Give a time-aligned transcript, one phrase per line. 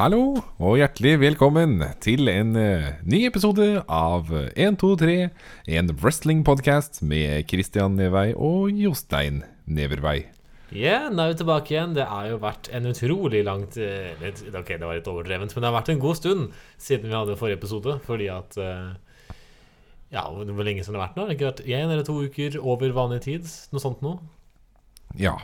[0.00, 5.16] Hallo og hjertelig velkommen til en eh, ny episode av 1, 2, 3,
[5.76, 10.22] en wrestling-podkast med Christian Nevei og Jostein Nevervei.
[10.72, 11.92] Ja, nå er vi tilbake igjen.
[11.98, 15.66] Det har jo vært en utrolig langt eh, litt- Ok, det var litt overdrevent, men
[15.66, 16.46] det har vært en god stund
[16.80, 17.98] siden vi hadde forrige episode.
[18.06, 19.34] Fordi at eh,
[20.16, 21.26] Ja, hvor lenge siden det har vært nå?
[21.26, 23.52] Det Har ikke vært én eller to uker over vanlig tid?
[23.74, 24.16] Noe sånt noe?
[25.20, 25.36] Ja.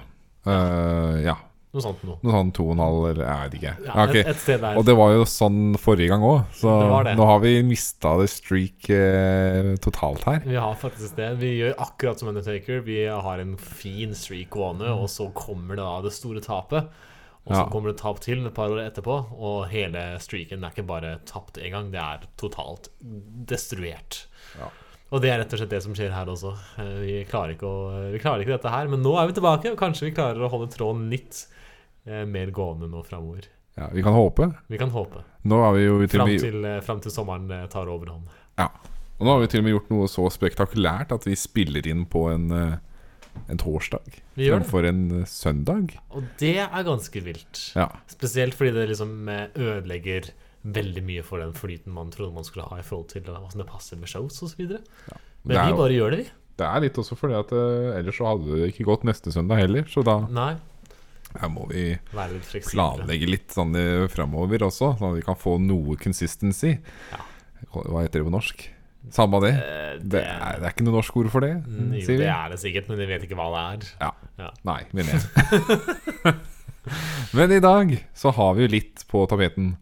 [0.49, 1.37] eh, ja.
[1.77, 2.17] Noe sånt noe.
[2.25, 3.73] Noe sånn to og en halv, eller jeg vet ikke.
[3.85, 4.21] Ja, okay.
[4.23, 4.79] et, et sted der.
[4.81, 7.17] Og det var jo sånn forrige gang òg, så Det det.
[7.21, 10.41] nå har vi mista det streak eh, totalt her.
[10.47, 11.29] Vi har faktisk det.
[11.43, 12.81] Vi gjør akkurat som Undertaker.
[12.87, 16.89] Vi har en fin streak gående, og så kommer det da det store tapet.
[17.47, 17.69] Og så Ja.
[17.71, 21.61] kommer det tap til et par år etterpå, og hele streaken er ikke bare tapt
[21.63, 22.89] én gang, det er totalt
[23.47, 24.25] destruert.
[24.59, 24.71] Ja.
[25.15, 26.51] Og det er rett og slett det som skjer her også.
[26.83, 29.71] Eh, Vi klarer, ikke å, vi klarer ikke dette her, men nå er vi tilbake,
[29.71, 31.45] og kanskje vi klarer å holde tråden litt
[32.07, 33.49] mer gående nå framover.
[33.77, 34.51] Ja, vi kan håpe.
[34.73, 35.21] Vi kan håpe.
[35.45, 38.31] Nå har vi jo til Fram til, eh, fram til sommeren eh, tar overhånd.
[38.57, 38.71] Ja.
[39.19, 42.07] Og nå har vi til og med gjort noe så spektakulært at vi spiller inn
[42.09, 42.79] på en, eh,
[43.53, 45.93] en torsdag fremfor en eh, søndag.
[46.17, 47.63] Og det er ganske vilt.
[47.77, 47.91] Ja.
[48.13, 50.31] Spesielt fordi det liksom eh, ødelegger
[50.67, 53.61] veldig mye for den flyten man trodde man skulle ha i forhold til eh, hvordan
[53.61, 54.65] det passer med shows osv.
[54.65, 56.31] Men Det er vi bare gjør det, vi.
[56.57, 59.61] Det er litt også fordi at eh, ellers så hadde det ikke gått neste søndag
[59.61, 59.85] heller.
[59.93, 60.55] Så da Nei,
[61.37, 65.57] her må vi litt planlegge litt sånn eh, framover også, sånn at vi kan få
[65.61, 66.77] noe consistency.
[67.13, 67.21] Ja.
[67.75, 68.67] Hva heter det på norsk?
[69.15, 69.53] Samme det.
[69.55, 72.25] Det, Det er, det er ikke noe norsk ord for det, Mm, jo, sier vi.
[72.25, 73.91] det er det sikkert, men de vet ikke hva det er.
[74.03, 74.13] Ja.
[74.43, 74.51] Ja.
[74.67, 76.35] Nei, mener jeg.
[77.35, 79.73] Men i dag så har vi jo litt på tapeten.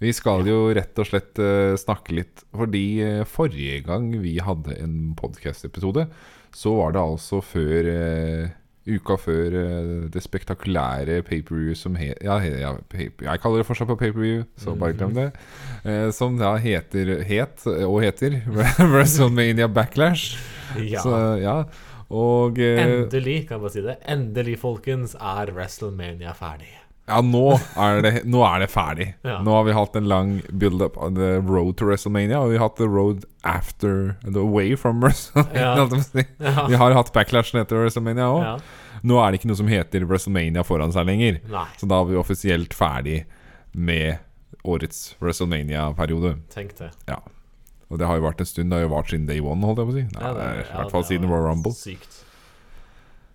[0.00, 4.76] Vi skal jo rett og slett uh, snakke litt Fordi uh, forrige gang vi hadde
[4.80, 6.06] en podcast-episode,
[6.56, 8.52] så var det altså før eh,
[8.86, 13.98] Uka før eh, det spektakulære paperview som het ja, ja, Jeg kaller det fortsatt på
[13.98, 15.26] paperview, så bare glem det.
[15.82, 18.38] Eh, som da heter Het og heter
[18.92, 20.38] WrestleMania Backlash.
[20.78, 21.02] Ja.
[21.02, 21.58] Så ja
[22.14, 23.98] Og eh, Endelig, kan bare si det.
[24.06, 26.70] Endelig, folkens, er WrestleMania ferdig.
[27.06, 29.12] Ja, nå er det, nå er det ferdig.
[29.26, 29.38] Ja.
[29.46, 32.66] Nå har vi hatt en lang build-up on the road to WrestleMania, og vi har
[32.66, 36.26] hatt the road after The away from WrestleMania.
[36.38, 36.66] Ja.
[36.66, 38.66] Vi har hatt backlashen etter WrestleMania òg.
[39.06, 41.40] Nå er det ikke noe som heter WrestleMania foran seg lenger.
[41.52, 43.20] Nei, Så da er vi offisielt ferdig
[43.76, 44.18] med
[44.66, 46.36] årets WrestleMania-periode.
[46.50, 46.90] tenk det.
[47.08, 47.20] Ja.
[47.86, 48.70] Og det har jo vært en stund.
[48.72, 50.06] Det har jo vart siden day one, holdt jeg på å si.
[50.10, 51.74] Nei, Ja, det I hvert fall siden Royal Rumble.
[51.76, 52.22] Sykt.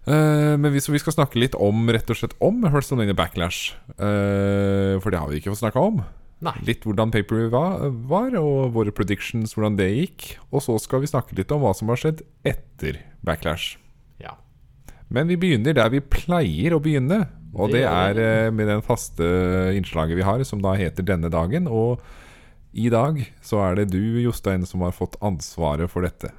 [0.01, 3.77] Uh, men vi, så vi skal snakke litt om Rett og slett om WrestleMania Backlash.
[3.95, 6.01] Uh, for det har vi ikke fått snakka om.
[6.41, 6.55] Nei.
[6.65, 10.31] Litt hvordan Paperview var, var, og våre predictions, hvordan det gikk.
[10.49, 13.77] Og så skal vi snakke litt om hva som har skjedd etter Backlash.
[15.11, 17.25] Men vi begynner der vi pleier å begynne.
[17.51, 19.25] Og Det er eh, med den faste
[19.75, 21.67] innslaget vi har, som da heter Denne dagen.
[21.67, 21.99] Og
[22.71, 26.31] i dag så er det du, Jostein, som har fått ansvaret for dette.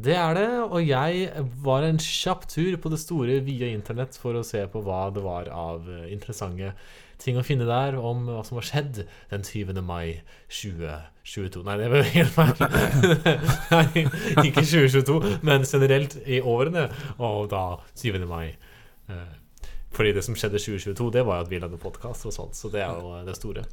[0.00, 4.38] Det er det, og jeg var en kjapp tur på det store, vide internett for
[4.38, 6.74] å se på hva det var av eh, interessante
[7.22, 9.80] ting å finne der om hva som har skjedd den 20.
[9.86, 10.20] mai
[10.50, 11.64] 2022.
[11.66, 12.64] Nei, det var helt feil.
[13.74, 14.06] Nei,
[14.48, 16.88] ikke 2022, men generelt i årene,
[17.18, 17.64] og da
[18.00, 18.26] 20.
[18.30, 18.48] mai.
[19.10, 19.28] Eh,
[19.90, 22.54] Fordi det som skjedde i 2022, det var jo at vi lagde podkast og sånt,
[22.54, 23.64] så det er jo det store.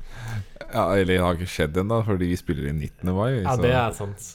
[0.74, 3.12] Ja, Eller det har ikke skjedd ennå, fordi vi spiller inn 19.
[3.14, 3.30] mai.
[3.44, 4.32] Ja, det er sant.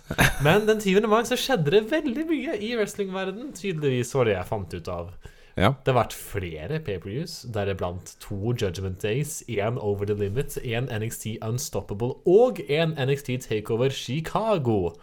[0.47, 1.09] Men den 20.
[1.11, 5.11] mai så skjedde det veldig mye i wrestlingverden Tydeligvis var det jeg fant ut av.
[5.56, 5.74] Ja.
[5.84, 11.38] Det har vært flere pay-per-views, deriblant to Judgment Days, én Over the Limit, én NXT
[11.44, 14.94] Unstoppable og én NXT Takeover Chicago.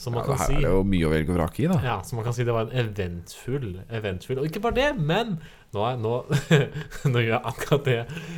[0.00, 1.66] Som man Ja, kan her si er det jo mye å velge og vrake i,
[1.68, 1.74] da.
[1.84, 5.34] ja, så man kan si det var en eventfull eventfull Og ikke bare det, men
[5.74, 6.12] nå, er, nå,
[7.12, 7.84] nå gjør jeg akkurat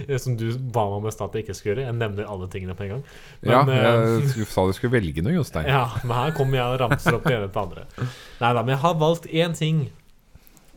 [0.08, 1.86] det som du ba meg om i stad jeg ikke skulle gjøre.
[1.86, 3.04] Jeg nevner alle tingene på en gang.
[3.46, 3.94] Men, ja,
[4.34, 5.70] jeg sa du skulle velge noe, Jostein.
[5.76, 8.10] Ja, men her kommer jeg og ramser opp det ene etter det andre.
[8.42, 9.84] Nei da, men jeg har valgt én ting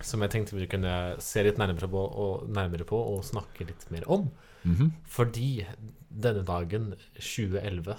[0.05, 3.87] som jeg tenkte vi kunne se litt nærmere på og, nærmere på og snakke litt
[3.93, 4.29] mer om.
[4.65, 4.91] Mhm.
[5.05, 5.65] Fordi
[6.09, 7.97] denne dagen, 2011,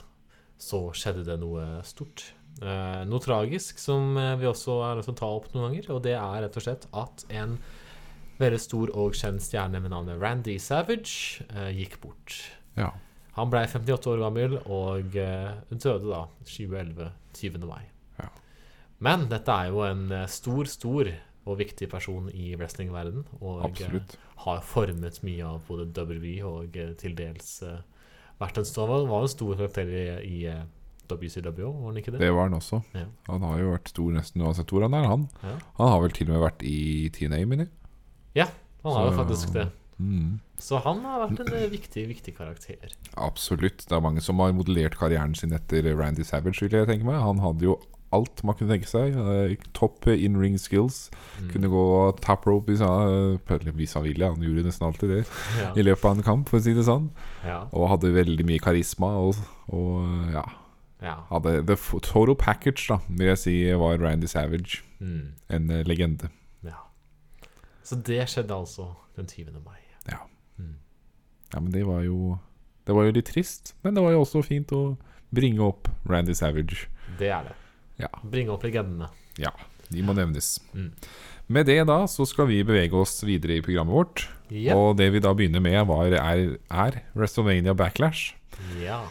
[0.58, 2.30] så skjedde det noe stort.
[2.62, 5.90] Eh, noe tragisk som eh, vi også er nødt til å ta opp noen ganger.
[5.92, 7.58] Og det er rett og slett at en
[8.40, 12.38] veldig stor og kjent stjerne med navnet Randy Savage eh, gikk bort.
[12.76, 12.92] Ja.
[13.36, 17.66] Han ble 58 år gammel og eh, døde da 2011, 20.
[17.68, 17.84] mai.
[18.20, 18.30] Ja.
[19.04, 21.12] Men dette er jo en eh, stor, stor
[21.46, 23.26] og viktig person i wrestlingverden.
[23.40, 24.16] Og eh, Absolutt.
[24.44, 27.78] har formet mye av både WWE og eh, til dels eh,
[28.40, 30.64] vært en stor, var en stor karakter i, i eh,
[31.06, 32.20] WCW, var han ikke det?
[32.24, 32.82] Det var han også.
[32.96, 33.06] Ja.
[33.30, 35.06] Han har jo vært stor nesten uansett hvor han er.
[35.06, 35.56] Han Ja.
[35.78, 36.78] Han har vel til og med vært i
[37.14, 37.74] TNA, mener jeg.
[38.42, 38.48] Ja,
[38.84, 39.68] han har jo faktisk det.
[39.98, 40.40] Mm.
[40.60, 42.90] Så han har vært en eh, viktig, viktig karakter.
[43.16, 43.86] Absolutt.
[43.88, 47.20] Det er mange som har modellert karrieren sin etter Randy Savage, vil jeg tenke meg.
[47.22, 47.78] Han hadde jo
[48.16, 49.14] alt man kunne tenke seg.
[49.16, 51.06] Eh, Topp in ring skills.
[51.38, 51.48] Mm.
[51.54, 51.86] Kunne gå
[52.24, 54.32] tap rope hvis han, eller hvis han ville.
[54.34, 55.22] Han gjorde nesten alltid det
[55.62, 55.72] Ja.
[55.76, 57.10] i løpet av en kamp, for å si det sånn.
[57.46, 57.64] Ja.
[57.72, 59.14] Og hadde veldig mye karisma.
[59.22, 59.38] Og,
[59.72, 60.46] og ja
[61.02, 61.26] ja.
[61.30, 64.82] hadde The total package, da, vil jeg si, var Randy Savage.
[64.98, 65.32] Mm.
[65.48, 66.30] En eh, legende.
[66.64, 66.78] ja.
[67.82, 69.60] Så det skjedde altså den 20.
[69.64, 69.78] mai.
[70.08, 70.18] Ja.
[70.58, 70.74] Mm.
[71.54, 72.38] Ja, men det var jo
[72.86, 74.96] Det var jo litt trist, men det var jo også fint å
[75.34, 76.86] bringe opp Randy Savage.
[77.18, 77.54] Det er det.
[78.00, 78.10] Ja.
[78.22, 79.08] Bringe opp legendene.
[79.40, 79.52] Ja,
[79.92, 80.56] de må nevnes.
[80.76, 80.90] Mm.
[81.52, 84.24] Med det da så skal vi bevege oss videre i programmet vårt.
[84.50, 84.76] Ja.
[84.78, 88.34] Og det vi da begynner med, var, er, er WrestleMania Backlash.
[88.82, 89.04] ja.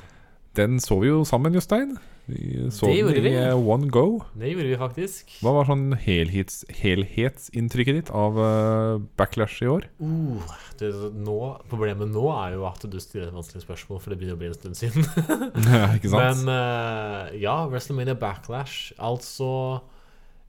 [0.56, 1.98] Den så vi jo sammen, Jostein.
[2.26, 3.34] Vi så Det den i vi.
[3.38, 4.22] eh, one go.
[4.34, 5.36] Det gjorde vi faktisk.
[5.46, 9.86] Hva var sånn helhets, helhetsinntrykket ditt av uh, Backlash i år?
[10.02, 10.42] Uh,
[10.80, 11.38] det, nå,
[11.70, 14.50] problemet nå er jo at du stiller et vanskelig spørsmål, for det begynner å bli
[14.50, 15.06] en stund siden.
[15.98, 16.46] Ikke sant?
[16.46, 18.96] Men uh, ja, WrestleMania Backlash.
[18.98, 19.52] Altså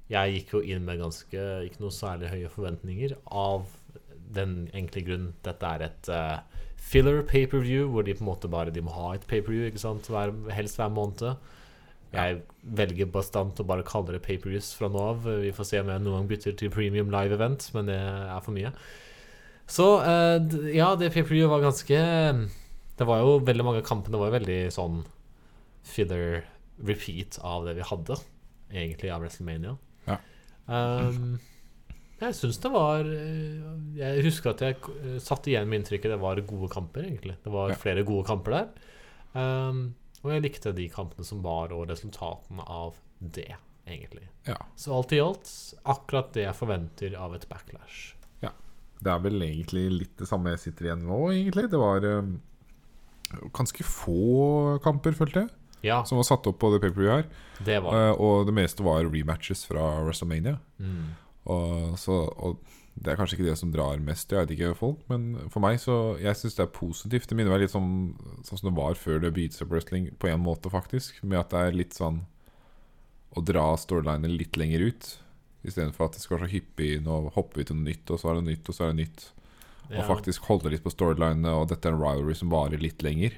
[0.09, 3.69] Jeg gikk jo inn med ganske ikke noe særlig høye forventninger av
[4.37, 6.41] den enkle grunn dette er et uh,
[6.87, 9.69] filler paperview, hvor de på en måte bare De må ha et paperview,
[10.55, 11.37] helst hver måned.
[12.17, 12.39] Jeg
[12.77, 15.27] velger bastant å bare kalle det paperviews fra nå av.
[15.45, 18.41] Vi får se om jeg noen gang bytter til premium live event, men det er
[18.45, 18.73] for mye.
[19.69, 20.39] Så eh,
[20.77, 21.97] ja, det paperviewet var ganske
[22.97, 25.01] Det var jo veldig mange av kampene var jo veldig sånn
[25.87, 26.45] filler
[26.87, 28.17] repeat av det vi hadde,
[28.73, 29.75] egentlig, av WrestleMania.
[30.07, 30.17] Ja.
[30.67, 31.37] Um,
[32.19, 33.61] jeg syns det var eh,
[34.01, 37.37] Jeg husker at jeg eh, satt igjen med inntrykket det var gode kamper, egentlig.
[37.45, 37.79] Det var Ja.
[37.83, 38.69] flere gode kamper der.
[39.37, 39.83] Um,
[40.27, 43.53] og jeg likte de kampene som var, og resultatene av det,
[43.87, 44.27] egentlig.
[44.49, 44.59] Ja.
[44.79, 45.49] Så alt i alt
[45.87, 48.17] akkurat det jeg forventer av et backlash.
[48.43, 48.51] Ja.
[48.99, 51.69] Det er vel egentlig litt det samme jeg sitter igjen nå, egentlig.
[51.71, 52.33] Det var eh,
[53.55, 55.53] ganske få kamper, følte jeg,
[55.87, 57.29] Ja, som var satt opp på det paperview her.
[57.65, 57.79] det.
[57.79, 60.59] Eh, og det meste var rematches fra WrestleMania.
[60.83, 61.15] Mm.
[61.47, 62.59] Og, så, og
[62.97, 65.77] det er kanskje ikke det som drar mest, jeg vet ikke folk, men for meg
[65.83, 67.29] så Jeg syns det er positivt.
[67.29, 70.31] Det minner meg litt sånn, sånn som det var før det beats up wrestling, på
[70.31, 71.23] en måte, faktisk.
[71.23, 72.23] Med at det er litt sånn
[73.37, 75.11] å dra storylinene litt lenger ut.
[75.67, 77.03] Istedenfor at det skal være så hyppig.
[77.05, 79.01] Nå hopper vi til noe nytt, og så er det nytt, og så er det
[79.03, 79.27] nytt.
[79.93, 83.37] Og faktisk holde litt på storylinene, og dette er en rivalry som varer litt lenger,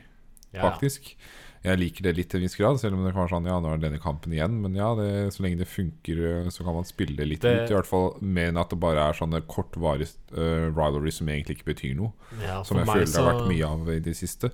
[0.55, 0.63] Ja.
[0.71, 1.17] faktisk.
[1.65, 3.59] Jeg liker det litt til en viss grad, selv om det kan være sånn Ja,
[3.61, 4.61] nå er det denne kampen igjen.
[4.63, 7.71] Men ja, det, så lenge det funker, eh, så kan man spille litt Det- ut.
[7.73, 11.75] I hvert fall med at det bare er sånne kortvarige uh, rivalry som egentlig ikke
[11.75, 12.13] betyr noe.
[12.43, 14.53] Ja, Som jeg føler føler det har vært mye av i det siste.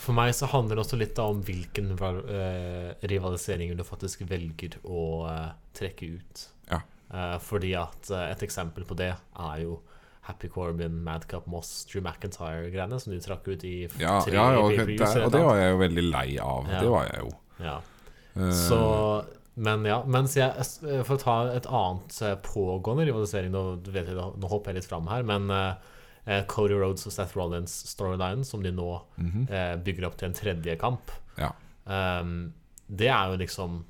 [0.00, 5.02] For meg så handler det også litt om hvilken uh, rivaliseringer du faktisk velger å
[5.28, 6.46] uh, trekke ut.
[6.70, 6.80] Ja.
[7.10, 9.80] Uh, fordi at eh, et eksempel på det er jo
[10.30, 14.64] Happy Corbin, Madcap Moss, Drew McIntyre-greiene som de trakk ut i Ja, tre ja, ja
[14.68, 16.70] pay-per-views det, og det var jeg jo veldig lei av.
[16.70, 16.80] Ja.
[16.80, 17.30] Det var jeg jo.
[17.60, 17.76] Ja.
[18.38, 18.80] Eh, Så
[19.60, 24.06] Men ja, mens jeg eh, For å ta et annet eh, pågående rivalisering Nå, vet
[24.06, 28.44] jeg, nå hopper jeg litt fram her, men eh, Cody Rhodes og Seth Rollins storyline,
[28.46, 29.44] som de nå mm -hmm.
[29.50, 31.50] uh, bygger opp til en tredje kamp, Ja.
[32.20, 32.52] um,
[32.86, 33.84] det er jo liksom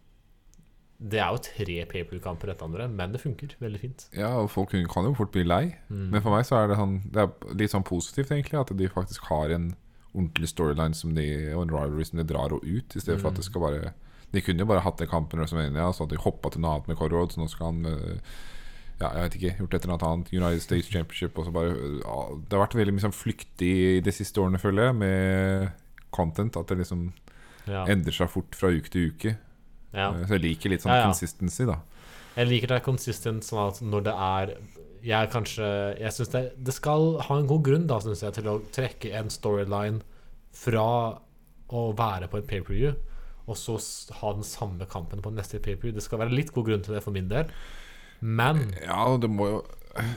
[1.01, 4.03] Det er jo tre paper-kamper etter hverandre, men det funker veldig fint.
[4.13, 5.63] ja, og folk kan jo fort bli lei.
[5.89, 6.11] Mm.
[6.13, 8.91] Men for meg så er det sånn Det er litt sånn positivt, egentlig, at de
[8.93, 9.73] faktisk har en
[10.13, 13.31] ordentlig storyline som de, og en rivalry som de drar og ut, i stedet for
[13.31, 13.93] at det skal bare
[14.31, 16.77] De kunne jo bare hatt den kampen i WrestleMania, så at de hoppa til noe
[16.77, 18.19] annet med Corrod, så Nå skal han øh,
[19.01, 21.39] Ja, jeg vet ikke, gjort et eller annet United States Championship.
[21.39, 24.91] Og så bare ja, Det har vært veldig mye sånn flyktig de siste årene, føler
[24.91, 25.71] jeg, med
[26.13, 26.59] content.
[26.61, 27.07] At det liksom
[27.65, 27.87] ja.
[27.89, 29.39] endrer seg fort fra uke til uke.
[29.93, 30.11] Ja.
[30.27, 31.09] Så jeg liker litt sånn Ja, ja.
[31.11, 31.79] consistency, da.
[32.37, 34.53] Jeg liker det consistent sånn at når det er
[35.03, 35.67] Jeg kanskje
[35.99, 39.11] Jeg synes det, det skal ha en god grunn da, syns jeg, til å trekke
[39.19, 40.03] en storyline
[40.55, 40.85] fra
[41.71, 42.95] å være på et pay-per-view,
[43.47, 43.77] og så
[44.21, 45.95] ha den samme kampen på neste pay-per-view.
[45.95, 47.47] Det skal være litt god grunn til det for min del.
[48.21, 49.61] Men Ja, det må jo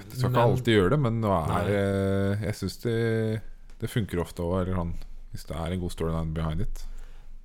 [0.10, 1.62] Du skal ikke alltid gjøre det, men nå er Nei.
[1.70, 2.98] det Jeg syns det,
[3.80, 4.94] det funker ofte òg, eller sånn
[5.34, 6.84] hvis det er en god storyline behind it.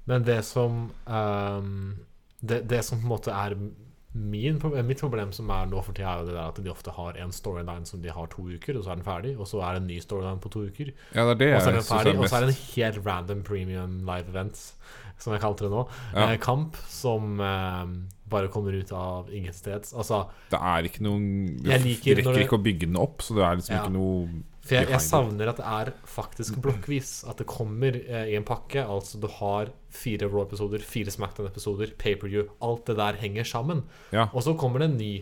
[0.09, 1.95] Men det som ehm,
[2.43, 3.57] det, det som på en måte er
[4.19, 6.91] min, mitt problem som er nå for tida, er jo det der at de ofte
[6.97, 9.35] har en storyline som de har to uker, og så er den ferdig.
[9.39, 10.93] Og så er det en ny storyline på to uker.
[11.15, 13.07] Ja, det det Og så er den ferdig, er og så er det en helt
[13.07, 14.63] random premium live event,
[15.19, 15.85] som jeg kalte det nå.
[16.15, 16.31] Ja.
[16.33, 17.85] Eh, kamp som eh,
[18.31, 19.93] bare kommer ut av ingensteds.
[19.95, 23.57] Altså, Det er ikke noen Du rekker ikke å bygge den opp, så det er
[23.61, 23.83] liksom Ja.
[23.83, 24.29] ikke noe
[24.69, 27.23] For jeg, jeg savner at det er faktisk blokkvis.
[27.31, 28.83] At det kommer eh, i en pakke.
[28.85, 32.45] Altså du har fire Raw-episoder, fire Smackdown-episoder, pay-per-view.
[32.61, 33.83] Alt det der henger sammen.
[34.13, 34.29] Ja.
[34.35, 35.13] Og så kommer det en ny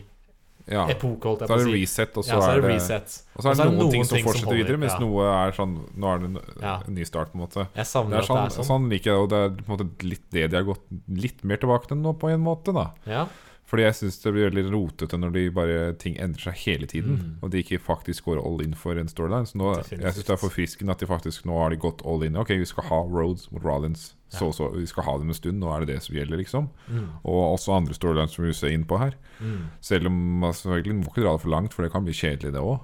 [0.67, 0.81] Ja.
[0.91, 3.21] epoke, Så er det reset, og så Ja, så er det reset.
[3.37, 6.09] Og så er det noen ting som fortsetter som videre, mens noe er sånn Nå
[6.11, 7.63] er det en, en ny start, på en måte.
[7.71, 8.67] Jeg Det savner sånn, at sånn, det er sånn.
[8.67, 11.43] sånn liker jeg, og det er på en måte litt det de har gått litt
[11.47, 12.73] mer tilbake til nå, på en måte.
[12.75, 13.27] da Ja.
[13.67, 17.17] Fordi jeg syns det blir veldig rotete når de bare ting endrer seg hele tiden,
[17.17, 17.31] Mm.
[17.43, 19.43] og de ikke faktisk går all in for en storyline.
[19.45, 20.03] Så nå, Definitivt.
[20.05, 22.37] jeg syns det er forfriskende at de faktisk nå har de gått all in.
[22.39, 24.51] Ok, vi skal ha Roads mot Rollins, så, Ja.
[24.55, 26.69] så, vi skal ha dem en stund, nå er det det som gjelder, liksom.
[26.89, 27.09] Mm.
[27.25, 29.15] Og også andre storylines som vi ser inn på her.
[29.41, 29.67] Mm.
[29.81, 32.53] Selv om man selvfølgelig må ikke dra det for langt, for det kan bli kjedelig,
[32.53, 32.79] det òg.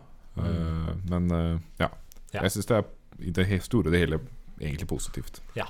[1.10, 1.90] men uh, ja.
[2.34, 2.42] Ja.
[2.42, 2.86] Jeg syns det er
[3.22, 4.20] i det store og det hele
[4.60, 5.40] egentlig positivt.
[5.56, 5.66] Ja.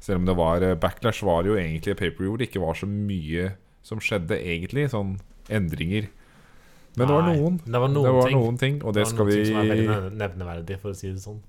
[0.00, 2.74] Selv om det var eh, Backlash var jo egentlig et paper hvor det ikke var
[2.78, 4.88] så mye som skjedde, egentlig.
[4.92, 5.16] Sånn
[5.52, 6.10] endringer.
[6.96, 7.58] Men det var noen.
[7.60, 8.38] Det var noen Det var ting.
[8.40, 11.10] noen ting, og det var skal ting vi som er veldig nevneverdig, for å si
[11.12, 11.42] det sånn.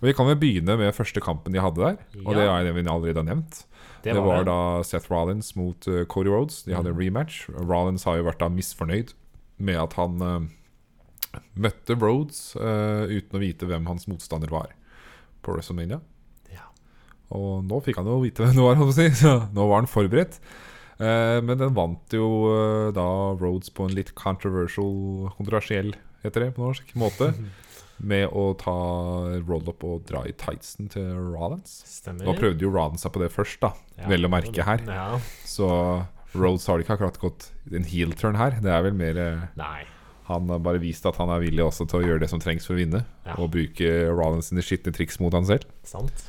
[0.00, 1.98] Og Vi kan vel begynne med første kampen de hadde der.
[2.24, 3.64] Og det er det vi allerede har nevnt.
[4.02, 6.62] Det, Det, var da Seth Rollins mot uh, Cody Rhodes.
[6.64, 7.48] De hadde en rematch.
[7.52, 9.12] Rollins har jo vært da misfornøyd
[9.60, 14.72] med at han uh, møtte Rhodes uh, uten å vite hvem hans motstander var
[15.44, 16.00] på WrestleMania.
[16.48, 16.70] Ja.
[17.36, 19.20] Og nå fikk han jo vite hvem det var, holdt jeg på å si.
[19.24, 20.40] så nå var han forberedt.
[21.00, 23.06] Eh, men den vant jo eh, da
[23.40, 27.32] Rhodes på en litt controversial, kontroversiell, heter det på norsk, måte.
[28.10, 28.72] Med å ta
[29.44, 31.82] roll-up og dra i tightsen til Rollins.
[31.84, 32.24] Stemmer.
[32.24, 33.74] Nå prøvde jo Rollins seg på det først, da.
[33.98, 34.06] Ja.
[34.08, 34.84] Vel å merke her.
[34.88, 35.08] Ja.
[35.44, 35.68] Så
[36.32, 38.56] Rhodes har det ikke akkurat gått en heel turn her.
[38.64, 39.82] Det er vel mer eh, Nei.
[40.30, 42.68] Han har bare vist at han er villig også til å gjøre det som trengs
[42.68, 43.02] for å vinne.
[43.26, 43.34] Ja.
[43.42, 45.66] Og bruke Rollins sine skitne triks mot han selv.
[45.84, 46.24] Sant.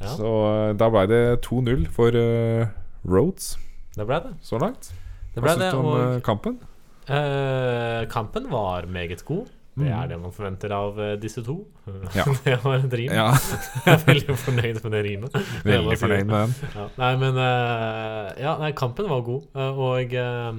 [0.00, 0.30] Ja, Så
[0.78, 2.70] da ble det 2-0 for eh,
[3.06, 3.56] Rhodes
[3.96, 4.32] det ble det.
[4.42, 4.92] så langt.
[5.34, 6.58] Det Hva syns du om og eh, kampen?
[7.06, 9.46] eh, kampen var meget god.
[9.74, 9.90] Det Mm.
[9.90, 11.66] er det man forventer av eh, disse to.
[12.14, 12.22] Ja.
[12.44, 13.10] det var et rim.
[13.10, 13.32] Ja,
[13.86, 15.34] Jeg er veldig fornøyd med det rimet.
[15.66, 16.54] Veldig fornøyd med den.
[16.76, 16.84] Ja.
[17.02, 20.54] Nei, men uh, Ja, nei, kampen var god, og uh,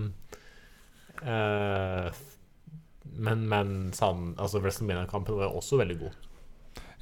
[3.15, 6.15] Men, men sånn Altså, WrestleMania-kampen var også veldig god.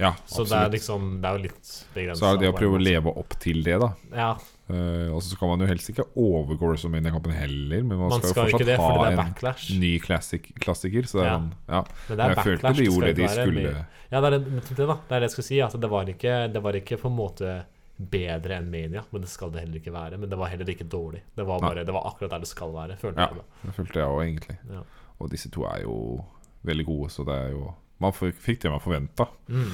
[0.01, 0.73] Ja, Så det er absolutt.
[0.77, 2.19] liksom Det er jo litt begrensa.
[2.21, 3.89] Så er det det å prøve å leve opp til det, da.
[4.13, 4.31] Ja,
[4.71, 8.29] Eh, og så skal man jo helst ikke overgå WrestleMania-kampen heller, men man, man skal,
[8.31, 9.65] skal jo fortsatt det, ha det en backlash.
[9.79, 11.03] ny classic, klassiker.
[11.09, 11.35] Så det er Ja.
[11.37, 11.81] sånn, ja.
[12.07, 13.73] Men det er jeg følte de gjorde det de skulle.
[14.13, 14.95] Ja, det er det, det, da.
[14.95, 15.59] Det er det jeg skal si.
[15.67, 17.53] Altså, det var ikke, det var ikke på en måte
[17.99, 20.17] bedre enn Mania, men det skal det heller ikke være.
[20.17, 21.21] Men det var heller ikke dårlig.
[21.35, 23.27] Det var, bare, det var akkurat der det skal være, følte Ja.
[23.35, 23.43] jeg.
[23.67, 24.57] Det følte jeg òg, egentlig.
[24.71, 24.81] Ja.
[25.19, 26.23] Og disse to er jo
[26.63, 29.27] veldig gode, så det er jo Man fikk det man forventa.
[29.47, 29.69] Mm.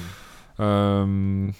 [0.60, 1.54] Um,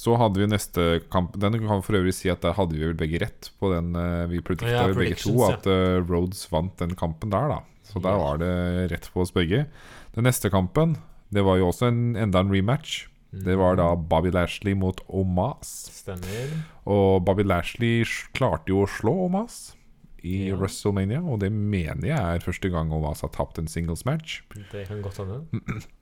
[0.00, 2.96] så hadde vi neste kamp Den kan for øvrig si at der hadde vi vel
[2.96, 3.90] begge rett på den.
[3.98, 7.60] eh, vi predikta Ja, begge to at eh, Rhodes vant den kampen der, da.
[7.90, 8.52] Så der var det
[8.92, 9.66] rett på oss begge.
[10.14, 10.96] Den neste kampen,
[11.34, 13.06] det var jo også en, enda en rematch.
[13.30, 15.68] Det var da Bobby Lashley mot Omas.
[16.00, 16.54] Stemmer.
[16.90, 18.00] Og Bobby Lashley
[18.34, 19.74] klarte jo å slå Omas
[20.22, 20.56] i Ja.
[20.58, 24.40] WrestleMania, og det mener jeg er første gang Omas har tapt en singles match.
[24.72, 25.44] Det kan godt hende.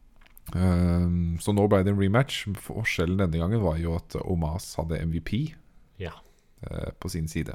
[0.54, 2.46] Um, så nå ble det en rematch.
[2.64, 5.54] Forskjellen denne gangen var jo at Omas hadde MVP
[6.00, 6.12] Ja.
[6.70, 7.54] eh, på sin side.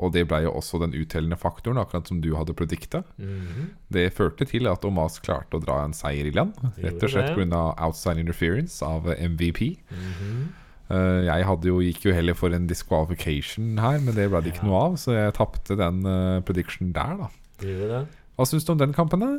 [0.00, 3.02] Og det ble jo også den uttellende faktoren, akkurat som du hadde predikta.
[3.18, 3.70] Mhm.
[3.92, 7.36] Det førte til at Omas klarte å dra en seier i land, rett og slett
[7.36, 7.74] pga.
[7.78, 9.78] outside interference av MVP.
[9.90, 10.48] Mhm.
[10.90, 14.64] Eh, jeg jo, gikk jo heller for en disqualification her, men det ble det ikke
[14.64, 14.68] Ja.
[14.68, 17.28] noe av, så jeg tapte den uh, prediction der, da.
[18.36, 19.38] Hva syns du om den kampen, da?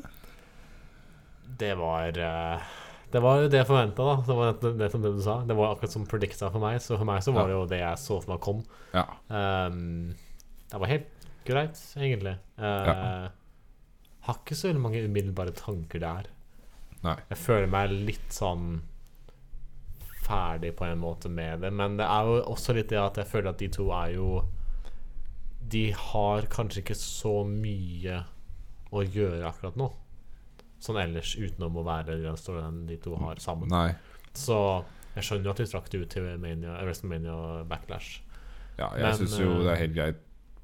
[1.63, 2.67] Det var eh,
[3.13, 4.15] Det var det jeg forventa, da.
[4.27, 5.39] Det var det, som du sa.
[5.47, 7.81] Det var akkurat som predicta for meg, så for meg så var det jo det
[7.83, 8.63] jeg så for meg kom.
[8.93, 9.05] Ja.
[9.29, 10.15] Um,
[10.73, 12.33] det var helt greit, egentlig.
[12.57, 13.27] Eh,
[14.23, 16.29] Har ikke så veldig mange umiddelbare tanker der.
[17.03, 17.17] Nei.
[17.29, 18.81] Jeg føler meg litt sånn
[20.23, 23.27] ferdig på en måte med det, men det er jo også litt det at jeg
[23.27, 24.27] føler at de to er jo
[25.73, 28.21] De har kanskje ikke så mye
[28.93, 29.89] å gjøre akkurat nå.
[30.83, 33.71] Sånn ellers, utenom å være den de to har sammen.
[33.71, 33.93] Nei.
[34.35, 34.57] Så
[35.13, 38.19] jeg skjønner jo at de trakk det ut til Mania, WrestleMania og Backlash.
[38.79, 40.21] Ja, jeg syns jo eh, det er helt greit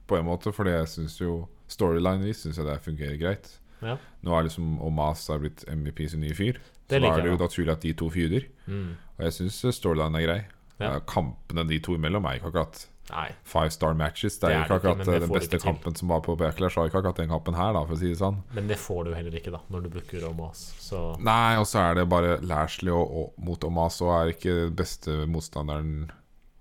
[0.09, 1.33] på en måte, fordi jeg syns jo
[1.69, 3.51] storyline-vis syns jeg det fungerer greit.
[3.85, 3.95] Ja.
[4.25, 7.31] Nå er liksom Omas har blitt MVP sin nye fyr, så Det da er det
[7.31, 8.47] jo naturlig at de to feuder.
[8.65, 8.95] Mm.
[9.19, 10.39] Og jeg syns storyline er grei.
[10.79, 10.95] Ja.
[10.95, 13.31] Eh, Kampene de to imellom er ikke akkurat Nei.
[13.43, 14.37] five star matches.
[14.39, 16.37] Det Det er jo ikke akkurat ikke, eh, det den beste kampen som var på
[16.37, 16.75] Backlash.
[16.77, 18.43] Har ikke akkurat den kampen her, da, for å si det sånn.
[18.53, 20.75] Men det får du heller ikke, da, når du booker Omas.
[20.79, 24.55] Så Nei, og så er det bare Lashley og, og, mot Omas, og er ikke
[24.67, 26.11] den beste motstanderen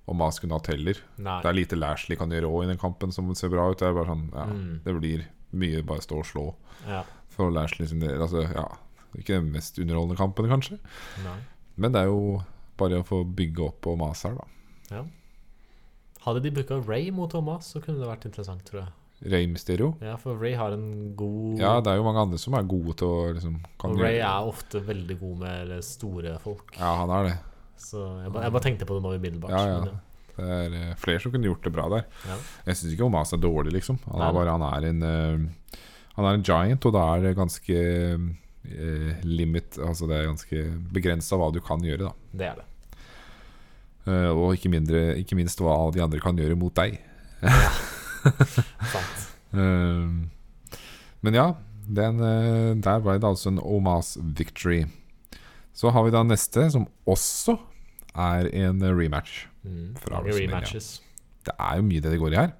[0.08, 0.96] Omas kunne hatt heller.
[1.18, 1.40] nei.
[1.42, 3.78] Det er lite Lashley kan gjøre òg i den kampen som ser bra ut.
[3.78, 4.80] Det er bare sånn, ja, Mm.
[4.84, 6.54] det blir mye bare stå og slå
[6.88, 7.02] Ja.
[7.28, 8.18] for Lashley sin del.
[8.20, 8.64] Altså, ja,
[9.16, 10.78] ikke den mest underholdende kampen, kanskje.
[11.24, 11.38] Nei.
[11.76, 12.42] Men det er jo
[12.78, 15.04] bare å få bygge opp Omas her, da.
[16.24, 18.94] Hadde de booka Ray mot Thomas, så kunne det vært interessant, tror jeg.
[19.32, 19.96] Ray Mysterio.
[20.04, 22.94] Ja, for Ray har en god Ja, det er jo mange andre som er gode
[23.00, 26.76] til å liksom kan Og Ray gjøre- er ofte veldig god med store folk.
[26.78, 27.38] Ja, han er det.
[27.78, 29.50] Så jeg, ba, jeg bare tenkte på det nå umiddelbart.
[29.50, 29.80] Ja, ja.
[29.80, 30.00] men
[30.38, 32.04] Det er eh, flere som kunne gjort det bra der.
[32.30, 32.36] Ja.
[32.66, 33.98] Jeg syns ikke Omas er dårlig, liksom.
[34.06, 35.74] Han er bare Han er en uh,
[36.14, 37.78] Han er en giant, og da er det ganske
[38.14, 40.62] uh, limit Altså det er ganske
[40.94, 42.12] begrensa hva du kan gjøre, da.
[42.38, 42.67] Det er det.
[44.08, 47.00] Eh, og ikke, mindre, ikke minst hva de andre kan gjøre mot deg.
[47.44, 49.16] Sant.
[49.48, 50.08] Eh,
[51.24, 51.46] men ja,
[51.88, 54.82] den, eh, der ble det altså en Omas victory.
[55.72, 57.54] Så har vi da neste, som også
[58.12, 59.46] er en rematch.
[59.64, 59.96] Mm.
[60.02, 60.90] Fra Mange rematches.
[61.48, 62.52] Det er jo mye det det går i her.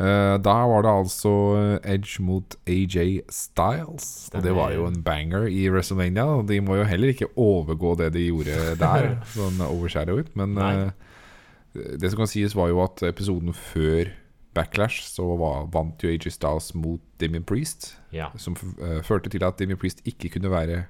[0.00, 4.30] Eh, da var det altså eh, Edge mot AJ Styles.
[4.32, 6.24] Og det var jo en banger i WrestleMania.
[6.40, 10.32] Og de må jo heller ikke overgå det de gjorde der, sånn overshadowet.
[10.38, 10.90] Men eh,
[11.72, 14.10] det som kan sies, var jo at episoden før
[14.52, 17.94] Backlash så var, vant jo AJ Styles mot Damien Priest.
[18.12, 18.28] Ja.
[18.36, 20.82] Som uh, førte til at Damien Priest ikke kunne være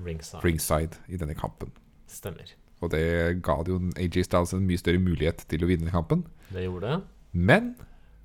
[0.00, 0.40] Ringside.
[0.40, 1.68] ringside i denne kampen.
[2.08, 2.54] Stemmer.
[2.80, 6.24] Og det ga jo AJ Styles en mye større mulighet til å vinne kampen.
[6.48, 7.00] Det gjorde det.
[7.36, 7.74] Men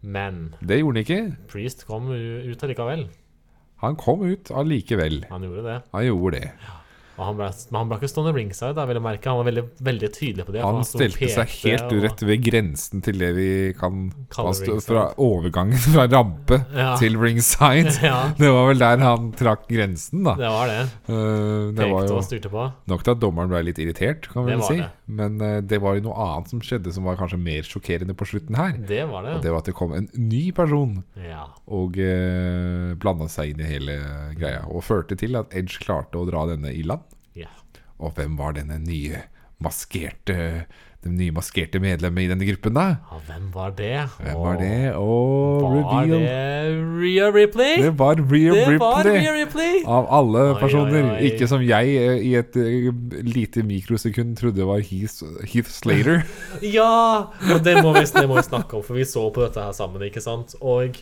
[0.01, 1.35] Men det gjorde han ikke.
[1.51, 3.07] Priest kom ut allikevel.
[3.83, 5.23] Han kom ut allikevel.
[5.29, 5.77] Han gjorde det.
[5.93, 6.51] Han gjorde det.
[7.15, 9.29] Og han ble, men han ble ikke stående ringside, da, vil jeg merke.
[9.31, 10.61] Han var veldig, veldig tydelig på det.
[10.65, 13.47] Han, Han stilte og seg helt og- rett ved grensen til det vi
[13.79, 14.11] kan
[14.51, 14.81] stod.
[14.83, 16.95] Fra overgangen fra rampe Ja.
[16.99, 17.93] til ringside.
[18.03, 20.35] Ja, Det var vel der han trakk grensen, da.
[20.35, 20.81] det var det.
[21.07, 22.65] Uh, det var jo og styrte på.
[22.91, 24.77] nok til at dommeren ble litt irritert, kan vi vel si.
[24.83, 24.89] det.
[25.07, 28.27] Men uh, det var jo noe annet som skjedde som var kanskje mer sjokkerende på
[28.27, 28.75] slutten her.
[28.77, 29.37] Det var det.
[29.37, 31.47] Og det var at det kom en ny person Ja.
[31.71, 33.97] og uh, blanda seg inn i hele
[34.35, 34.65] greia.
[34.67, 37.04] Og førte til at Edge klarte å dra denne i land.
[37.99, 39.23] Og hvem var denne nye
[39.63, 40.65] maskerte
[41.05, 42.85] det nye maskerte medlemmet i denne gruppen, da?
[42.97, 43.91] ja, hvem var det?
[44.17, 44.77] Hvem var det?
[44.97, 46.31] Og Var reveal det
[47.03, 47.75] Rhea Ripley?
[47.83, 49.19] Det var Rhea Det var Ripley!
[49.19, 49.75] Rhea Ripley!
[49.85, 50.97] Av alle Oi, personer.
[51.03, 51.29] oi, oi.
[51.29, 52.89] Ikke som jeg eh, i et eh,
[53.21, 56.25] lite mikrosekund trodde det var Heath, Heath Slater.
[56.75, 56.89] Ja!
[57.53, 59.77] Og det må, vi, det må vi snakke om, for vi så på dette her
[59.77, 60.57] sammen, ikke sant?
[60.65, 60.97] Og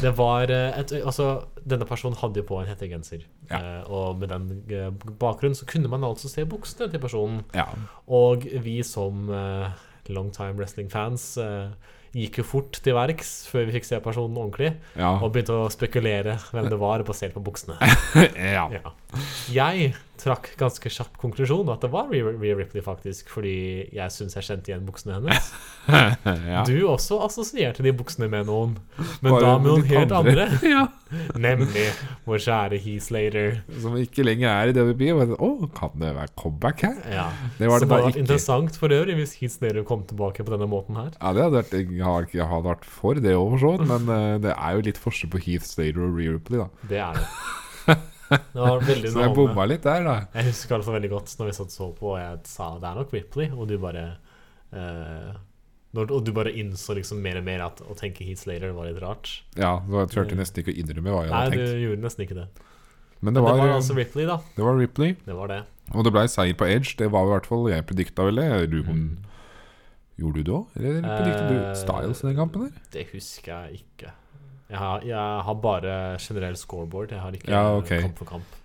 [0.00, 3.24] det var eh, et, Altså, denne personen hadde jo på en hettegenser.
[3.50, 3.58] Ja.
[3.60, 7.42] Eh, og med den eh, bakgrunnen så kunne man altså se buksene til personen.
[7.56, 7.68] Ja.
[8.10, 11.74] Og vi som long longtime wrestling-fans eh,
[12.12, 15.14] gikk jo fort til verks før vi fikk se personen ordentlig, Ja.
[15.22, 17.78] og begynte å spekulere hvem det var, basert på buksene.
[18.56, 18.66] ja.
[18.74, 18.92] Ja.
[19.52, 23.54] Jeg trakk ganske kjapp konklusjon at det var Rhea Ripley, faktisk, fordi
[23.94, 25.48] jeg syns jeg kjente igjen buksene hennes.
[26.52, 26.62] ja.
[26.68, 28.76] Du også assosierte de buksene med noen,
[29.20, 30.46] men Bare da med noen helt andre.
[30.74, 30.84] ja.
[31.36, 31.88] Nemlig
[32.24, 33.58] vår kjære Heath Slater.
[33.82, 35.10] Som ikke lenger er i WWE.
[35.10, 37.00] jeg, Å, kan det være comeback her?
[37.12, 37.26] Ja.
[37.58, 38.24] Det var det Som hadde vært ikke.
[38.24, 41.10] interessant for øvrig hvis Heath Slater kom tilbake på denne måten her.
[41.18, 43.58] Ja, det hadde vært, jeg har, jeg hadde vært for det òg.
[43.90, 46.88] Men eh, det er jo litt forskjell på Heath Slater og Rhea Ripley, da.
[46.88, 47.26] Det er det.
[48.32, 48.82] Det var
[49.14, 50.16] Så jeg bomma litt der, da.
[50.36, 53.00] Jeg husker altså veldig godt når vi satt så på, og jeg sa det er
[53.00, 54.04] nok Ripley, og du bare
[54.72, 55.32] eh,
[55.92, 58.88] når, Og du bare innså liksom mer og mer at å tenke Heath Slater var
[58.88, 59.32] litt rart.
[59.60, 62.24] Ja, så jeg turte nesten ikke å innrømme hva jeg Nei, hadde du gjorde nesten
[62.26, 62.46] ikke det.
[63.22, 64.38] Men Men det var, eh, altså Ripley, da.
[64.56, 65.60] det var Ripley, Det var det.
[65.92, 66.96] og det ble seier på Edge.
[66.98, 68.48] Det var i hvert fall Jeg predikta vel det.
[68.88, 69.04] Mm.
[70.18, 70.66] Gjorde du det òg?
[70.80, 72.80] Eller predikta du Eh, Styles i den kampen der?
[72.92, 74.10] Det husker jeg ikke.
[74.72, 77.10] Jeg har, jeg har bare generell scoreboard.
[77.12, 78.00] Jeg har ikke Ja, okay.
[78.06, 78.58] kamp for kamp.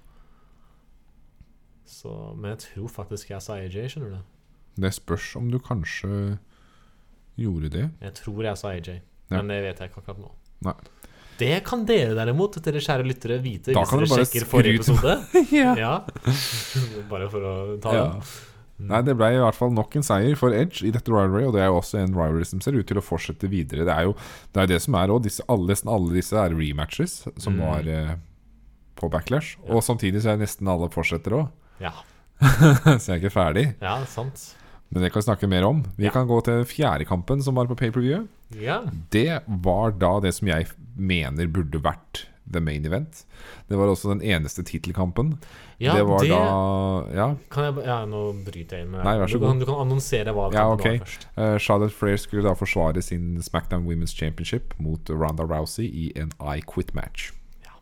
[1.87, 4.19] Så, men jeg tror faktisk jeg sa AJ, skjønner du.
[4.83, 6.37] Det spørs om du kanskje
[7.39, 7.85] gjorde det.
[8.03, 8.89] Jeg tror jeg sa AJ,
[9.31, 9.41] Ja.
[9.41, 10.31] men det vet jeg ikke akkurat nå.
[10.67, 10.73] Nei.
[11.37, 15.17] Det kan dere derimot, dere kjære lyttere, vite Da hvis dere sjekker forrige episode.
[15.53, 15.73] ja.
[15.77, 15.91] Ja.
[17.11, 18.05] Bare for å ta Ja.
[18.13, 18.21] den.
[18.79, 21.53] Nei, det ble i hvert fall nok en seier for Edge i dette rivalry, og
[21.55, 23.85] det er jo også en rivalry som ser ut til å fortsette videre.
[23.87, 24.13] Det er jo
[24.53, 25.25] det, er det som er òg.
[25.65, 27.63] Nesten alle disse er rematches som Mm.
[27.65, 28.15] var eh,
[28.95, 29.57] på Backlash.
[29.65, 29.73] Ja.
[29.73, 31.49] Og samtidig så er nesten alle fortsetter òg.
[31.81, 31.91] Ja.
[33.01, 33.65] så jeg er ikke ferdig.
[33.81, 34.53] ja, sant.
[34.93, 35.81] Men det kan vi snakke mer om.
[35.97, 36.11] Vi Ja.
[36.11, 38.27] kan gå til fjerde kampen som var på pay-per-view.
[38.55, 38.83] Ja.
[39.11, 43.25] Det var da det som jeg mener burde vært the main event.
[43.67, 45.33] Det var også den eneste tittelkampen.
[45.79, 48.91] ja det var det da Ja, kan jeg Ja, nå bryter jeg inn.
[48.91, 50.95] med Nei, vær så du, kan, du kan annonsere hva Ja, okay.
[50.97, 50.99] ok.
[50.99, 51.27] var først.
[51.37, 56.31] Uh, Charlotte Flair skulle da forsvare sin SmackDown Women's Championship mot Ronda Rousey i en
[56.39, 57.31] I Quit-match.
[57.65, 57.75] Ja.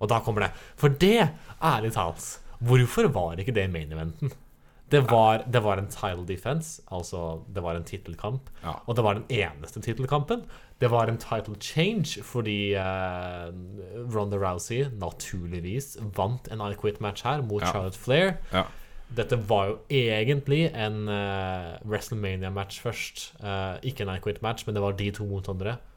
[0.00, 0.50] Og da kommer det.
[0.76, 1.28] For det,
[1.62, 4.32] ærlig talt, hvorfor var ikke det main eventen?
[4.92, 8.50] Det var, det var en title defense, altså det var en tittelkamp.
[8.62, 8.74] Ja.
[8.86, 10.42] Og det var den eneste tittelkampen.
[10.80, 13.48] Det var en title change fordi uh,
[14.12, 17.72] Ronda Rousey naturligvis vant en I Quit-match her mot Ja.
[17.72, 18.32] Charlotte Flair.
[18.52, 18.62] Ja.
[19.16, 23.34] Dette var jo egentlig en uh, WrestleMania-match først.
[23.42, 25.48] Uh, ikke en I Quit-match, men det var de to mot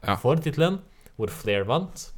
[0.06, 0.14] Ja.
[0.14, 0.80] for tittelen.
[1.16, 2.12] hvor Flair vant.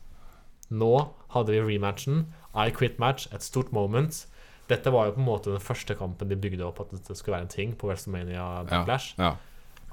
[0.70, 2.26] Nå hadde vi rematchen.
[2.54, 4.26] I quit match, et stort moment.
[4.68, 7.38] Dette var jo på en måte den første kampen de bygde opp at dette skulle
[7.38, 9.14] være en ting på WrestleMania Ja, Backlash.
[9.18, 9.34] ja.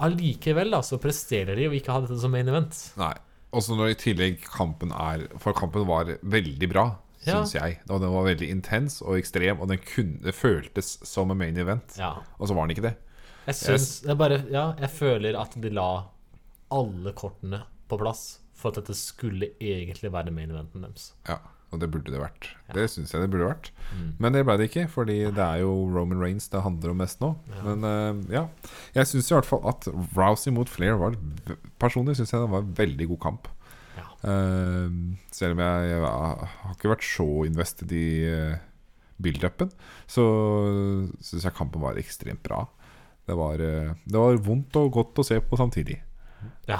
[0.04, 2.76] Allikevel da, så presterer de å ikke ha dette som main event.
[3.00, 3.14] Nei.
[3.56, 7.40] Og så når i tillegg kampen er For kampen var veldig bra, Ja.
[7.40, 7.80] syns jeg.
[7.90, 11.96] Og den var veldig intens og ekstrem, og den kunne, føltes som en main event.
[11.98, 12.18] Ja.
[12.40, 12.98] Og så var den ikke det.
[13.48, 16.04] Jeg syns jeg bare Ja, jeg føler at de la
[16.72, 21.14] alle kortene på plass for at dette skulle egentlig være main eventen deres.
[21.30, 21.38] Ja,
[21.76, 22.48] Og det burde det vært.
[22.72, 23.70] Det syns jeg det burde vært.
[23.92, 24.06] Mm.
[24.24, 27.20] Men det ble det ikke, fordi det er jo Roman Reigns det handler om mest
[27.24, 27.34] nå.
[27.66, 28.46] Men uh, ja.
[28.96, 31.18] Jeg syns i hvert fall at Rousey mot Flair var
[31.82, 33.52] Personlig syns jeg det var en veldig god kamp.
[33.98, 34.08] Ja.
[34.24, 34.88] Uh,
[35.36, 38.56] selv om jeg, jeg har ikke vært så invested i uh,
[39.20, 39.76] build-upen,
[40.08, 40.24] så
[41.20, 42.64] syns jeg kampen var ekstremt bra.
[43.28, 46.00] Det var, uh, det var vondt og godt å se på samtidig.
[46.70, 46.80] Ja,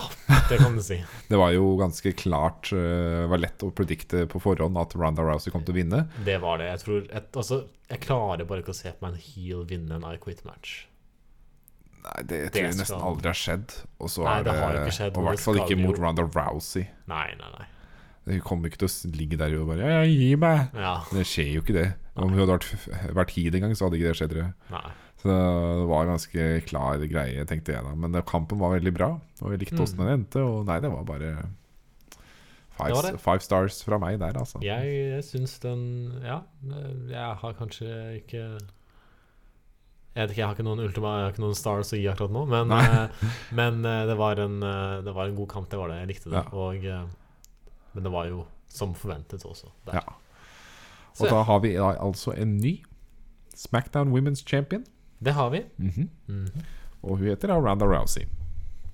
[0.50, 0.98] det kan du si.
[1.30, 5.52] Det var jo ganske klart Det var lett å predikte på forhånd at Ronda Rousey
[5.54, 6.02] kom til å vinne.
[6.26, 6.72] Det var det.
[6.74, 9.96] Jeg tror et, altså, Jeg klarer bare ikke å se på meg en heel vinne
[10.00, 10.86] en I quit match.
[12.06, 13.78] Nei, det tror Det jeg nesten skal- aldri har skjedd.
[14.00, 15.98] Og så Nei, er det det, ikke skjedd, Og i hvert fall ikke mot.
[16.00, 16.88] Ronda Rousey.
[17.08, 17.66] Nei, nei, nei.
[18.26, 20.72] Hun kommer ikke til å ligge der og bare Ja, gi meg!
[20.74, 21.88] Ja, Det skjer jo ikke det.
[22.18, 24.34] Om hun hadde vært, vært heat en gang, så hadde ikke det skjedd.
[24.34, 24.46] Det.
[24.72, 24.92] nei.
[25.26, 27.96] Så det var en ganske klar greie, tenkte jeg da.
[27.98, 29.08] Men kampen var veldig bra,
[29.42, 30.44] og jeg likte åssen den endte.
[30.46, 31.32] Og nei, det var bare
[32.76, 33.20] five, Det var det.
[33.24, 34.62] five stars fra meg der, altså.
[34.62, 35.82] Jeg, jeg syns den
[36.22, 36.42] Ja,
[37.10, 41.44] jeg har kanskje ikke Jeg vet ikke, jeg har ikke noen ultima Jeg har ikke
[41.48, 45.16] noen stars å gi akkurat nå, men, eh, men eh, det, var en, eh, det
[45.16, 46.02] var en god kamp, det var det.
[46.04, 46.44] Jeg likte det.
[46.44, 46.46] Ja.
[46.54, 49.72] Og, eh, men det var jo som forventet også.
[49.88, 50.02] Der.
[50.04, 50.20] Ja.
[51.16, 52.78] Og da har vi da altså en ny
[53.56, 54.84] Smackdown Women's Champion.
[55.24, 55.64] Det har vi.
[55.78, 56.10] Mhm.
[56.28, 56.66] Mhm.
[57.06, 58.26] Og hun heter da Ronda Rousey.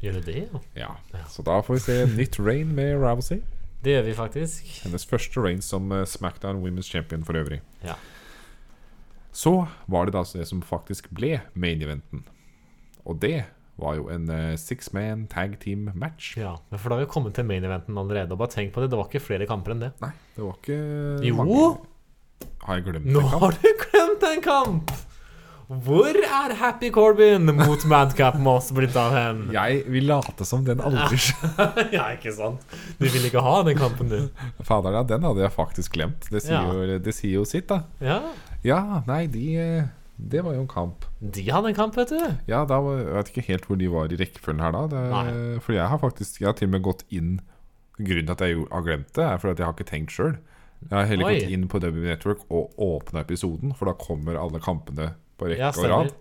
[0.02, 0.48] Gjør det det?
[0.76, 0.90] Ja.
[1.14, 1.24] Ja.
[1.30, 3.42] Så da får vi se nytt reign med Rousey.
[3.84, 4.66] Det gjør vi faktisk.
[4.84, 7.62] Hennes første reign som eh, Smackdown Women's Champion for øvrig.
[7.86, 7.96] Ja.
[9.32, 12.26] Så var det da altså det som faktisk ble main eventen.
[13.06, 13.46] Og det
[13.82, 16.36] var jo en uh, six man tag team match.
[16.38, 16.56] ja.
[16.76, 18.32] For da har vi kommet til main eventen allerede.
[18.36, 19.94] Og bare tenk på det, det var ikke flere kamper enn det.
[20.04, 20.78] Nei, det var ikke
[21.26, 21.36] Jo.
[21.40, 21.78] mange
[22.66, 23.16] Har jeg glemt en kamp?
[23.16, 24.92] Nå har du glemt en kamp!
[25.72, 29.38] Hvor er Happy Corbin mot Madcap Moss blitt av hen?
[29.56, 31.54] Jeg vil late som den aldri skjer.
[31.96, 32.66] ja, ikke sant?
[33.00, 34.44] Du vil ikke ha den kampen, du?
[34.68, 36.28] Fader, ja, den hadde jeg faktisk glemt.
[36.34, 36.76] Det sier, Ja.
[36.76, 37.84] jo, det sier jo sitt, da.
[38.04, 38.20] Ja,
[38.68, 39.88] Ja, nei, de eh,
[40.22, 41.06] Det var jo en kamp.
[41.24, 42.20] de hadde en kamp, vet du.
[42.52, 44.84] Ja, da var, Jeg vet ikke helt hvor de var i rekkefølgen her da.
[44.92, 47.40] Det, fordi for jeg har faktisk Jeg har til og med gått inn
[47.98, 50.36] Grunnen til at jeg har glemt det, er fordi at jeg har ikke tenkt sjøl.
[50.90, 51.34] Jeg har heller Oi.
[51.40, 55.65] gått inn på WB Network og åpna episoden, for da kommer alle kampene på rekke
[55.65, 56.13] Ja, og rad.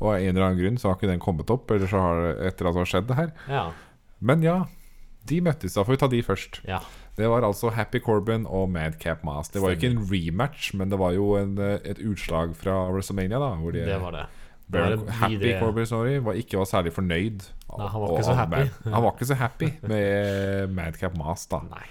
[0.00, 2.20] Og av en eller annen grunn så har ikke den kommet opp, eller så har
[2.22, 3.32] det et eller annet har skjedd det her.
[3.50, 3.64] Ja.
[4.20, 4.58] Men ja,
[5.28, 5.74] de møttes.
[5.76, 6.60] Da får vi ta de først.
[6.68, 6.80] ja.
[7.20, 9.50] Det var altså Happy Corbin og Madcap Mass.
[9.52, 12.86] Det var jo ikke en rematch, men det var jo en, eh, et utslag fra
[12.88, 13.36] WrestleMania.
[13.42, 14.22] da de, Det var det.
[14.70, 17.42] Det var en happy videre- Corbin sorry, var ikke var særlig fornøyd.
[17.76, 18.70] Nei, han var ikke så happy.
[18.84, 21.60] Han var ikke så happy med Madcap Mass, da.
[21.68, 21.84] Nei.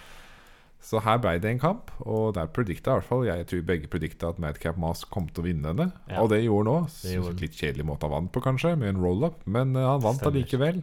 [0.82, 3.90] Så her ble det en kamp, og der predikta i hvert fall Jeg tror begge
[3.92, 5.90] predikta at Madcap Mas kom til å vinne denne.
[6.08, 6.22] Ja.
[6.24, 6.94] Og det gjorde han òg.
[7.04, 7.42] Det.
[7.44, 10.80] Litt kjedelig måte han vant på, kanskje, med en roll-up, men uh, han vant allikevel.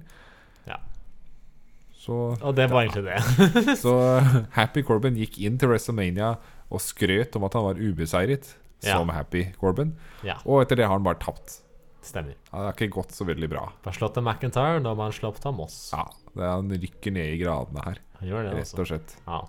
[0.68, 0.76] Ja.
[1.96, 3.76] Så Og det var egentlig det.
[3.84, 3.96] så
[4.54, 6.34] Happy Corbin gikk inn til WrestleMania
[6.68, 8.52] og skrøt om at han var ubeseiret
[8.84, 8.98] Ja.
[8.98, 9.94] som Happy Corbin.
[10.22, 11.62] Ja, Og etter det har han bare tapt.
[12.04, 12.36] stemmer.
[12.36, 13.64] Det har ikke gått så veldig bra.
[13.82, 15.90] Bare slått av McIntyre, nå må han slå av Moss.
[15.96, 16.04] Ja,
[16.36, 18.78] det er, Han rykker ned i gradene her, Han gjør det, rett altså.
[18.84, 19.16] og slett.
[19.26, 19.40] Ja.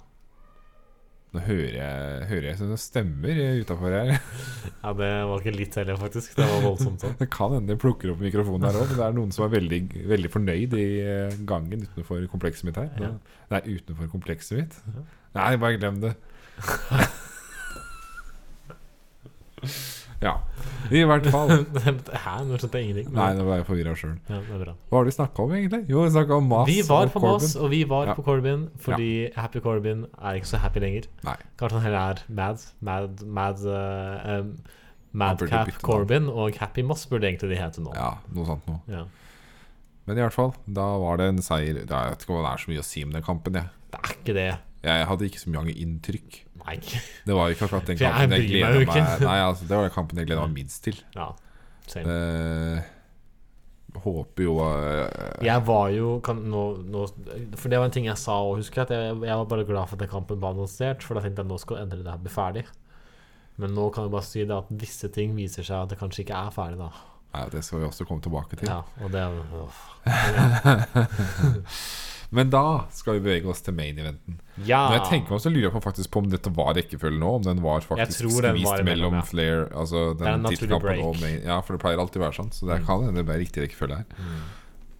[1.36, 4.14] Nå hører jeg, hører jeg sånne stemmer utafor her.
[4.84, 6.38] ja, det var ikke litt heller, faktisk.
[6.38, 7.18] Det var voldsomt sånn.
[7.22, 9.52] Det kan hende de plukker opp mikrofonen her òg, men det er noen som er
[9.58, 9.82] veldig,
[10.14, 12.90] veldig fornøyd i eh, gangen utenfor komplekset mitt her.
[13.04, 13.12] Ja.
[13.52, 14.80] Nei, utenfor komplekset mitt.
[15.38, 16.16] Nei, bare glem det.
[20.24, 20.32] Ja,
[20.90, 21.52] i hvert fall.
[21.54, 22.32] Hæ?
[22.48, 23.10] Nå skjønte jeg ingenting.
[23.14, 24.16] Nei, nå ble jeg forvirra sjøl.
[24.32, 24.74] Ja, det er bra.
[24.90, 25.82] Hva har de snakka om, egentlig?
[25.92, 28.16] Jo, vi snakka om Mas Vi var på Mas, og vi var Ja.
[28.18, 31.06] på Corbin fordi Happy Corbin er ikke så happy lenger.
[31.28, 31.36] Nei.
[31.60, 32.66] Kanskje han heller er mad.
[32.82, 34.52] Mad, mad uh, um,
[35.14, 35.70] Madcap.
[35.86, 37.94] Corbin og Happy Moss burde egentlig de hete nå.
[37.96, 38.82] Ja, noe sånt noe.
[38.90, 39.06] Ja.
[40.08, 41.84] Men i hvert fall, da var det en seier.
[41.84, 43.54] Jeg vet ikke om det er så mye å si om den kampen.
[43.60, 44.50] Jeg, Det er ikke det.
[44.88, 46.38] jeg hadde ikke så mange inntrykk.
[46.68, 46.82] Nei.
[47.24, 49.84] Det var ikke akkurat den kampen jeg jeg, gleda meg meg Nei, altså, det var
[49.88, 50.98] den kampen jeg gleda meg minst til.
[51.16, 51.28] Ja,
[51.88, 52.12] same.
[52.12, 52.78] Uh,
[54.04, 55.08] håper jo uh,
[55.48, 57.00] Jeg var jo kan, nå, nå,
[57.58, 59.86] For det var en ting jeg sa og husker jeg, jeg, jeg var bare glad
[59.88, 62.24] for at den kampen ble annonsert, for da tenkte jeg nå skal endelig det her
[62.26, 62.66] bli ferdig.
[63.58, 66.22] Men nå kan jeg bare si det at visse ting viser seg at det kanskje
[66.26, 66.90] ikke er ferdig, da.
[67.38, 68.68] Nei, Det skal vi også komme tilbake til.
[68.70, 69.78] Ja, og det åh.
[72.30, 74.40] Men da skal vi bevege oss til main eventen.
[74.68, 74.82] Ja.
[74.90, 77.30] Når jeg tenker meg så lurer jeg på faktisk på om dette var rekkefølgen nå.
[77.40, 79.22] Om den var faktisk tror den var skvist mellom ja.
[79.30, 81.06] Flair Altså en den naturlig tittelkampen break.
[81.08, 82.52] og main Ja, for det pleier alltid å være sånn.
[82.52, 82.86] Så det Mm.
[82.90, 84.06] kan hende det ble riktig rekkefølge her.
[84.20, 84.42] Mm.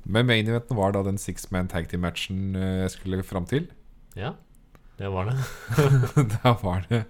[0.06, 3.68] Men main eventen var da den six man tag team-matchen eh, jeg skulle fram til.
[4.16, 4.36] Ja,
[4.98, 5.36] det var det.
[6.44, 7.04] da var det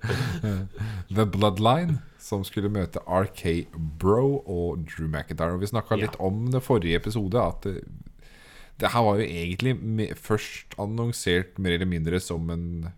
[0.44, 0.66] eh,
[1.14, 3.68] The Bloodline som skulle møte RK
[4.02, 5.54] Bro og Drew McIntyre.
[5.54, 6.08] Og vi snakka Ja.
[6.08, 7.68] litt om det forrige episode, at
[8.80, 12.94] det, her var jo egentlig først annonsert mer eller mindre som en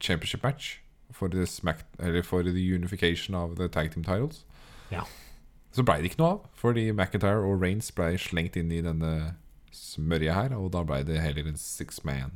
[0.00, 0.78] championship match
[1.10, 4.44] for the, smack, eller for the unification av the tag team titles.
[4.90, 5.02] Ja.
[5.72, 9.34] Så blei det ikke noe av, fordi McIntyre og Reigns blei slengt inn i denne
[9.72, 12.34] smørja her, og da blei det heller en six man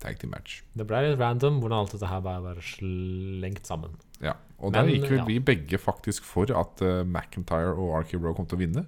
[0.00, 0.62] tag team match.
[0.78, 3.98] Det ble litt random hvordan alt dette her bare var slengt sammen.
[4.22, 5.26] Ja, og Men, der gikk vel ja.
[5.28, 8.86] vi begge faktisk for at uh, McIntyre og RK Bro kom til å vinne.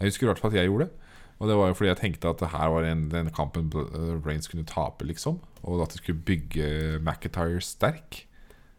[0.00, 1.01] Jeg husker i hvert fall at jeg gjorde det.
[1.42, 4.46] Og det var jo fordi jeg tenkte at det her var en, den kampen Brains
[4.46, 5.40] kunne tape, liksom.
[5.66, 8.22] Og at de skulle bygge McIntyre sterk.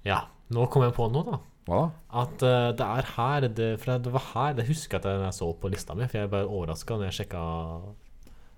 [0.07, 1.41] Ja, nå kom jeg på noe, da.
[1.67, 1.89] Hva da?
[2.23, 5.35] At uh, det er her det, For det var her Det husker jeg at jeg
[5.37, 7.43] så på lista mi, for jeg ble overraska når jeg sjekka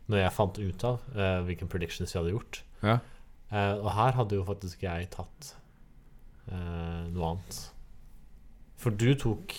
[0.09, 2.63] Når jeg fant ut av uh, hvilke predictions vi hadde gjort.
[2.81, 2.97] Ja.
[3.53, 5.51] Uh, og her hadde jo faktisk jeg tatt
[6.51, 7.59] eh, noe annet.
[8.81, 9.53] For du tok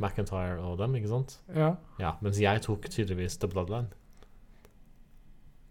[0.00, 1.38] McIntyre og dem, ikke sant?
[1.54, 1.74] ja.
[2.00, 3.88] Ja, Mens jeg tok tydeligvis The Bloodline.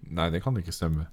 [0.10, 1.08] Nei, det kan ikke stemme.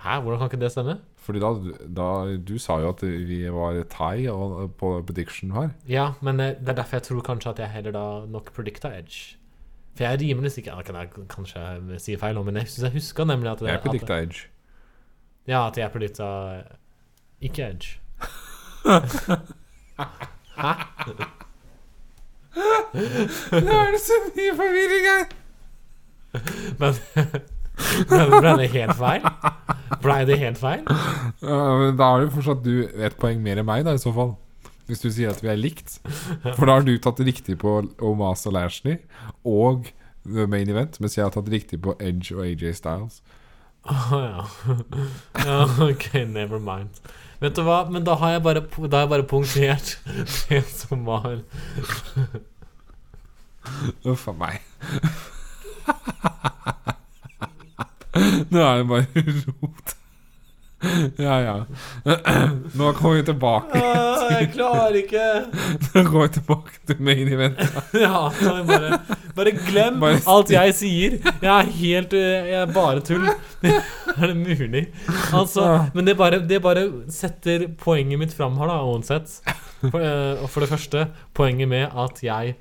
[0.00, 0.98] Hæ, hvordan kan ikke det stemme?
[1.16, 1.48] Fordi da,
[1.96, 5.68] da Du sa jo at vi var thai og, på prediction her.
[5.88, 8.88] Ja, men eh, det er derfor jeg tror kanskje at jeg heller da nok predicta
[8.98, 9.36] Edge.
[9.94, 12.68] For jeg er rimelig sikker ja, kan jeg kanskje jeg sier feil nå, men jeg
[12.68, 14.46] syns jeg husker nemlig at det, Jeg predicta Edge.
[15.46, 16.30] Ja, at jeg predicta
[17.40, 18.00] ikke Edge.
[20.60, 20.72] Hæ?
[22.56, 25.24] Nå er det så mye forvirring her!
[26.80, 26.96] Men
[28.10, 29.24] ble, det helt feil?
[30.02, 30.84] Blei det helt feil?
[31.42, 34.12] Ja, men da har jo fortsatt du ett poeng mer enn meg, da, i så
[34.14, 34.34] fall.
[34.90, 36.00] Hvis du sier at vi er likt.
[36.56, 38.98] For da har du tatt riktig på Omas og Lashley
[39.46, 39.90] og
[40.26, 43.20] The Main Event, mens jeg har tatt riktig på Edge og AJ Styles.
[43.88, 44.44] Å ja.
[45.46, 45.60] ja.
[45.86, 47.00] Ok, never mind.
[47.40, 49.94] Vet du hva, men da har jeg bare, da har jeg bare punktert
[50.50, 51.40] det som var
[54.08, 54.60] Uff a meg.
[58.50, 59.96] Nå er det bare rot.
[61.26, 61.54] Ja, ja.
[62.78, 63.80] Nå kommer vi tilbake
[64.30, 65.24] Jeg klarer ikke!
[65.94, 67.60] Nå går vi tilbake til main event.
[68.04, 68.28] Ja,
[68.68, 69.00] bare,
[69.36, 71.18] bare glem Bare alt jeg sier.
[71.42, 73.26] Jeg er helt øh, Jeg er bare tull.
[73.66, 74.86] Er det mulig?
[75.36, 79.36] Altså, men det bare, det bare setter poenget mitt fram her, da, uansett.
[79.82, 82.54] For, øh, for det første, poenget med at jeg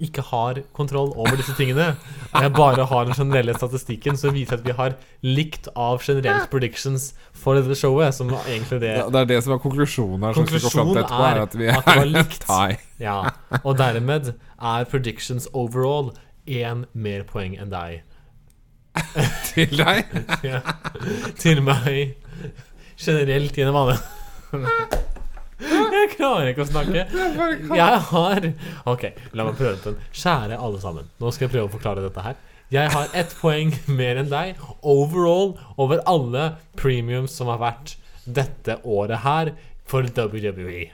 [0.00, 1.92] ikke har kontroll over disse tingene.
[2.32, 6.50] Og jeg bare har den generelle statistikken som viser at vi har likt av generelt
[6.52, 8.16] predictions for dette showet.
[8.16, 10.38] Som var egentlig det ja, det er det som er konklusjonen her.
[10.38, 12.48] Konklusjonen er, er at vi at det var er likt.
[13.00, 13.18] Ja,
[13.62, 16.12] og dermed er predictions overall
[16.48, 18.00] én mer poeng enn deg.
[19.52, 20.10] Til deg.
[20.44, 20.64] Ja.
[21.38, 22.16] Til meg
[23.00, 24.00] generelt gjennom alle.
[26.00, 27.02] Jeg klarer ikke å snakke.
[27.76, 28.46] Jeg har
[28.88, 29.04] Ok,
[29.36, 29.98] la meg prøve den.
[30.16, 31.10] Kjære alle sammen.
[31.20, 32.38] Nå skal jeg prøve å forklare dette her.
[32.70, 37.96] Jeg har ett poeng mer enn deg overall over alle premiums som har vært
[38.30, 39.52] dette året her
[39.90, 40.92] for WWE.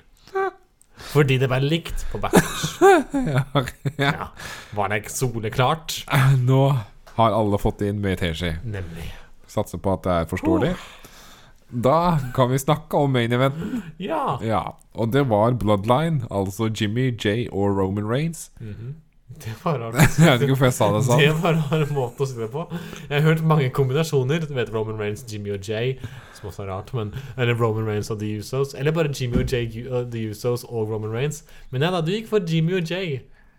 [1.12, 2.64] Fordi det ble likt på backers.
[3.26, 3.62] Ja, ja.
[4.00, 4.26] Ja.
[4.76, 5.98] Var det ikke soleklart?
[6.48, 6.62] Nå
[7.16, 8.54] har alle fått inn mye teskje.
[9.50, 10.72] Satser på at det er forståelig.
[11.70, 13.82] Da kan vi snakke om main eventen.
[13.98, 14.38] Ja.
[14.44, 14.62] Ja,
[14.94, 18.50] og det var Bloodline, altså Jimmy, Jay og Roman Reigns.
[19.44, 19.94] Det var rart.
[20.18, 21.20] Jeg vet ikke hvorfor jeg sa det sånn.
[21.20, 22.62] Det var rar måte å si det på.
[23.10, 24.46] Jeg har hørt mange kombinasjoner.
[24.46, 25.96] Du vet Roman Reigns, Jimmy og Jay,
[26.38, 26.92] som også er rart.
[26.96, 28.76] Men, eller Roman Reigns og The Usos.
[28.78, 31.42] Eller bare Jimmy og Jay, uh, The Usos og Roman Reigns.
[31.74, 33.18] Men ja da, du gikk for Jimmy og Jay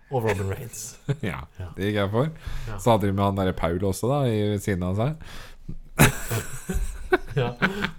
[0.10, 0.96] og Roman Reigns.
[1.30, 1.44] Ja,
[1.76, 2.32] det gikk jeg for.
[2.80, 5.12] Så hadde de med han derre Paul også, da, i siden av seg.
[7.38, 7.52] Ja.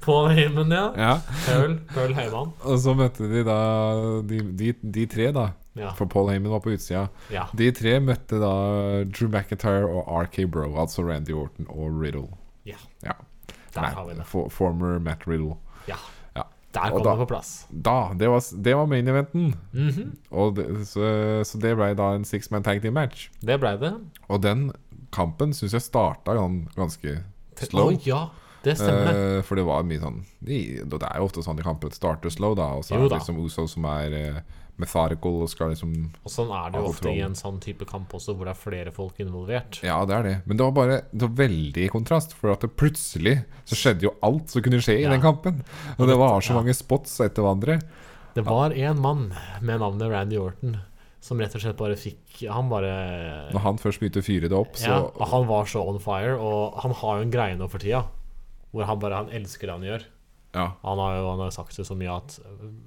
[0.02, 0.86] Paul Heyman, ja.
[0.98, 1.12] Ja,
[1.46, 2.48] Pearl, Pearl Heyman.
[2.66, 3.58] Og så møtte de da
[4.26, 5.44] de, de, de tre, da.
[5.78, 5.92] Ja.
[5.94, 7.04] For Paul Heyman var på utsida.
[7.30, 7.44] ja.
[7.56, 8.50] De tre møtte da
[9.06, 12.26] Drew McIntyre og RK Bro, altså Randy Orton og Riddle.
[12.66, 12.80] Ja.
[13.06, 13.14] Ja.
[13.76, 14.26] Der Nei, har vi det.
[14.26, 15.54] for, former Matt Riddle.
[15.86, 16.00] Ja.
[16.34, 16.42] Ja.
[16.74, 17.52] Der kom da- det på plass.
[17.70, 19.54] Da, det var, det var main eventen.
[19.72, 20.16] Mhm.
[20.30, 21.06] Og det, så,
[21.46, 23.28] så det ble da en six man tag team match.
[23.40, 23.94] Det blei det.
[24.28, 24.72] Og den
[25.14, 26.34] kampen syns jeg starta
[26.74, 27.20] ganske
[27.62, 27.92] slow.
[27.94, 28.26] Oh, ja.
[28.64, 29.38] Det stemmer.
[29.38, 31.98] Uh, for det var mye sånn de, Det er jo ofte sånn i kamper at
[31.98, 34.40] starter slow, da, og så er det liksom Uso som er uh,
[34.78, 35.92] methodical og skal liksom
[36.22, 38.60] Og sånn er det jo ofte i en sånn type kamp også, hvor det er
[38.60, 39.80] flere folk involvert.
[39.86, 40.34] Ja, det er det.
[40.46, 42.34] Men det var bare det var veldig kontrast.
[42.38, 45.64] For at det plutselig så skjedde jo alt som kunne skje i den kampen.
[45.98, 46.60] Og det var så Ja.
[46.60, 47.80] mange spots etter hverandre.
[48.34, 50.78] Det var en mann med navnet Randy Orton
[51.20, 54.54] som rett og slett bare fikk Han bare Når han først begynte å fyre det
[54.54, 57.68] opp, så Ja, han var så on fire, og han har jo en greie nå
[57.68, 58.04] for tida
[58.78, 60.06] hvor han bare Han elsker det han gjør.
[60.54, 62.38] ja, Han har jo han har sagt det så mye at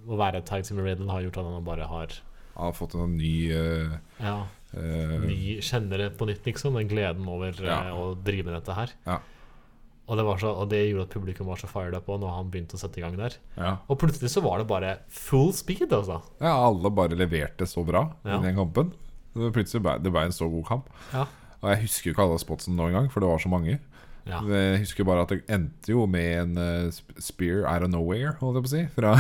[0.08, 2.18] å være et tag team med Riddle har gjort at han bare har
[2.56, 4.40] han har fått en ny uh, Ja,
[4.72, 6.78] Uh, ny kjenner det på nytt, liksom.
[6.80, 7.92] Den gleden over Ja.
[7.92, 8.94] uh, å drive med dette her.
[9.04, 9.18] Ja.
[10.08, 12.48] Og det, var så, og det gjorde at publikum var så fired up når han
[12.54, 13.36] begynte å sette i gang der.
[13.58, 13.74] ja.
[13.92, 16.22] Og plutselig så var det bare full speed, altså.
[16.40, 18.38] ja, alle bare leverte så bra Ja.
[18.40, 18.94] i den kampen.
[19.36, 20.88] Det plutselig ble det ble en så god kamp.
[21.12, 21.26] Ja.
[21.62, 23.76] Og jeg husker jo ikke alle spotsene nå engang, for det var så mange.
[24.30, 24.40] Ja.
[24.46, 28.60] Jeg husker bare at det endte jo med en eh, spear out of nowhere, holdt
[28.60, 29.14] jeg på å si, fra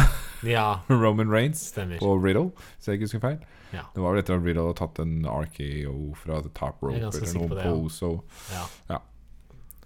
[0.45, 0.65] ja
[1.03, 1.97] Roman Reigns stemmer.
[1.97, 3.39] på Riddle, hvis jeg ikke husker feil.
[3.73, 3.85] Ja.
[3.95, 7.07] Det var vel etter at Riddle hadde tatt en RKO fra the top rope Jeg
[7.07, 8.65] er eller noen det, ja.
[8.91, 8.99] Ja.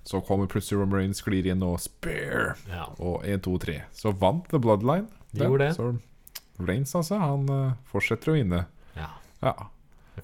[0.06, 2.56] Så kommer plutselig Roman Reigns, sklir inn og spear.
[2.70, 2.84] ja.
[3.00, 3.78] Og 1, 2, 3.
[3.94, 5.08] Så vant The Bloodline.
[5.32, 5.76] De gjorde det.
[5.78, 5.94] Så
[6.60, 8.66] Reigns, altså, han eh, fortsetter å vinne.
[9.00, 9.54] ja.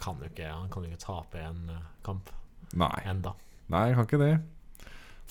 [0.02, 2.30] Kan ikke, han kan jo ikke tape en eh, kamp
[2.80, 3.02] Nei.
[3.06, 3.34] enda.
[3.70, 4.36] Nei, han kan ikke det.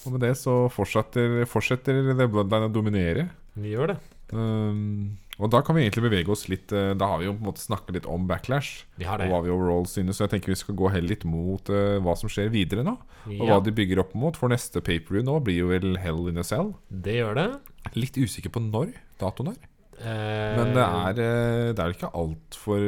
[0.06, 3.28] Og med det så fortsetter, fortsetter The Bloodline å dominere.
[3.60, 3.98] Vi gjør det.
[4.30, 7.40] Um, og da kan vi egentlig bevege oss litt eh, Da har vi jo på
[7.40, 8.84] en måte snakket litt om backlash.
[9.00, 9.26] Vi har det.
[9.26, 11.96] Og hva vi overall synes Så jeg tenker vi skal gå heller litt mot uh,
[12.04, 12.94] hva som skjer videre nå.
[13.26, 14.36] Og Ja, hva de bygger opp mot.
[14.38, 16.74] For neste paperview nå blir jo vel Hell in a Cell.
[16.92, 17.48] det gjør det.
[17.96, 18.92] Litt usikker på når.
[19.20, 19.58] Datoen er.
[20.00, 22.86] Eh, Men det er, uh, det er ikke altfor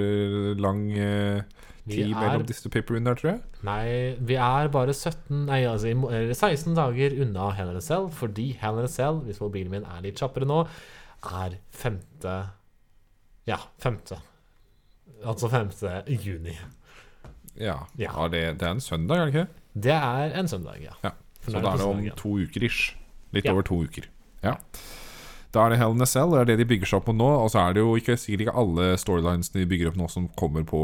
[0.62, 1.42] lang eh,
[1.86, 3.40] vi tid er, mellom disse paperviewene der, tror jeg.
[3.66, 3.86] Nei,
[4.20, 8.06] vi er bare 17 Nei, altså i mo- eller 16 dager unna Hell in Cell,
[8.14, 10.60] fordi Hell in Cell, hvis mobilen min er litt kjappere nå,
[11.26, 11.98] er 5.
[13.46, 13.98] Ja, 5.
[15.24, 15.72] Altså 5.
[16.22, 16.54] juni.
[17.58, 18.12] Ja, Ja.
[18.14, 19.48] ja det, det er en søndag, er det ikke?
[19.74, 19.92] det?
[19.98, 20.94] Er en søndag, ja.
[21.04, 21.10] Ja.
[21.42, 22.94] Så da er det om to uker ish.
[23.32, 24.04] Litt over to uker.
[24.44, 24.54] Ja.
[25.52, 26.32] Da er det Hell in a Cell.
[26.32, 27.28] Det er det de bygger seg opp på nå.
[27.44, 30.28] Og så er det jo ikke, sikkert ikke alle storylines de bygger opp nå som
[30.40, 30.80] kommer på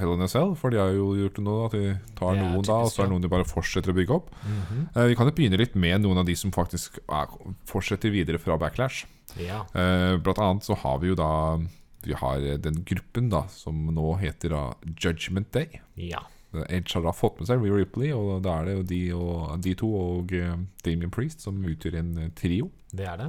[0.00, 0.56] Hell in a Cell.
[0.58, 1.84] For de har jo gjort det nå, at de
[2.18, 4.32] tar noen typisk, da, og så er det noen de bare fortsetter å bygge opp.
[4.42, 4.88] Mm -hmm.
[4.96, 7.26] uh, Vi kan jo begynne litt med noen av de som faktisk er,
[7.66, 9.06] fortsetter videre fra Backlash.
[9.38, 9.66] Ja.
[9.74, 11.60] Uh, Blant annet så har vi jo da
[12.02, 15.80] Vi har den gruppen da som nå heter da Judgment Day.
[15.94, 16.22] ja.
[16.68, 19.60] Edge har da fått med seg Rhea Ripley, og da er det jo de, og,
[19.64, 22.70] de to og uh, Damien Priest som utgjør en eh, trio.
[22.88, 23.28] Det er det.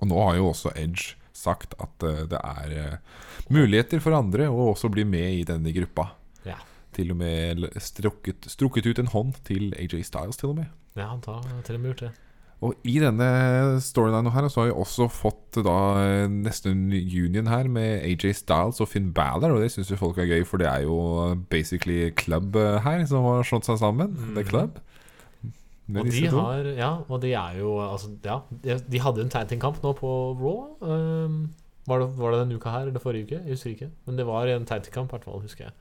[0.00, 2.98] Og nå har jo også Edge sagt at eh, det er eh,
[3.52, 6.10] muligheter for andre å også bli med i denne gruppa.
[6.48, 6.56] Ja.
[6.96, 10.70] Til og med strukket, strukket ut en hånd til AJ Styles, til og med.
[10.96, 12.12] Ja, han tar til og med gjort det.
[12.64, 13.26] Og i denne
[13.84, 15.74] storylinen her så har vi også fått da
[16.32, 20.16] nesten neste union her med AJ Styles og Finn Balor, og det syns jo folk
[20.22, 20.96] er gøy, for det er jo
[21.52, 24.16] basically club eh, her som har slått seg sammen.
[24.32, 24.48] The Mhm.
[24.48, 24.80] Club.
[25.86, 28.40] Og de har Ja, og de er jo Altså, ja.
[28.50, 30.64] De, de hadde en tag team-kamp nå på Raw.
[30.80, 31.36] Um,
[31.86, 33.42] var, det, var det denne uka her eller forrige uke?
[33.44, 33.90] Jeg husker ikke.
[34.06, 35.76] Men det var en tag team-kamp, i hvert fall, husker jeg.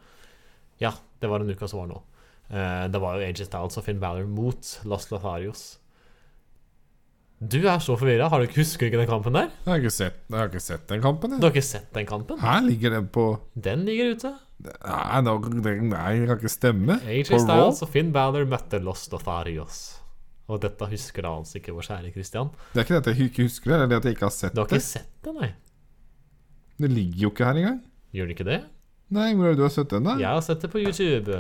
[0.84, 0.92] Ja,
[1.22, 2.04] det var den uka som var nå.
[2.52, 5.66] Uh, det var jo AJ Styles og Finn Balor mot Los Lotharios.
[7.42, 8.30] Du er så forvirra.
[8.32, 9.50] Har du ikke Husker du ikke den kampen der?
[9.66, 11.34] Jeg har ikke sett, jeg har ikke sett den kampen.
[11.34, 11.44] Du Jeg.
[11.50, 12.40] har ikke sett den kampen?
[12.40, 13.26] Her ligger den på
[13.58, 14.32] Den ligger ute.
[14.66, 16.98] Nei, det- nei det kan ikke stemme.
[17.06, 17.24] AJ?
[17.40, 20.00] Styles og Finn Balor møtte Los Lotharios.
[20.48, 22.52] Og dette husker da altså ikke vår kjære Christian.
[22.74, 24.26] Det er ikke det at jeg ikke husker det, det er det at jeg ikke
[24.30, 24.56] har sett det.
[24.56, 24.78] Du har det.
[24.82, 25.52] ikke sett det, nei?
[26.80, 27.80] Det ligger jo ikke her engang.
[28.14, 28.60] Gjør det ikke det?
[29.16, 30.16] Nei, hvor er det du har sett den, da?
[30.22, 31.40] Jeg har sett det på YouTube.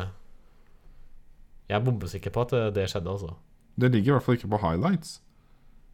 [1.69, 3.33] Jeg er bombesikker på at det, det skjedde, altså.
[3.77, 5.19] Det ligger i hvert fall ikke på highlights.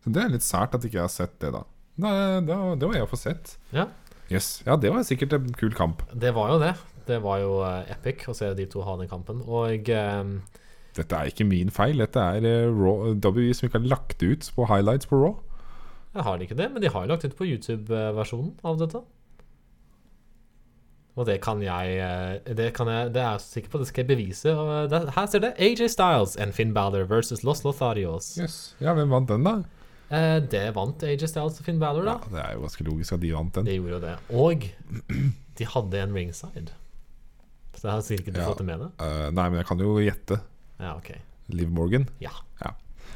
[0.04, 1.64] Så det er litt sært at ikke jeg har sett det, da.
[2.02, 2.12] Nei,
[2.48, 3.56] det, det må jeg få sett.
[3.76, 3.88] Ja.
[4.32, 4.62] Yes.
[4.66, 6.04] Ja, det var sikkert en kul kamp.
[6.16, 6.74] Det var jo det.
[7.08, 9.42] Det var jo eh, epic å se de to ha den kampen.
[9.48, 10.34] Og eh,
[10.98, 12.02] Dette er ikke min feil.
[12.04, 15.40] Dette er eh, Raw, WWE som ikke har lagt ut på highlights på Raw.
[16.14, 19.02] jeg har ikke det, men de har jo lagt ut på YouTube-versjonen av dette.
[21.20, 24.12] Og det kan jeg Det, kan jeg, det er jeg sikker på, det skal jeg
[24.14, 24.54] bevise.
[24.56, 28.38] Og det, her ser det AJ Styles and Finn Balor versus Los Lotharios.
[28.40, 28.76] Yes.
[28.80, 29.58] Ja, hvem vant den, da?
[30.12, 32.16] Eh, det vant AJ Styles og Finn Balor, da.
[32.20, 33.68] Ja, det er jo ganske logisk at de vant den.
[33.68, 34.16] De gjorde jo det.
[34.36, 34.66] Og
[35.60, 36.72] de hadde en ringside.
[37.76, 38.50] Så jeg har sikkert ikke Ja.
[38.52, 38.92] fått det med deg.
[39.02, 40.42] Uh, nei, men jeg kan jo gjette.
[40.80, 41.12] Ja, ok.
[41.50, 42.08] Liv Morgan.
[42.20, 42.32] Ja.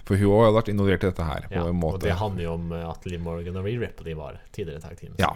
[0.06, 1.48] For hun har vært involvert i dette her.
[1.50, 4.36] På Ja, og det handler jo om eh, at Liv Morgan og Ree Ripley var
[4.54, 5.16] tidligere tag team.
[5.18, 5.32] Ja.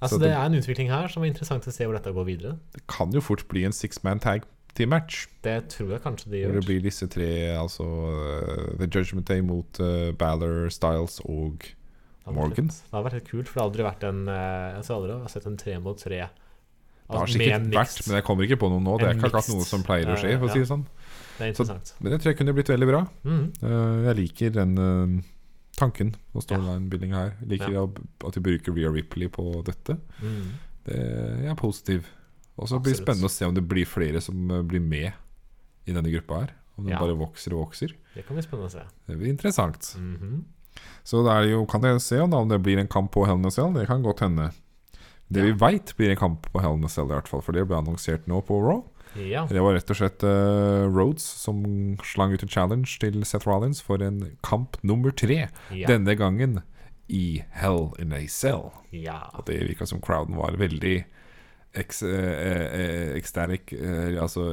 [0.00, 2.26] Altså, det det- er en utvikling her som er interessant å se hvor dette går
[2.26, 2.58] videre.
[2.72, 4.44] Det kan jo fort bli en six man tag
[4.76, 5.26] team-match.
[5.42, 6.60] Det tror jeg kanskje de Hvor gjør.
[6.60, 11.64] det blir disse tre, altså uh, The Judgment Day mot uh, Balor, Styles og
[12.26, 12.68] Morgan.
[12.68, 15.28] Det hadde vært helt kult, for det har aldri vært en Jeg tror aldri har
[15.28, 16.28] sett en tre mot tre.
[17.06, 18.96] Det har Altså, sikkert vært, men jeg kommer ikke på noe nå.
[18.98, 20.86] Det er ikke akkurat noe som pleier å skje, for å si det sånn.
[21.38, 21.92] Det interessant.
[22.00, 23.00] Men det tror jeg kunne blitt veldig bra.
[23.22, 23.44] Mm.
[23.62, 25.22] Uh, jeg liker den uh,
[25.78, 27.34] tanken og storyline-building her.
[27.44, 27.84] Jeg liker Ja.
[28.26, 29.98] at de bruker Rea Ripley på dette.
[30.22, 30.48] Mm.
[30.88, 30.98] Det,
[31.44, 32.06] jeg er positiv.
[32.56, 35.12] Og så blir det spennende å se om det blir flere som eh, blir med
[35.86, 36.54] i denne gruppa her.
[36.78, 37.00] Om den Ja.
[37.00, 37.92] bare vokser og vokser.
[38.14, 38.84] Det kan bli spennende å se.
[39.06, 39.94] Det blir interessant.
[40.00, 40.44] Mhm.
[41.04, 43.50] Så det jo, kan jeg se om det blir en kamp på Hell in a
[43.50, 43.72] Cell.
[43.72, 44.50] Det kan godt hende.
[45.28, 47.56] Det vi veit blir en kamp på Hell in a Cell, i hvert fall, for
[47.56, 48.84] det ble annonsert nå på Raw.
[49.16, 49.46] Ja.
[49.48, 51.62] Det var rett og slett uh, Rhodes som
[52.04, 55.46] slang ut en challenge til Seth Rollins for en kamp nummer tre.
[55.72, 55.88] Ja.
[55.88, 56.60] Denne gangen
[57.08, 58.70] i Hell in a Cell.
[58.92, 59.22] ja.
[59.34, 61.04] Og det virka som crowden var veldig
[61.76, 64.46] Ekstatic eh, eh, Altså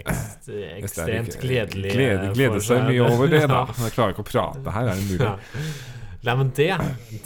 [0.00, 1.90] Ekst, ekstremt gledelig.
[1.92, 3.66] Glede, glede seg mye over det, da.
[3.76, 3.84] Ja.
[3.84, 5.26] Jeg klarer ikke å prate her, er det mulig?
[5.26, 5.34] Ja.
[6.24, 6.70] Nei, men det,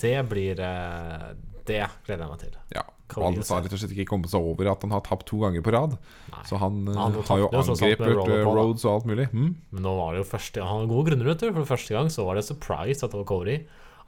[0.02, 2.58] det blir Det gleder jeg meg til.
[2.74, 2.84] Ja.
[3.06, 5.38] Cody Han sa rett og slett ikke kommet seg over at han har tapt to
[5.42, 5.96] ganger på rad.
[6.32, 6.42] Nei.
[6.48, 9.28] Så han, eh, Han har jo angrepet Roller eh, og alt mulig.
[9.32, 9.50] Mm.
[9.76, 11.50] Men nå var det jo første Han har gode grunner, vet du.
[11.52, 13.58] For første gang så var det surprise at det var Cody.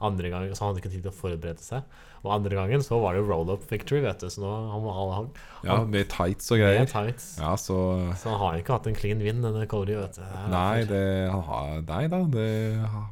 [0.01, 1.85] Andre gang så han hadde ikke tid til å forberede seg.
[2.27, 4.27] Og andre gangen så var det jo roll-up victory, vet du.
[4.29, 5.29] Så nå han, han, han,
[5.63, 6.81] Ja, med tights og greier.
[6.83, 7.23] er tight.
[7.39, 7.77] Ja, så
[8.19, 10.25] Så han har ikke hatt en clean win, denne Cody, vet du.
[10.51, 11.01] Nei, det,
[11.31, 12.19] han har, nei da.
[12.35, 12.47] Det,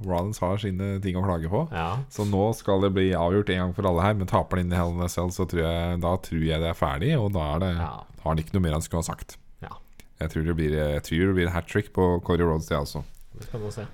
[0.05, 1.63] Rollins har sine ting å klage på.
[1.72, 1.88] Ja.
[2.11, 4.13] Så nå skal det bli avgjort en gang for alle her.
[4.20, 6.70] Men taper han inn i Hell in Cell, så tror jeg, da tror jeg det
[6.74, 7.16] er ferdig.
[7.22, 7.89] Og da er det, Ja.
[8.26, 9.38] har han ikke noe mer han skulle ha sagt.
[9.63, 9.72] ja.
[10.20, 13.03] Jeg tror det blir, jeg tror det blir hat trick på Cody Rhodes, det altså.
[13.36, 13.86] Det skal vi se.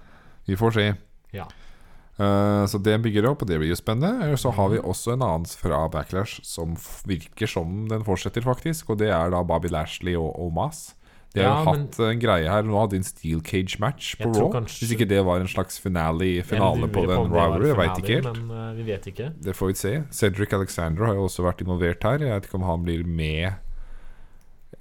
[0.46, 0.86] Vi får se.
[1.34, 1.48] Ja.
[2.22, 4.30] Eh, så det bygger opp, og det blir jo spennende.
[4.30, 6.76] Eh, Så har vi også en annen fra Backlash som
[7.10, 8.90] virker som den fortsetter, faktisk.
[8.94, 10.92] Og det er da Bobby Lashley og, Omas.
[11.34, 12.62] De har Ja, jo men- hatt en greie her.
[12.68, 14.50] Nå hadde de en steel cage match på Raw.
[14.52, 17.68] kanskje- Hvis ikke det var en slags finale, finale på den det rivalry.
[17.68, 18.38] Jeg veit ikke helt.
[18.48, 19.34] Men uh, vi vet ikke.
[19.42, 20.04] Det får vi se.
[20.12, 22.20] Cedric Alexander har jo også vært involvert her.
[22.20, 23.56] Jeg vet ikke om han blir med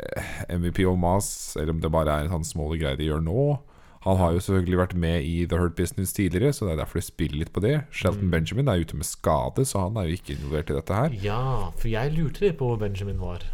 [0.01, 0.23] eh,
[0.59, 3.61] MVP og Mas, eller om det bare er en sånn små greie de gjør nå.
[4.07, 7.03] Han har jo selvfølgelig vært med i The Hurt Business tidligere, så det er derfor
[7.03, 7.75] de spiller litt på det.
[7.93, 8.31] Shelton Mm.
[8.33, 11.17] Benjamin er ute med skade, så han er jo ikke involvert i dette her.
[11.21, 11.43] Ja,
[11.77, 13.45] for jeg lurte litt på hvor Benjamin var.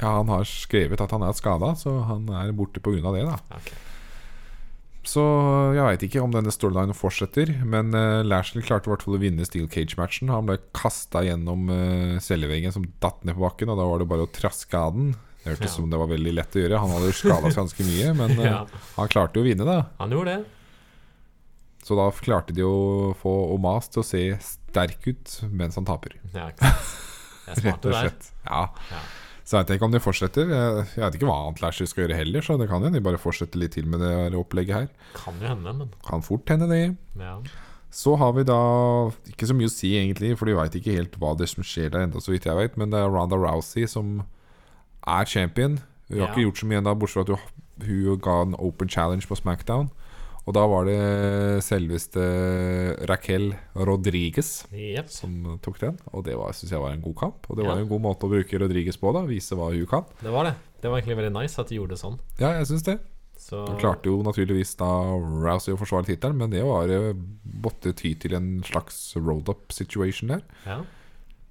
[0.00, 3.00] Ja, Han har skrevet at han er skada, så han er borte pga.
[3.12, 3.24] det.
[3.26, 3.82] da Okay.
[5.06, 5.22] Så
[5.76, 7.52] jeg veit ikke om denne storylinen fortsetter.
[7.64, 10.32] Men uh, Lashley klarte i hvert fall å vinne Steel Cage-matchen.
[10.34, 14.08] Han ble kasta gjennom uh, celleveggen som datt ned på bakken, og da var det
[14.10, 15.14] bare å traske av den.
[15.46, 15.74] Det hørtes Ja.
[15.78, 16.80] som det var veldig lett å gjøre.
[16.82, 18.60] Han hadde jo skada seg ganske mye, men eh, Ja.
[18.96, 19.78] han klarte jo å vinne, da.
[20.02, 20.52] Han gjorde det.
[21.86, 26.16] Så da klarte de å få Omas til å se sterk ut mens han taper.
[26.34, 26.48] Ja,
[27.46, 28.32] Rett og slett.
[28.48, 28.64] Ja.
[28.90, 29.04] Ja.
[29.46, 30.48] Så jeg vet ikke om de fortsetter.
[30.50, 33.20] Jeg, vet ikke hva annet Lashley skal gjøre heller, så det kan hende de bare
[33.22, 34.88] fortsetter litt til med det opplegget her.
[35.14, 36.82] Kan jo hende, men Kan fort hende det.
[37.22, 37.36] ja.
[37.96, 38.56] Så har vi da
[39.30, 41.94] ikke så mye å si, egentlig, for de veit ikke helt hva det som skjer
[41.94, 42.74] der ennå, så vidt jeg vet.
[42.76, 44.18] Men det er Ronda Rousey som
[45.06, 45.78] er champion.
[46.08, 46.32] Hun har Ja.
[46.34, 49.90] ikke gjort så mye ennå, bortsett fra at hun, ga en open challenge på Smackdown.
[50.46, 52.22] Og da var det selveste
[53.10, 55.08] Raquel Rodriguez yep.
[55.10, 55.98] som tok den.
[56.14, 57.48] Og det syns jeg var en god kamp.
[57.50, 59.24] Og det var en god måte å bruke Rodriguez på, da.
[59.26, 60.06] Vise hva hun kan.
[60.22, 60.54] Det var det.
[60.80, 62.18] Det var egentlig veldig nice at de gjorde det sånn.
[62.38, 62.98] Ja, jeg syns det.
[63.36, 64.86] Så Hun klarte jo naturligvis da
[65.18, 67.10] Rousey å forsvare tittelen, men det var eh,
[67.62, 70.42] måtte ty til en slags road-up situation der.
[70.64, 70.78] Ja.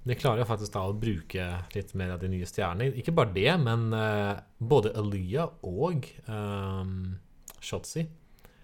[0.06, 2.92] De klarer jo faktisk da å bruke litt mer av de nye stjernene.
[3.00, 7.16] Ikke bare det, men uh, både Aliyah og um,
[7.60, 8.04] Shotzi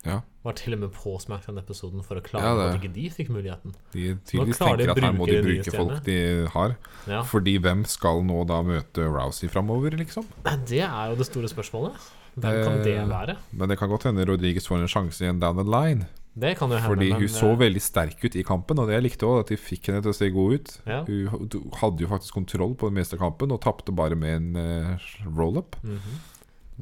[0.07, 0.20] Ja.
[0.43, 3.28] var til og med på Smackdown-episoden for å klare Ja, det- at ikke de fikk
[3.34, 3.74] muligheten.
[3.93, 6.16] De tydeligvis tenker de at her må de bruke de folk de
[6.55, 6.76] har.
[7.11, 7.20] Ja.
[7.26, 10.26] Fordi hvem skal nå da møte Rousey framover, liksom?
[10.47, 11.99] Det er jo det store spørsmålet.
[12.38, 13.36] Hvem kan det Eh, være?
[13.53, 16.07] Men det kan godt hende Rodriguez får en sjanse igjen down the line.
[16.34, 16.88] Det kan jo hende.
[16.88, 19.42] Fordi men, hun så eh, veldig sterk ut i kampen, og det jeg likte òg,
[19.42, 20.72] at de fikk henne til å se god ut.
[20.88, 21.02] Ja.
[21.04, 24.38] Hun hun hadde jo faktisk kontroll på det meste av kampen, og tapte bare med
[24.38, 25.76] en uh, roll-up.
[25.84, 26.20] mhm.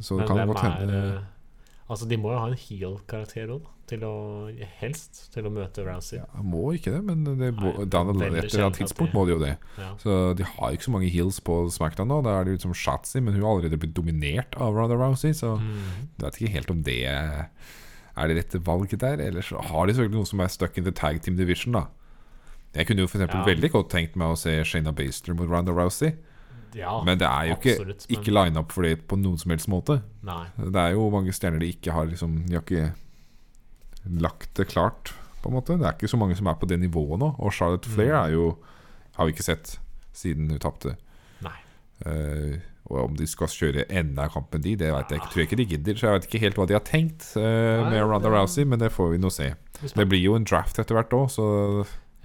[0.01, 1.23] Så det Men kan godt hende er eh,
[1.91, 4.15] Altså, de må jo ha en heel-karakter òg, til å
[4.79, 6.21] Helst til å møte Rousey.
[6.21, 9.25] ja, må ikke det, men det må, Nei, etter et eller annet tidspunkt de- må
[9.27, 9.57] de jo det.
[9.77, 9.91] Ja.
[9.99, 12.21] Så de har ikke så mange heels på Smackdown nå.
[12.23, 15.57] Da er det liksom Shatzy, men hun har allerede blitt dominert av Ronda Rousey, så
[15.59, 15.83] mm.
[16.15, 17.03] jeg vet ikke helt om det
[18.21, 19.21] er det rette valget der.
[19.25, 21.87] Eller så har de selvfølgelig noen som er stuck in the tag team division, da.
[22.75, 23.45] Jeg kunne jo eksempel Ja.
[23.49, 26.13] veldig godt tenkt meg å se Shayna Baszler mot Ronda Rousey,
[26.75, 29.39] ja, men det er jo ikke, absolutt, men- ikke line up for det på noen
[29.39, 30.03] som helst måte.
[30.23, 30.47] Nei.
[30.57, 32.93] Det er jo mange stjerner de ikke har liksom De har ikke
[34.21, 35.13] lagt det klart,
[35.43, 35.77] på en måte.
[35.79, 37.35] Det er ikke så mange som er på det nivået nå.
[37.41, 38.25] Og Charlotte Flair Mm.
[38.27, 38.59] er jo
[39.17, 39.79] Har vi ikke sett
[40.15, 40.97] siden hun tapte.
[41.43, 42.61] Nei.
[42.91, 45.31] Og om de skal kjøre enda en kamp med de, det vet jeg ikke.
[45.33, 45.99] Tror jeg ikke de gidder.
[45.99, 48.91] Så jeg vet ikke helt hva de har tenkt uh, med Ronda Rousey, men det
[48.95, 49.53] får vi nå se.
[49.95, 51.47] Det blir jo en draft etter hvert òg, så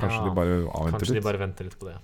[0.01, 1.99] kanskje Ja, de bare avventer Kanskje de bare venter litt på det.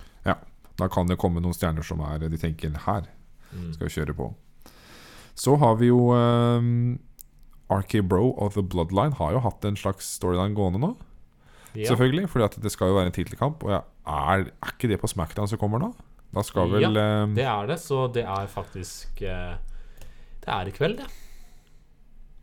[0.80, 3.10] Da kan det komme noen stjerner som er de tenker her
[3.52, 3.72] Mm.
[3.74, 4.34] skal vi kjøre på.
[5.36, 6.98] Så har vi jo um,
[7.72, 10.92] RK Bro og The Bloodline har jo hatt en slags storyline gående nå.
[11.72, 11.88] Ja.
[11.88, 13.64] Selvfølgelig, at det skal jo være en tittelkamp.
[13.64, 15.92] Og ja, er, er ikke det på Smackdown som kommer nå?
[16.32, 19.56] Da skal vel Ja, Det er det, så det er faktisk eh,
[20.42, 21.10] Det er i kveld, det.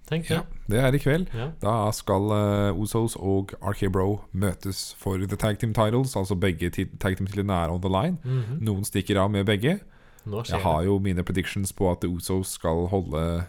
[0.09, 0.39] Tenk det.
[0.39, 1.27] Ja, det er i kveld.
[1.37, 1.49] Ja.
[1.61, 6.15] Da skal uh, Usos og RK Bro møtes for the tag team titles.
[6.17, 8.17] Altså begge tag team-titlene er on the line.
[8.23, 8.57] Mhm.
[8.65, 9.79] Noen stikker av med begge.
[10.25, 13.45] Jeg har jo mine predictions på at Osos skal holde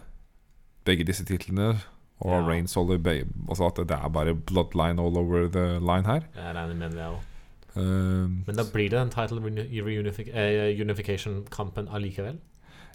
[0.85, 1.79] begge disse titlene.
[2.21, 2.45] Og Ja.
[2.47, 3.25] Reigns holder begge.
[3.49, 6.21] Altså at det er bare bloodline all over the line her.
[6.35, 7.30] Jeg regner med det, også òg.
[7.73, 12.39] Um, Men da blir det den title reunification-kampen uh, unification-kampen allikevel.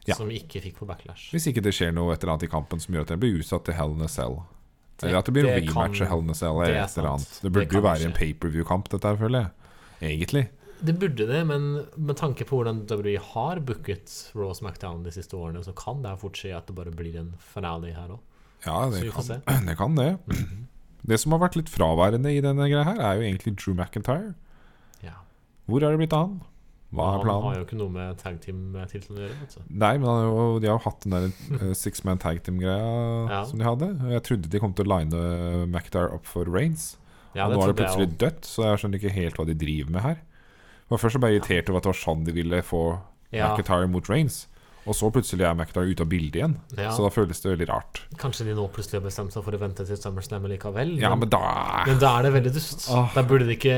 [0.06, 0.14] Ja.
[0.14, 1.32] Som vi ikke fikk på Backlash.
[1.34, 3.40] hvis ikke det skjer noe et eller annet i kampen som gjør at den blir
[3.40, 4.36] utsatt til Hell in a Cell.
[5.02, 6.60] Eller at det blir en det rematch av Hell in a Cell.
[6.62, 6.76] det.
[6.94, 8.18] Det Det burde det jo være en skje.
[8.20, 9.50] pay-per-view-kamp, dette her, føler jeg.
[10.12, 10.44] Egentlig.
[10.86, 15.34] Det burde det, men med tanke på hvordan WWE har booket Raw Smackdown de siste
[15.34, 18.20] årene, så kan det fort skje at det bare blir en finale her òg.
[18.66, 20.66] Ja, det kan, det kan, det Mm det.
[21.06, 24.34] Det som har vært litt fraværende i denne greia her, er jo egentlig Drew McIntyre.
[25.66, 26.36] Hvor er det blitt av han?
[26.96, 27.42] Hva er planen?
[27.42, 29.64] han har jo ikke noe med tag team-tittelen å gjøre.
[29.68, 31.26] Nei, men han jo, de har jo hatt den der
[31.58, 32.92] eh, six man tag team-greia
[33.34, 33.40] Ja.
[33.48, 33.88] som de hadde.
[34.14, 35.24] Jeg trodde de kom til å line
[35.66, 36.92] McIntyre opp for Reigns.
[37.36, 39.92] Ja, og nå er det plutselig dødt, så jeg skjønner ikke helt hva de driver
[39.98, 40.22] med her.
[40.88, 42.84] For Først så ble jeg irritert over at det var sånn de ville få
[43.34, 43.50] Ja.
[43.50, 44.44] McIntyre mot Reigns.
[44.86, 46.52] Og så plutselig er McIntyre ute av bildet igjen.
[46.78, 46.92] Ja.
[46.94, 48.00] Så da føles det veldig rart.
[48.22, 50.92] Kanskje de nå plutselig har bestemt seg for å vente til SummerSlam likevel.
[51.02, 51.40] Ja, men da
[51.88, 52.86] men da er det veldig dust.
[52.94, 53.08] Oh.
[53.14, 53.76] Da burde de ikke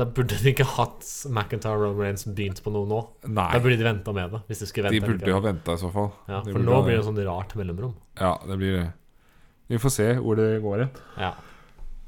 [0.00, 3.00] Da burde de ikke hatt McIntyre og Reigns begynt på noe nå.
[3.28, 3.48] Nei.
[3.54, 4.42] Da burde de venta med det.
[4.50, 6.12] Hvis de skulle De burde jo ha venta i så fall.
[6.28, 7.94] ja, For nå ha blir det sånn rart mellomrom.
[8.20, 8.86] Ja, det blir det.
[9.72, 10.96] Vi får se hvor det går hen.
[11.16, 11.32] Ja.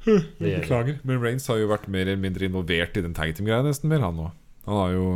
[0.39, 0.99] Beklager.
[1.03, 4.03] Men Reigns har jo vært mer eller mindre involvert i den tag team-greia nesten mer,
[4.05, 4.27] han nå.
[4.69, 5.07] Han har jo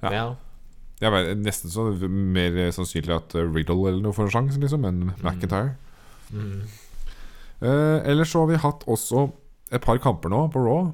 [0.00, 0.12] Ja.
[0.14, 0.24] Ja.
[1.00, 4.84] Jeg vet, Nesten så mer sannsynlig at uh, Riddle eller noe får en sjanse, liksom,
[4.84, 5.74] enn McIntyre.
[6.30, 6.62] Mm.
[7.60, 9.26] Eh, ellers så har vi hatt også
[9.72, 10.90] et par kamper nå på Raw.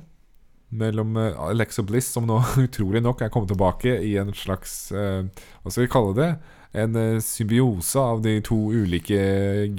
[0.77, 5.23] Mellom eh, Alexa Bliss, som nå utrolig nok er kommet tilbake i en slags eh,
[5.63, 6.31] Hva skal vi kalle det?
[6.77, 9.17] En eh, symbiose av de to ulike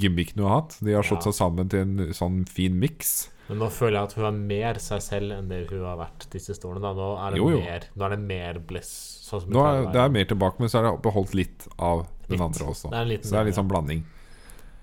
[0.00, 0.78] gimmickene hun har hatt.
[0.80, 1.30] De har slått Ja.
[1.32, 3.28] seg sammen til en sånn fin miks.
[3.48, 6.26] Men nå føler jeg at hun er mer seg selv enn det hun har vært
[6.32, 6.82] de siste årene.
[6.84, 6.92] Da.
[6.96, 7.60] Nå, er det Jo, jo.
[7.64, 8.90] Mer, nå er det mer bliss.
[9.28, 12.06] Sånn som Nå er, det er mer tilbake, men så er det beholdt litt av
[12.28, 12.44] den Litt.
[12.48, 12.88] andre også.
[12.92, 14.04] Det er en liten Så det er litt sånn blanding.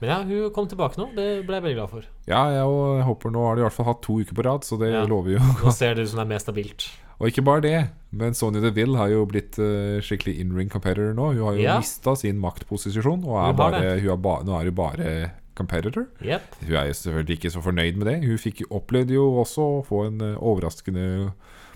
[0.02, 1.06] Men ja, hun kom tilbake nå.
[1.16, 2.06] Det ble jeg veldig glad for.
[2.28, 4.78] Ja, jeg håper nå har de i hvert fall hatt to uker på rad, så
[4.82, 5.06] det Ja.
[5.08, 5.40] lover jo.
[5.64, 6.88] Nå ser det ut som det er mer stabilt.
[7.20, 7.78] Og ikke bare det,
[8.12, 11.30] men Sonny DeVille har jo blitt uh, skikkelig in-ring competitor nå.
[11.38, 11.78] Hun har jo Ja.
[11.80, 16.10] mista sin maktposisjon, og er bare, er ba, nå er hun bare competitor.
[16.22, 16.58] Yep.
[16.68, 18.18] Hun er selvfølgelig ikke så fornøyd med det.
[18.28, 21.32] Hun fikk, opplevde jo også å få en uh, overraskende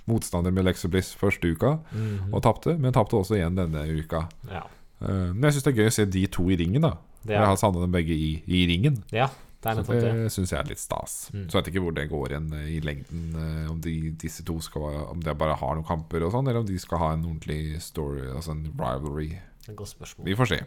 [0.10, 2.34] motstander med Lexa Bliss første uka, Mhm.
[2.34, 4.26] og tapte, men tapte også igjen denne uka.
[4.52, 4.66] Ja.
[5.02, 6.98] Uh, men jeg syns det er gøy å se de to i ringen, da.
[7.24, 9.04] Det Jeg er, har savna dem begge i, i ringen.
[9.12, 9.28] ja,
[9.62, 10.32] det er Så det.
[10.32, 11.30] syns jeg er litt stas.
[11.34, 11.46] Mm.
[11.48, 13.24] Så jeg vet ikke hvor det går igjen eh, i lengden.
[13.36, 16.60] eh, Om de, disse to skal Om de bare har noen kamper og sånn, eller
[16.62, 19.34] om de skal ha en ordentlig story, altså en rivalry.
[19.68, 19.76] Er.
[20.24, 20.60] Vi får se.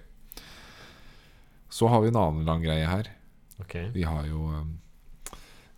[1.72, 3.08] Så har vi en annen lang greie her.
[3.60, 3.88] Okay.
[3.94, 4.64] Vi har jo eh,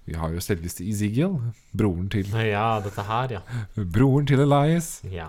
[0.07, 1.39] Vi har jo selveste Ezekiel.
[1.73, 3.41] Broren til Ja, dette her, ja.
[3.77, 5.01] Broren til Elias.
[5.11, 5.29] ja.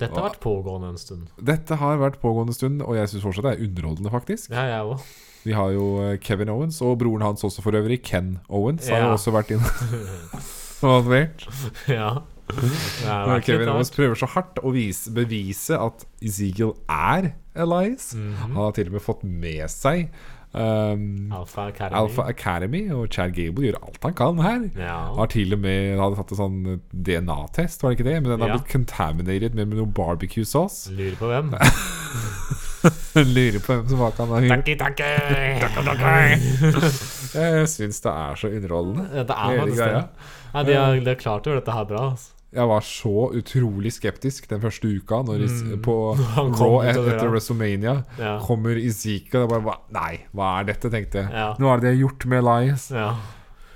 [0.00, 1.26] Dette har vært pågående en stund.
[1.36, 4.48] Dette har vært pågående en stund, og jeg syns fortsatt det er underholdende, faktisk.
[4.50, 5.04] Ja, jeg også.
[5.44, 9.04] Vi har jo eh, Kevin Owens, og broren hans også for øvrig, Ken Owens, har
[9.04, 11.44] jo også vært involvert.
[11.98, 12.10] ja.
[12.50, 18.14] Vært Kevin Owens prøver så hardt å vise, bevise at Ezekiel er Elias.
[18.16, 18.34] Mhm.
[18.42, 20.08] Han har til og med fått med seg
[20.52, 21.96] um, Alpha Academy.
[22.00, 24.64] Alpha Academy, og Chad Gable gjør alt han kan her.
[24.80, 24.96] Ja.
[25.18, 28.16] Har til og med hadde tatt en sånn DNA-test, var det ikke det?
[28.22, 28.58] Men den har Ja.
[28.58, 30.90] blitt contaminated med, med noe barbecue sauce.
[30.90, 31.54] Lurer på hvem.
[33.36, 35.04] Lurer på hvem som kan ha Takki, takki!
[37.40, 39.04] Jeg syns det er så underholdende.
[39.14, 40.04] Ja, Det er faktisk det.
[40.54, 42.00] Ja, de, har, de har klart å gjøre dette her bra.
[42.10, 42.28] Altså.
[42.52, 45.82] Jeg var så utrolig skeptisk den første uka når Is- Mm.
[45.82, 45.94] på
[46.36, 47.28] Raw ut etter.
[47.30, 48.04] WrestleMania.
[48.18, 48.38] Ja.
[48.42, 49.44] Kommer Izika.
[49.44, 51.30] og bare Nei, hva er dette, tenkte jeg.
[51.30, 51.54] Ja.
[51.58, 52.88] Nå er det de har gjort med Elias.
[52.90, 53.12] ja.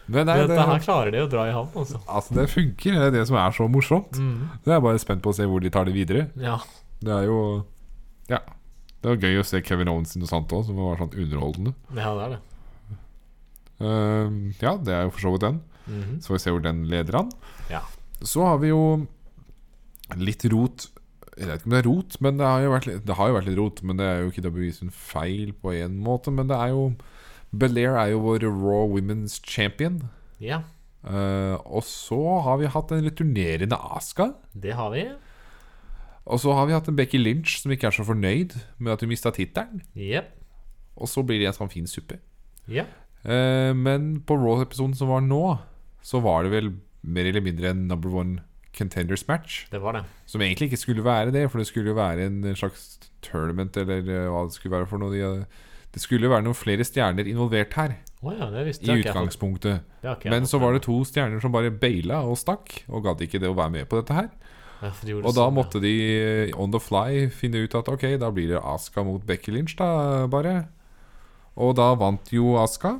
[0.06, 1.96] Men nei, Dette det, her klarer de å dra i havn, altså.
[2.06, 2.92] altså, det funker.
[2.92, 4.18] Det er det som er så morsomt.
[4.20, 4.50] Mm.
[4.66, 6.26] Jeg er bare spent på å se hvor de tar det videre.
[6.36, 6.58] Ja.
[7.00, 7.38] Det er jo
[8.28, 8.40] Ja.
[9.00, 11.72] Det var gøy å se Kevin Owens og sånt òg, som var sånn underholdende.
[11.96, 12.40] ja, det er det.
[13.80, 15.60] Uh, ja, det er jo for så vidt den.
[15.88, 16.20] Mhm.
[16.22, 17.30] Så får vi se hvor den leder an.
[17.70, 17.80] Ja.
[18.24, 18.82] Så har vi jo
[20.20, 20.88] litt rot
[21.38, 23.28] Jeg vet ikke om det er rot, men det har jo vært, litt- det har
[23.30, 23.80] jo vært litt rot.
[23.82, 26.30] Men det er jo ikke WWE en feil på en måte.
[26.30, 26.84] Men det er jo
[27.54, 30.08] Belair er jo vår Raw Women's Champion.
[30.40, 30.62] Ja,
[31.04, 34.30] Uh, og så har vi hatt en returnerende Aska.
[34.56, 35.02] det har vi.
[36.24, 39.00] Og så har vi hatt en Becky Lynch som ikke er så fornøyd med at
[39.04, 39.82] hun mista tittelen.
[39.94, 40.30] Yep.
[40.96, 42.16] Og så blir det en sånn fin suppe.
[42.72, 42.88] Yep.
[43.26, 45.58] Uh, men på Raw-episoden som var nå,
[46.00, 46.72] så var det vel
[47.04, 48.40] mer eller mindre en number one
[48.74, 49.66] contenders match.
[49.70, 50.04] Det var det.
[50.26, 54.02] Som egentlig ikke skulle være det, for det skulle jo være en slags tournament, eller
[54.02, 55.12] eh, hva det skulle være for noe.
[55.14, 55.44] De,
[55.94, 57.94] Det skulle jo være noen flere stjerner involvert her,
[58.24, 59.82] Oh ja, det visste i utgangspunktet.
[60.24, 63.50] Men så var det to stjerner som bare baila og stakk, og gadd ikke det
[63.50, 64.30] å være med på dette her.
[64.80, 65.54] Ja, de Og da sånn, ja.
[65.58, 69.22] måtte de eh, on the fly finne ut at ok, da blir det Aska mot
[69.28, 70.54] Becky Lynch, da, bare.
[71.60, 72.98] Og da vant jo Aska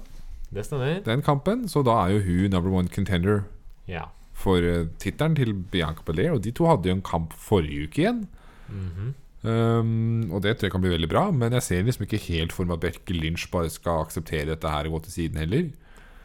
[0.52, 3.42] den kampen, så da er jo hun number one contender
[3.89, 4.07] Ja.
[4.35, 6.32] for uh, tittelen til Bianca Belair.
[6.35, 8.24] Og de to hadde jo en kamp forrige uke igjen.
[8.68, 9.12] Mhm.
[9.45, 12.53] Um, og det tror jeg kan bli veldig bra, men jeg ser liksom ikke helt
[12.57, 15.66] for meg at Berke Lynch bare skal akseptere dette her og gå til siden heller.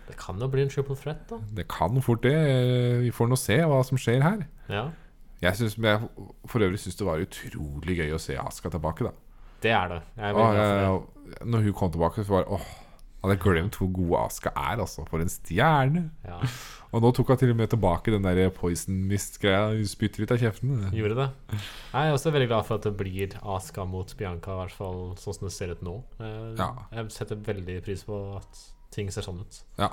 [0.08, 1.36] Det kan jo bli en triple threat, da.
[1.58, 2.32] Det kan fort det.
[2.34, 4.46] Eh, Vi får nå se hva som skjer her.
[4.72, 4.86] Ja.
[5.42, 6.00] Jeg synes, jeg
[6.48, 9.12] for øvrig syns det var utrolig gøy å se Aska tilbake, da.
[9.62, 10.02] Det er det.
[10.16, 12.72] Jeg er veldig glad jeg, når hun kom tilbake, så var det åh
[13.20, 15.04] Hadde jeg glemt hvor god Aska er, altså.
[15.10, 16.06] For en stjerne.
[16.24, 16.38] Ja.
[16.94, 20.32] Og nå tok hun til og med tilbake den der poison mist-greia hun spytter ut
[20.32, 20.86] av kjeften.
[20.96, 21.26] Gjorde det.
[21.92, 25.02] Jeg er også veldig glad for at det blir Aska mot Bianca, i hvert fall
[25.20, 25.98] sånn som det ser ut nå.
[26.20, 26.70] Jeg, Ja.
[26.96, 28.64] Jeg setter veldig pris på at
[28.96, 29.62] ting ser sånn ut.
[29.78, 29.92] Ja,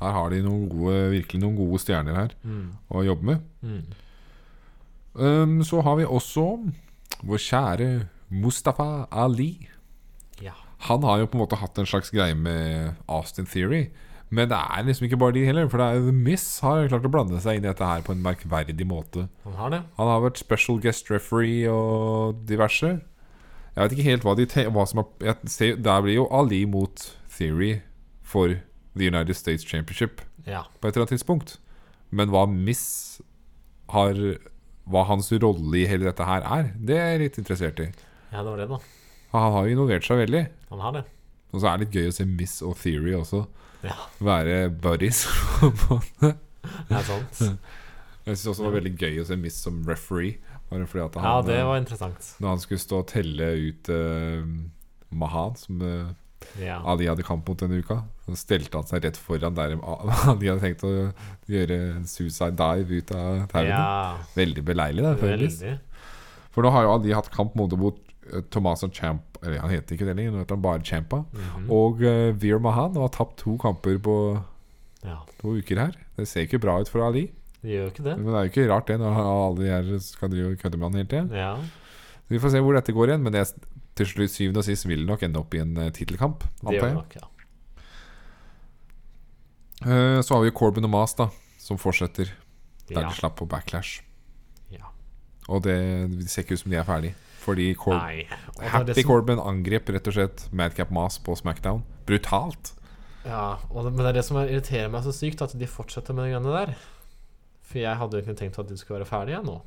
[0.00, 2.70] her har de noen gode, virkelig noen gode stjerner her Mm.
[2.94, 3.42] å jobbe med.
[3.62, 3.82] Mm.
[5.18, 6.44] Um, så har vi også
[7.26, 7.88] vår kjære
[8.30, 9.68] Mustafa Ali.
[10.86, 13.88] Han har jo på en måte hatt en slags greie med Austin Theory.
[14.30, 15.68] Men det er liksom ikke bare de heller.
[15.72, 18.02] For det er The Miss har jo klart å blande seg inn i dette her
[18.04, 19.24] på en merkverdig måte.
[19.44, 19.80] Han har det.
[19.96, 22.90] Han har vært special guest referee og diverse.
[23.74, 27.08] Jeg vet ikke helt hva de hva som er, ser, Der blir jo Ali mot
[27.38, 27.80] Theory
[28.22, 28.52] for
[28.98, 30.64] The United States Championship Ja.
[30.80, 31.56] på et eller annet tidspunkt.
[32.10, 33.20] Men hva Miss
[33.90, 34.14] har
[34.88, 37.88] Hva hans rolle i hele dette her er, det er jeg litt interessert i.
[38.32, 38.78] ja, det var det, da.
[39.34, 40.44] Han har jo involvert seg veldig.
[40.72, 41.04] Han har det.
[41.52, 43.42] Og så er det litt gøy å se Miss og Theory også
[43.84, 45.22] Ja, være buddies.
[46.20, 47.40] det er sant.
[47.40, 50.36] jeg syns også det var veldig gøy å se Miss som referee.
[50.68, 52.32] Bare fordi at han, Ja, det var interessant.
[52.42, 54.42] Når han skulle stå og telle ut uh,
[55.16, 56.10] Mahan, som uh,
[56.60, 56.78] Ja.
[56.88, 60.60] Ali hadde kamp mot denne uka, så stelte han seg rett foran der Ali hadde
[60.64, 60.92] tenkt å
[61.48, 63.72] gjøre en suicide dive ut av tauene.
[63.72, 64.18] ja.
[64.36, 65.78] Veldig beleilig, da.
[66.52, 69.94] For nå har jo Ali hatt kamp mot, mot uh, Tommaso Champ Eller han heter
[69.94, 71.22] ikke det lenger, nå heter han bare Champa.
[71.32, 71.70] Mhm.
[71.74, 74.16] Og uh, Veer Mahan og har tapt to kamper på
[75.04, 75.98] Ja, to uker her.
[76.18, 77.28] Det ser ikke bra ut for Ali.
[77.62, 78.14] det gjør ikke det.
[78.18, 80.78] Men det er jo ikke rart det, når alle de her skal drive og kødde
[80.78, 81.30] med han hele tiden.
[81.34, 81.52] Ja.
[82.28, 83.46] Vi får se hvor dette går igjen, men det
[83.98, 86.90] til slutt syvende og sist vil det nok ende opp i en uh, tittelkamp, ja.
[89.86, 91.28] Uh, så har vi Corbin og Mas, da,
[91.62, 92.30] som fortsetter
[92.88, 94.02] der de slapp på backlash.
[94.72, 94.90] ja.
[95.48, 95.78] Og det,
[96.18, 97.14] det ser ikke ut som de er ferdig.
[97.38, 98.26] Fordi Cor Nei.
[98.60, 101.82] Happy som- Corbin angrep rett og slett Madcap Mas på Smackdown.
[102.06, 102.72] Brutalt.
[103.24, 106.24] Ja, det, men det er det som irriterer meg så sykt, at de fortsetter med
[106.26, 106.74] de greiene der.
[107.62, 109.60] For jeg hadde jo egentlig tenkt at de skulle være ferdige nå.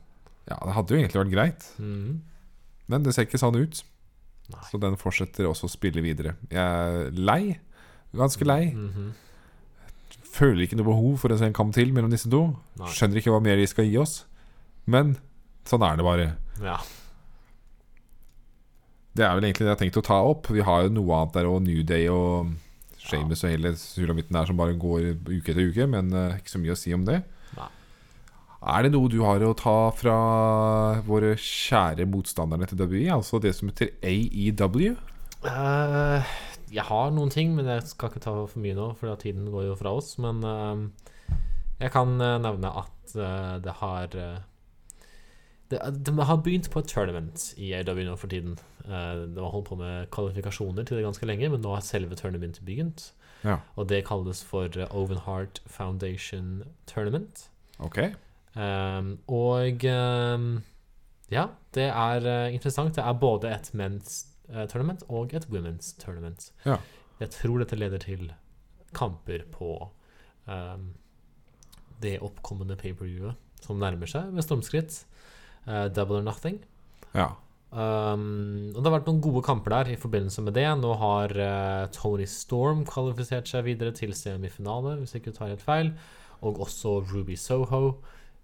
[0.50, 2.22] Ja, det hadde jo egentlig vært greit, Mm.
[2.88, 3.84] men det ser ikke sånn ut.
[4.50, 4.60] Nei.
[4.72, 6.36] Så den fortsetter også å spille videre.
[6.50, 7.60] Jeg er lei.
[8.14, 8.72] Ganske lei.
[8.74, 9.14] Mhm.
[10.32, 12.58] Føler ikke noe behov for å se en kamp til mellom disse to.
[12.80, 12.88] Nei.
[12.88, 14.26] Skjønner ikke hva mer de skal gi oss.
[14.88, 15.18] Men
[15.66, 16.28] sånn er det bare.
[16.62, 16.78] Ja.
[19.12, 20.50] Det er vel egentlig det jeg har tenkt å ta opp.
[20.54, 22.54] Vi har jo noe annet der, og New Day og
[23.02, 26.62] Shames og hele sulamitten her som bare går uke etter uke, men uh, ikke så
[26.62, 27.20] mye å si om det.
[27.58, 27.68] Nei.
[28.72, 30.16] Er det noe du har å ta fra
[31.08, 34.94] våre kjære motstanderne til WI, altså det som heter AEW?
[35.44, 36.32] Uh,
[36.72, 39.72] jeg har noen ting, men jeg skal ikke ta for mye nå, for tiden går
[39.72, 40.14] jo fra oss.
[40.22, 40.86] Men uh,
[41.82, 44.42] jeg kan eh, nevne at eh, det har eh,
[45.72, 48.58] det, De har begynt på et tournament i AW nå for tiden.
[48.86, 52.18] Uh, de har holdt på med kvalifikasjoner til det ganske lenge, men nå har selve
[52.20, 53.12] tournamentet begynt.
[53.44, 57.48] Ja, Og det kalles for Oven Heart Foundation Tournament.
[57.80, 58.12] ok.
[58.52, 60.62] Um, og um,
[61.32, 62.96] ja, det er eh, interessant.
[62.96, 66.50] Det er både et men's eh, tournament og et women's tournament.
[66.66, 66.76] Ja.
[67.22, 68.34] Jeg tror dette leder til
[68.94, 69.72] kamper på
[70.48, 70.90] um,
[72.04, 75.06] det oppkommende paperviewet som nærmer seg med stormskritt.
[75.68, 76.60] Eh, double or nothing.
[77.14, 77.34] Ja.
[77.72, 80.68] Um, og det har vært noen gode kamper der i forbindelse med det.
[80.82, 85.64] Nå har uh, Tony Storm kvalifisert seg videre til semifinale, hvis jeg ikke tar helt
[85.64, 85.94] feil.
[86.42, 88.02] Og også Ruby Soho.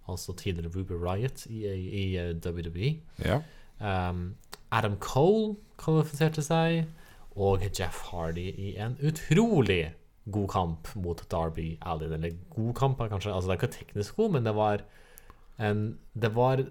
[0.07, 2.99] altså tidligere Ruby Riot i, i, i eh, WWE.
[3.25, 3.41] Ja.
[3.81, 4.35] Um,
[4.71, 6.85] Adam Cole kvalifiserte seg,
[7.35, 9.91] og Jeff Hardy i en utrolig
[10.31, 12.07] god kamp mot Darby Alley.
[12.13, 13.33] Eller god kamp, kanskje.
[13.33, 14.85] Altså, det er ikke teknisk god, men det var
[15.59, 16.63] en Det var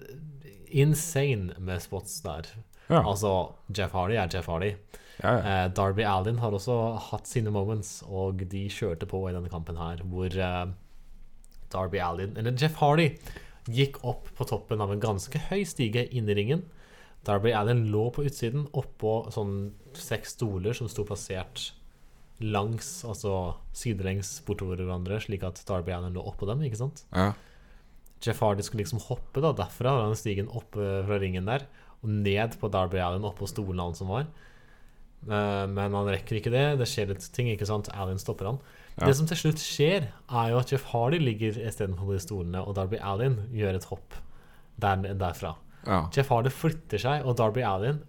[0.71, 2.49] insane med spots der.
[2.89, 3.03] Ja.
[3.03, 4.75] Altså, Jeff Hardy er Jeff Hardy.
[5.23, 5.64] ja, ja.
[5.64, 6.77] Eh, Darby Allin har også
[7.11, 10.67] hatt sine moments, og de kjørte på i denne kampen her, hvor eh,
[11.73, 13.11] Darby Allin, eller Jeff Hardy,
[13.67, 16.62] gikk opp på toppen av en ganske høy stige inn i ringen.
[17.27, 21.73] Darby Allin lå på utsiden oppå sånn seks stoler som sto plassert
[22.39, 27.07] langs, altså sidelengs bortover hverandre, slik at Darby Allin lå oppå dem, ikke sant?
[27.17, 27.33] ja.
[28.25, 31.67] Jeff Hardy skulle liksom hoppe da derfra, fra den stigen opp eh, fra ringen der,
[32.03, 34.27] og ned på Darby Allin, oppå stolen han som var.
[35.27, 36.64] Eh, men han rekker ikke det.
[36.81, 37.91] Det skjer litt ting, ikke sant?
[37.95, 38.61] Allin stopper han.
[38.97, 39.07] Ja.
[39.09, 42.62] Det som til slutt skjer, er jo at Jeff Hardy ligger istedenfor på de stolene,
[42.64, 44.17] og Darby Allin gjør et hopp
[44.81, 45.57] der, derfra.
[45.87, 46.03] ja.
[46.14, 48.01] Jeff Hardy flytter seg, og Darby Allin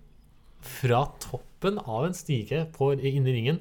[0.68, 3.60] fra toppen av en stige på, inni ringen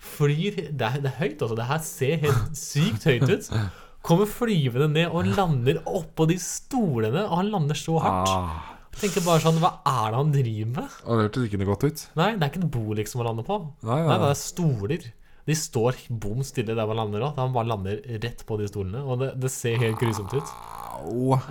[0.00, 1.56] flyr Det er, det er høyt, altså.
[1.58, 3.50] Det her ser helt sykt høyt ut.
[4.06, 8.30] Kommer flyvende ned og lander oppå de stolene, og han lander så hardt.
[8.32, 8.76] Ah.
[9.00, 10.94] Tenker bare sånn, Hva er det han driver med?
[11.04, 12.04] Det hørtes ikke noe godt ut.
[12.18, 13.58] Nei, det er ikke et bo liksom å lande på.
[13.86, 14.08] Nei, ja.
[14.08, 15.06] nei, det er stoler.
[15.50, 17.38] De står bom stille der man lander òg.
[17.38, 19.04] Han bare lander rett på de stolene.
[19.04, 20.56] Og det, det ser helt grusomt ut.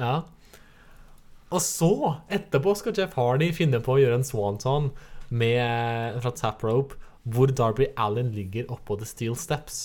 [0.02, 0.16] Ja.
[1.50, 1.92] Og så,
[2.30, 4.92] etterpå, skal Jeff Hardy finne på å gjøre en swanton
[5.30, 6.98] med, fra tap rope,
[7.30, 9.82] hvor Darby Allen ligger oppå The Steel Steps.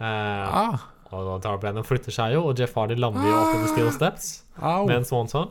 [0.00, 0.80] Uh, Ah.
[1.16, 4.30] Og Darby Brennan flytter seg jo, og Jeff Hardy lander jo oppe The Steel Steps
[4.58, 4.86] Au.
[4.86, 5.50] med en swanton.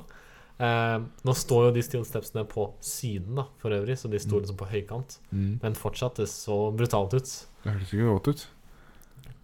[0.59, 4.43] Eh, nå står jo de steel stepsene på siden, da, for øvrig, så de står
[4.43, 5.15] liksom på høykant.
[5.31, 5.51] Mm.
[5.61, 7.31] Men fortsatt, det så brutalt ut.
[7.63, 8.47] Det hørtes ikke godt ut.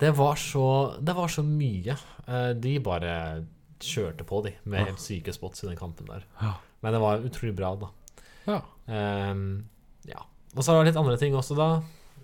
[0.03, 0.67] Det var så,
[0.99, 1.95] det var så mye.
[2.27, 3.13] Eh, de bare
[3.79, 6.27] kjørte på, de, med helt syke spots i den kampen der.
[6.41, 6.57] Ja.
[6.83, 7.91] Men det var utrolig bra, da.
[8.49, 8.59] Ja.
[8.91, 9.31] Eh,
[10.11, 10.27] ja.
[10.55, 11.69] Og så er det litt andre ting også, da.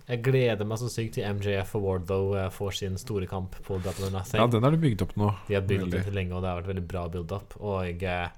[0.07, 3.77] Jeg gleder meg så sykt til MJF og though eh, får sin store kamp på
[3.83, 4.41] Double or Nothing.
[4.41, 5.29] ja, den har du bygd opp nå.
[5.47, 7.55] De har bygd opp det lenge, og det har vært veldig bra build-up.
[7.61, 8.29] Og eh,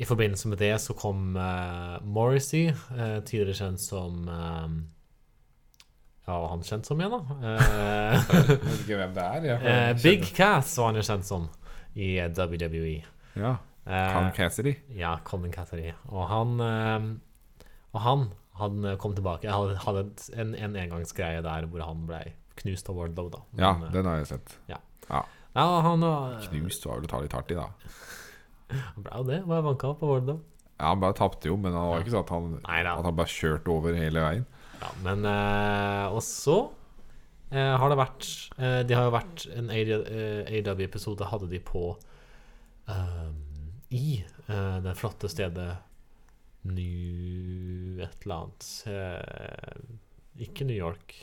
[0.00, 4.68] i forbindelse med det så kom eh, Morrissey, eh, tidligere kjent som eh,
[6.28, 7.38] Ja, var han kjent som igjen, da?
[7.50, 9.48] Eh, Jeg vet ikke hvem det er.
[9.50, 11.48] Jeg Big Cass var han jo kjent som
[11.96, 13.00] i WWE.
[13.40, 13.56] Ja.
[13.90, 14.76] Colin Cassidy.
[14.94, 15.90] ja, Colin Cassidy.
[16.12, 16.60] Og han
[17.90, 18.28] Og han,
[18.60, 19.48] han eh, kom tilbake.
[19.48, 20.04] Jeg hadde,
[20.36, 22.20] en, en engangsgreie der hvor han ble
[22.60, 23.40] knust av Wardlow, da.
[23.56, 24.54] Ja, Men, ja, den har jeg sett.
[24.68, 24.80] ja,
[25.56, 27.68] han, eh, Knust var vel å ta litt hardt i, da.
[28.94, 29.40] han ble jo det.
[29.50, 30.40] Var vanka på Wardlow.
[30.80, 33.16] Ja, Han bare tapte jo, men det var ikke sånn at han, Nei, at han
[33.18, 34.46] bare kjørte over hele veien.
[34.80, 36.54] Ja, men eh, Og så
[37.52, 41.82] eh, har det vært eh, De har jo vært En AW-episode hadde de på
[42.88, 43.26] eh,
[43.92, 45.74] I eh, det flotte stedet
[46.64, 51.14] New Et eller annet eh, Ikke New York.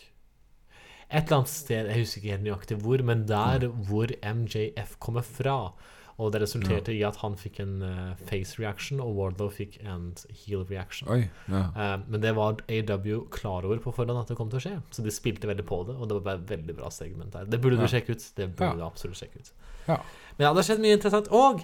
[1.08, 5.24] Et eller annet sted, jeg husker ikke helt nøyaktig hvor, men der hvor MJF kommer
[5.24, 5.72] fra.
[6.18, 10.08] Og det resulterte i at han fikk en uh, face reaction, og Wardlow fikk en
[10.42, 11.08] heel reaction.
[11.14, 11.62] Oi, ja.
[11.78, 14.74] uh, men det var AW klar over på forhånd at det kom til å skje.
[14.98, 17.46] Så de spilte veldig på det, og det var bare et veldig bra segment der.
[17.46, 17.86] Det burde Ja.
[17.86, 18.26] du sjekke ut.
[18.36, 18.80] Det burde Ja.
[18.82, 19.54] du absolutt sjekke ut.
[19.88, 20.00] Ja.
[20.40, 21.30] Men ja, det har skjedd mye interessant.
[21.32, 21.62] Og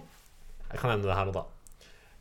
[0.70, 1.44] jeg kan ende det her og da.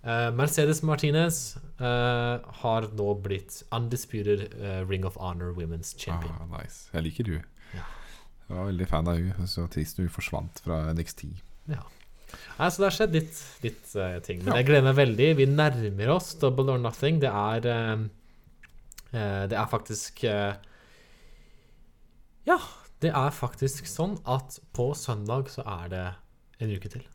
[0.03, 6.35] Eh, Mercedes Martinez eh, har nå blitt undisputed eh, Ring of Honor Women's Champion.
[6.41, 6.89] Ah, nice.
[6.91, 7.37] Jeg liker du.
[7.77, 7.85] Ja.
[8.49, 11.23] Jeg var veldig fan av hun Så trist hun forsvant fra NXT.
[11.71, 11.85] Ja.
[12.59, 14.43] Nei, så det har skjedd litt, litt uh, ting.
[14.43, 14.59] Men Ja.
[14.59, 15.29] jeg gleder meg veldig.
[15.39, 17.21] Vi nærmer oss Double or Nothing.
[17.23, 18.03] Det er uh,
[19.13, 20.25] uh, Det er faktisk
[22.49, 22.59] Ja,
[23.05, 26.05] det er faktisk sånn at på søndag så er det
[26.65, 27.07] en uke til.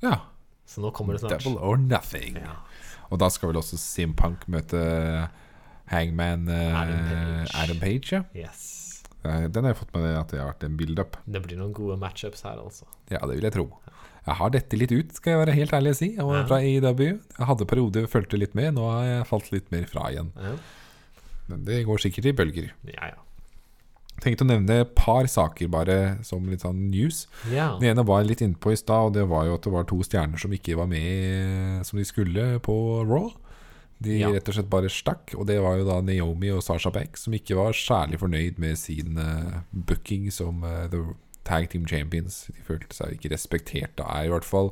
[0.00, 0.22] Ja.
[0.68, 1.42] Så nå kommer det snart.
[1.44, 2.36] Double or nothing.
[2.42, 2.58] Ja.
[3.08, 4.80] Og da skal vel også Simpunk møte
[5.88, 7.54] Hangman uh, Adam Page.
[7.62, 8.22] Adam Page ja.
[8.36, 8.64] Yes.
[9.24, 11.16] Eh, Den har jeg fått med at det har vært en build-up.
[11.24, 12.84] Det blir noen gode matchups her, altså.
[13.10, 13.64] Ja, det vil jeg tro.
[14.28, 16.42] Jeg har dette litt ut, skal jeg være helt ærlig å si, og Ja.
[16.50, 17.00] fra EIW.
[17.16, 20.28] Jeg hadde perioder og fulgte litt med, nå har jeg falt litt mer fra igjen.
[21.48, 22.68] Men det går sikkert i bølger.
[22.92, 23.08] ja.
[23.14, 23.24] ja.
[24.22, 27.26] Tenkte å nevne et par saker bare som litt sånn news.
[27.52, 27.76] ja.
[27.78, 29.86] Den ene var jeg litt innpå i stad, og det var jo at det var
[29.86, 33.30] to stjerner som ikke var med som de skulle på Raw.
[33.98, 34.30] De Ja.
[34.30, 37.34] rett og slett bare stakk, og det var jo da Naomi og Sasha Beck, som
[37.34, 41.02] ikke var særlig fornøyd med sin uh, booking som uh, The
[41.44, 42.46] Tag Team Champions.
[42.46, 43.98] De følte seg ikke respektert.
[43.98, 44.70] Er i hvert fall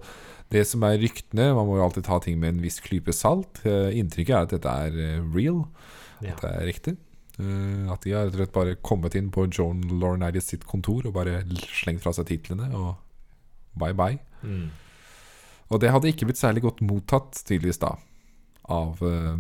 [0.51, 1.55] det som er ryktene.
[1.55, 3.63] Man må jo alltid ta ting med en viss klype salt.
[3.67, 5.65] Uh, inntrykket er at dette er real,
[6.23, 6.37] ja.
[6.37, 6.97] at det er riktig.
[7.37, 11.05] Eh, at de har rett og slett bare kommet inn på John Laurinaitis sitt kontor
[11.05, 12.95] og bare slengt fra seg titlene og
[13.77, 14.21] bye bye.
[14.41, 14.71] Mm.
[15.69, 17.97] Og det hadde ikke blitt særlig godt mottatt, tydeligvis da,
[18.71, 19.35] av uh,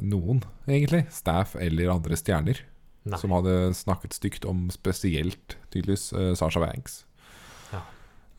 [0.00, 1.04] noen, egentlig.
[1.12, 2.62] Staff eller andre stjerner.
[3.02, 3.18] Nei.
[3.20, 7.02] Som hadde snakket stygt om spesielt, tydeligvis, uh, Sasha Banks.
[7.74, 7.82] Ja.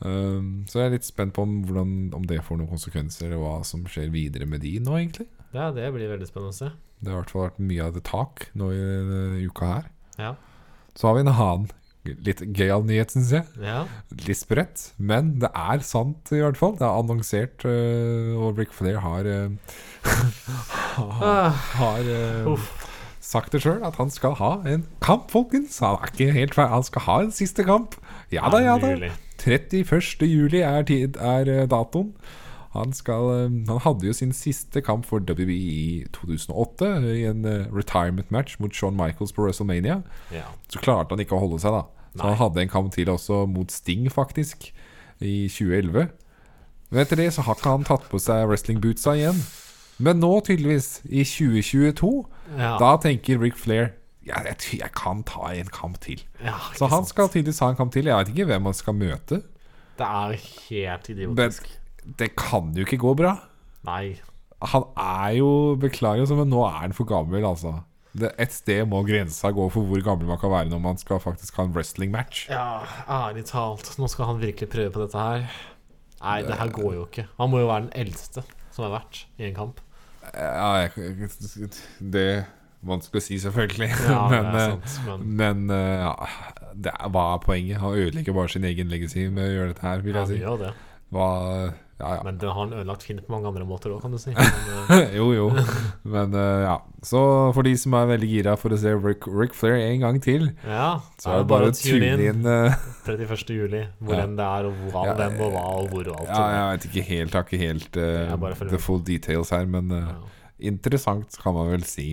[0.01, 3.45] Um, så jeg er litt spent på om, hvordan, om det får noen konsekvenser, og
[3.45, 5.29] hva som skjer videre med de nå, egentlig.
[5.53, 6.73] Ja, det blir veldig spennende å se.
[7.03, 9.87] Det har i hvert fall vært mye av det tak nå i denne uka her.
[10.21, 10.33] Ja.
[10.95, 11.71] Så har vi en annen
[12.03, 13.45] litt gøyal nyhet, syns jeg.
[13.63, 13.85] ja.
[14.27, 16.73] Litt spredt, men det er sant, i hvert fall.
[16.79, 19.47] Det er annonsert, uh, og Brick Flair har uh,
[20.99, 22.59] Ah, Har uh,
[23.23, 25.79] sagt det sjøl, at han skal ha en kamp, folkens.
[25.79, 26.75] Han er ikke helt ferdig.
[26.75, 27.95] Han skal ha en siste kamp.
[28.35, 28.93] Ja da, ja da.
[29.43, 30.27] 31.
[30.27, 32.11] juli er, tid, er datoen.
[32.73, 37.45] Han, skal, øh, han hadde jo sin siste kamp for WB i 2008, i en
[37.45, 39.99] øh, retirement match mot Shawn Michaels på WrestleMania.
[40.33, 40.47] Ja.
[40.69, 41.83] Så klarte han ikke å holde seg, da.
[42.13, 42.31] Så Nei.
[42.33, 44.71] han hadde en kamp til også mot Sting, faktisk,
[45.21, 46.07] i 2011.
[46.89, 49.39] Men etter det så har ikke han tatt på seg wrestling-bootsa igjen.
[50.03, 52.11] Men nå, tydeligvis, i 2022,
[52.57, 52.75] Ja.
[52.81, 53.93] da tenker Rick Flair
[54.25, 56.21] ja, jeg, jeg kan ta en kamp til.
[56.43, 57.09] ja, Så han sant.
[57.09, 58.05] skal tydeligvis ha en kamp til.
[58.05, 59.41] Jeg vet ikke hvem han skal møte.
[59.99, 60.37] Det er
[60.69, 61.67] helt idiotisk.
[62.03, 63.37] Det kan jo ikke gå bra.
[63.87, 64.19] Nei.
[64.73, 65.49] Han er jo
[65.79, 67.81] Beklager, altså, men nå er han for gammel, altså.
[68.13, 71.21] Det, et sted må grensa gå for hvor gammel man kan være når man skal
[71.21, 72.45] faktisk ha en wrestling-match.
[72.53, 73.89] Ja, ærlig talt.
[73.97, 75.47] Nå skal han virkelig prøve på dette her.
[76.21, 77.25] Nei, det her går jo ikke.
[77.39, 79.81] Han må jo være den eldste som har vært i en kamp.
[80.31, 80.85] Ja,
[82.13, 82.45] det er
[82.87, 83.89] vanskelig å si, selvfølgelig.
[84.07, 85.17] Ja, det men er eh, sant.
[85.25, 87.81] Men men eh, ja, det er, hva er poenget?
[87.81, 90.31] Han ødelegger bare sin egen legacy med å gjøre dette her, vil ja, jeg ja,
[90.31, 90.41] si.
[90.45, 90.73] gjør det.
[91.13, 91.27] Hva,
[92.01, 92.21] ja, ja.
[92.25, 94.33] Men det har han ødelagt fint på mange andre måter òg, kan du si.
[94.35, 95.45] Men, eh, jo, jo.
[96.09, 96.73] Men uh, ja.
[97.05, 97.21] Så
[97.55, 100.49] for de som er veldig gira for å se Rick, Rick Flair en gang til,
[100.65, 100.89] ja,
[101.21, 102.43] så er det bare å tune inn.
[102.49, 102.75] eh,
[103.07, 103.53] 31.
[103.55, 103.83] juli.
[104.01, 106.33] Hvor enn det er, og hva, Ja, hvem og hva og hvor og alt.
[106.33, 109.93] ja, jeg vet ikke helt, har ikke helt følger the full details her, men
[110.59, 112.09] interessant kan man vel si.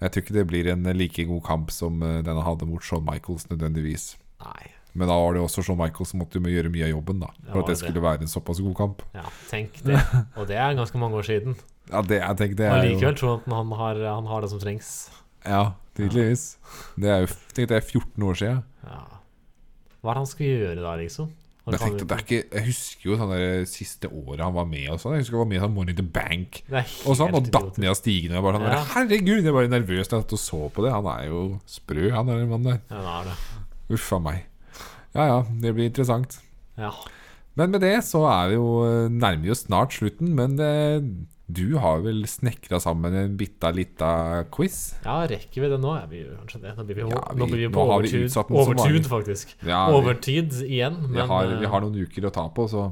[0.00, 3.04] Jeg tror ikke det blir en like god kamp som den han hadde mot Shawn
[3.08, 4.10] Michaels, nødvendigvis.
[4.44, 4.75] Nei.
[4.96, 7.30] Men da var det også Shawn Michael som måtte gjøre mye av jobben, da.
[7.50, 7.80] For at det det.
[7.84, 9.04] skulle være en såpass god kamp.
[9.16, 10.00] Ja, tenk det.
[10.38, 11.56] Og det er ganske mange år siden.
[11.90, 14.50] Ja, det, jeg tenker det er jo likevel tror at han har, han har det
[14.50, 14.92] som trengs.
[15.46, 15.64] Ja,
[15.98, 16.56] tydeligvis.
[16.98, 18.62] Det er jo tenk, det er 14 år siden.
[18.86, 19.02] Ja.
[20.00, 21.34] Hva er det han skal gjøre da, liksom?
[21.66, 23.32] Han Jeg, tenkte, det ikke, jeg husker jo sånn
[23.66, 25.16] siste året han var med og sånn.
[25.16, 27.90] Jeg husker han var med sånn Morning the Bank Og så han og datt ned
[27.90, 28.36] av stigen.
[28.38, 28.82] Og bare sånn, Ja.
[28.92, 30.92] Herregud, jeg var nervøs da jeg satt og så på det.
[30.94, 32.80] Han er jo sprø, han der mannen der.
[32.94, 33.34] Ja.
[33.90, 34.46] Uff a meg.
[35.16, 36.38] Ja ja, det blir interessant.
[36.76, 36.92] Ja.
[37.56, 40.34] Men med det så er vi jo eh, nærmer oss snart slutten.
[40.36, 41.00] Men eh,
[41.46, 44.96] du har vel snekra sammen en bitta lita quiz?
[45.04, 45.92] ja, rekker vi det nå?
[45.96, 46.74] Ja, vi gjør kanskje det.
[46.76, 49.54] Nå blir vi, Ja, nå blir vi på vi overtid, overtid faktisk.
[49.62, 52.66] Ja, vi, Overtid igjen, vi, men har, eh, vi har noen uker å ta på,
[52.68, 52.90] så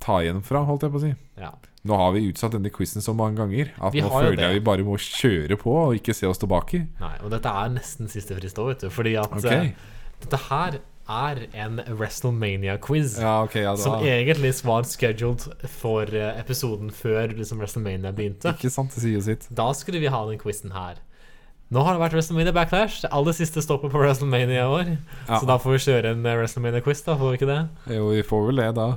[0.00, 1.16] ta igjen fra, holdt jeg på å si.
[1.42, 1.52] ja.
[1.88, 4.44] Nå har vi utsatt denne quizen så mange ganger at Vi nå føler det.
[4.44, 6.82] jeg vi bare må kjøre på og ikke se oss tilbake.
[7.00, 8.90] Nei, og dette er nesten siste frist òg, vet du.
[8.92, 9.70] Fordi at okay.
[9.72, 10.76] uh, dette her
[11.10, 13.18] er en WrestleMania-quiz.
[13.20, 15.46] ja, okay, ja Som egentlig var scheduled
[15.80, 18.54] for eh, episoden før liksom WrestleMania begynte.
[18.54, 19.48] Ikke sant, det sier jo sitt.
[19.50, 21.00] Da skulle vi ha den quizen her.
[21.70, 23.04] Nå har det vært WrestleMania Backlash.
[23.04, 24.88] Det aller siste stoppet på WrestleMania i år.
[25.28, 25.36] Ja.
[25.38, 27.14] Så da får vi kjøre en eh, WrestleMania-quiz, da.
[27.20, 27.60] Får vi ikke det?
[27.94, 28.88] Jo, vi får vel det, da.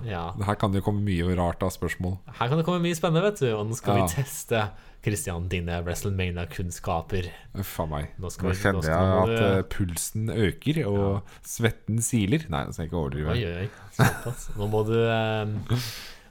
[0.48, 2.18] Her kan det jo komme mye rart av spørsmål.
[2.40, 3.52] Her kan det komme mye spennende, vet du.
[3.54, 4.66] Og nå skal vi teste
[5.04, 7.28] Christian dine WrestleMania-kunnskaper.
[7.60, 8.14] A meg.
[8.24, 12.46] Nå Nå kjenner jeg at eh, pulsen øker, og svetten siler.
[12.54, 13.36] Nei, jeg skal ikke overdrive.
[13.36, 13.70] Oi, oi.
[13.98, 14.50] Såpass.
[14.56, 15.88] Nå må du eh,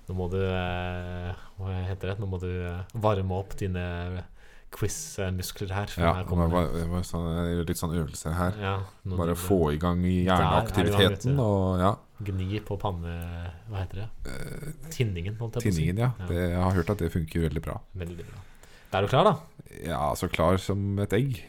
[0.09, 2.19] Nå må du eh, Hva heter det?
[2.23, 2.49] Nå må du
[3.05, 3.85] varme opp dine
[4.73, 5.91] quiz-muskler her.
[6.01, 7.29] Ja, her det kommer- var, det var sånn,
[7.69, 8.57] litt sånn øvelse her.
[8.57, 11.93] ja, Bare få i gang i Der er hjerneaktiviteten og ja,
[12.23, 13.13] Gni på panne...
[13.69, 14.09] Hva heter det?
[14.95, 15.77] Tinningen, holdt jeg på å si.
[15.77, 16.11] tinningen, ja.
[16.23, 16.27] Ja.
[16.31, 17.77] Det, jeg har hørt at det funker veldig bra.
[17.99, 18.43] Veldig bra.
[18.93, 19.35] Er du klar, da?
[19.87, 21.41] Ja, så klar som et egg.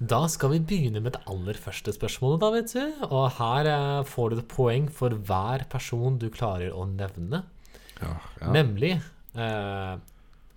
[0.00, 3.04] Da skal vi begynne med det aller første spørsmålet, da, vet du.
[3.10, 7.44] Og her eh, får du et poeng for hver person du klarer å nevne.
[8.00, 8.48] Ja, ja.
[8.54, 9.98] Nemlig eh,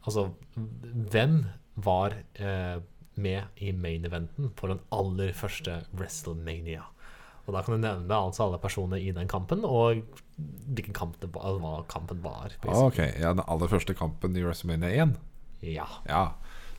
[0.04, 1.38] Altså, hvem
[1.84, 2.80] var eh,
[3.16, 6.84] med i main eventen på den aller første WrestleMania?
[7.44, 10.04] Og da kan du nevne altså alle personene i den kampen, og
[10.38, 12.56] hvilken kamp det var, hva kampen var.
[12.64, 15.18] Ah, ok, ja, Den aller første kampen i WrestleMania 1,
[15.64, 16.24] Ja, ja,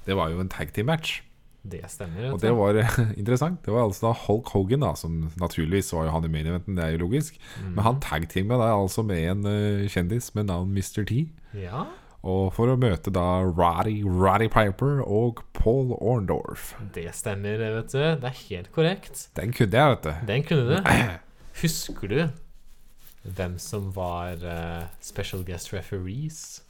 [0.04, 1.22] det var jo en tag team match.
[1.64, 2.32] det stemmer.
[2.32, 3.60] Og det var eh, interessant.
[3.64, 6.76] Det var altså da Hulk Hogan, da som naturligvis var jo han i main eventen,
[6.76, 7.38] det er jo logisk.
[7.60, 7.70] Mm.
[7.74, 11.04] Men han tag teamet da altså med en uh, kjendis med navn Mr.
[11.08, 11.24] T.
[11.56, 11.86] Ja,
[12.24, 16.72] Og for å møte da Roddy, Roddy Piper og Paul Orndorff.
[16.94, 18.00] det stemmer, vet du.
[18.00, 19.26] Det er helt korrekt.
[19.36, 20.26] Den kunne jeg, vet du.
[20.32, 20.94] Den kunne du.
[21.62, 22.20] Husker du
[23.24, 26.62] hvem som var uh, special guest referees.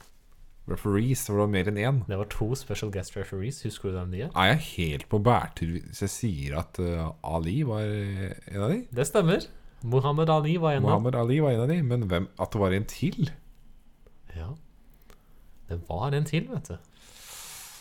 [0.70, 2.02] Referees, Var det mer enn én.
[2.09, 3.61] Det var to special guest referees.
[3.66, 4.30] Husker du hvem de er?
[4.32, 8.72] Er jeg helt på bærtur hvis jeg sier at uh, Ali var eh, en av
[8.72, 8.80] de?
[8.90, 9.44] Det stemmer.
[9.84, 12.72] Mohammed Ali var en av Ali var en av de, men hvem, at det var
[12.72, 13.28] en til?
[14.34, 14.55] Ja.
[15.69, 16.77] Det var en til, vet du.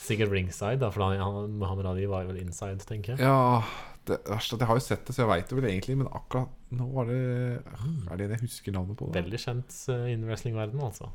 [0.04, 3.24] Sikkert ringside, da, for han, Muhammad Ali var vel inside, tenker jeg.
[3.24, 3.64] Ja
[4.08, 5.94] det verste er at Jeg har jo sett det, så jeg veit det vel egentlig,
[6.00, 7.20] men akkurat nå var det
[7.64, 9.08] Er det en jeg husker navnet på?
[9.08, 9.22] Da?
[9.22, 11.08] Veldig kjent uh, innen wrestlingverdenen, altså.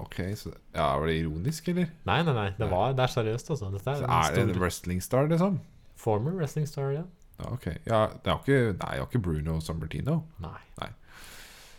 [0.00, 1.92] Ok, så Ja, Var det ironisk, eller?
[2.08, 2.48] Nei, nei, nei.
[2.58, 3.70] Det, var, det er seriøst, altså.
[3.70, 5.60] Er Så en er det en wrestlingstar, liksom?
[6.02, 7.04] former wrestling star, ja.
[7.38, 7.66] Ja, ok.
[7.86, 10.16] Ja, det var ikke, nei, det var ikke Bruno Sambertino.
[10.42, 10.88] Nei.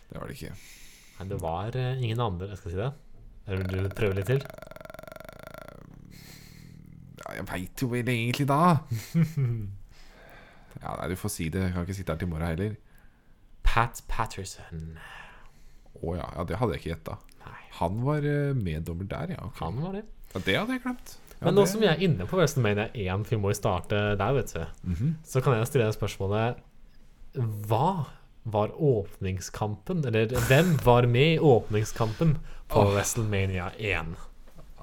[0.08, 0.54] Det var det ikke.
[1.18, 2.92] nei det var eh, ingen andre, jeg skal si det.
[3.48, 4.44] Vil du prøve litt til?
[7.24, 8.62] Ja, jeg veit jo vel egentlig da.
[10.84, 11.62] Ja, nei, Du får si det.
[11.68, 12.72] Jeg kan ikke sitte her til i morgen heller.
[13.64, 14.98] Pat Patterson.
[16.02, 17.14] Å ja, ja, det hadde jeg ikke gjetta.
[17.78, 19.46] Han var eh, meddommer der, ja.
[19.48, 19.64] Okay.
[19.70, 20.02] han var det.
[20.34, 20.42] ja.
[20.44, 21.14] Det hadde jeg glemt.
[21.38, 23.60] Ja, Men nå det- som vi er inne på WrestleMania 1, for vi må jo
[23.62, 25.16] starte der, vet du, Mhm.
[25.24, 26.60] så kan jeg stille deg spørsmålet
[27.70, 28.08] Hva
[28.46, 30.04] var åpningskampen?
[30.06, 32.36] Eller hvem var med i åpningskampen
[32.74, 32.92] på oh.
[32.96, 34.14] WrestleMania 1?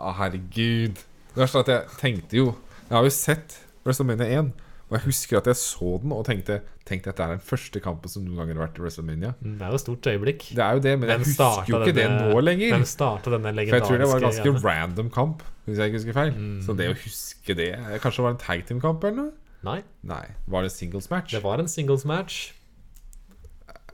[0.00, 1.00] Å, herregud.
[1.34, 2.46] Det verste er at jeg tenkte jo
[2.88, 4.48] Jeg har jo sett WrestleMania 1,
[4.90, 6.60] og jeg husker at jeg så den og tenkte
[6.90, 9.28] Tenk dette er den første kampen som noen ganger har vært i WrestleMania.
[9.38, 10.46] Mm, Det er jo et stort øyeblikk.
[10.58, 12.72] Det er jo det, men jeg husker jo ikke ikke det nå lenger.
[12.74, 14.62] Hvem starta denne For jeg tror det var en ganske greiene?
[14.64, 16.32] random kamp, hvis jeg ikke husker feil.
[16.34, 16.56] Mm.
[16.66, 17.68] Så det å huske det
[18.02, 19.36] Kanskje det var en tag team-kamp eller noe?
[19.68, 19.76] Nei,
[20.10, 20.24] Nei.
[20.50, 21.30] Var det singles match?
[21.36, 22.40] det var en singles match.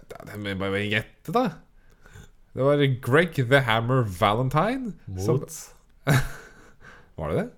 [0.09, 1.44] Det må jeg bare gjette, da.
[2.57, 4.94] Det var Greg the Hammer Valentine.
[5.20, 5.57] som- Mot
[7.16, 7.48] Var det det?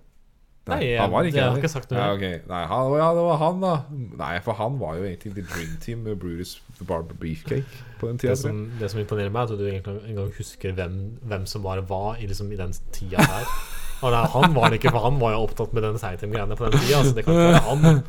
[0.69, 1.99] Nei, han var ikke jeg har ikke sagt noe.
[1.99, 2.39] Ja, okay.
[2.49, 3.71] Nei, han, ja, det var han, da.
[4.19, 7.65] Nei, for han var jo egentlig The Dream Team med Brutus The Barber Beefcake
[7.99, 8.35] på den tida.
[8.35, 10.99] Det som, det som imponerer meg, er at du egentlig en gang husker hvem,
[11.31, 13.49] hvem som var hva i, liksom, i den tida der.
[14.03, 16.69] Og nei, han var det ikke, for han var jo opptatt med den Seigtem-greiene på
[16.69, 17.01] den tida.
[17.01, 18.03] Altså, det kan ikke være han.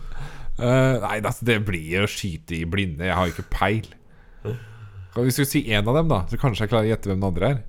[0.60, 3.08] Uh, nei, altså, det blir jo å skyte i blinde.
[3.08, 3.88] Jeg har jo ikke peil.
[5.14, 7.20] Kan du sier si én av dem, da, så kanskje jeg klarer å gjette hvem
[7.20, 7.60] den andre er.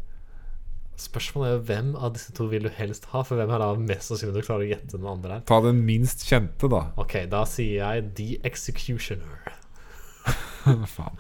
[1.02, 3.24] Spørsmålet er hvem av disse to vil du helst ha?
[3.26, 5.48] For hvem er da mest sannsynlig du klarer å gjette den andre her?
[5.50, 6.84] Ta den minst kjente, da.
[7.02, 9.58] Ok, da sier jeg The Executioner.
[10.62, 11.16] Faen.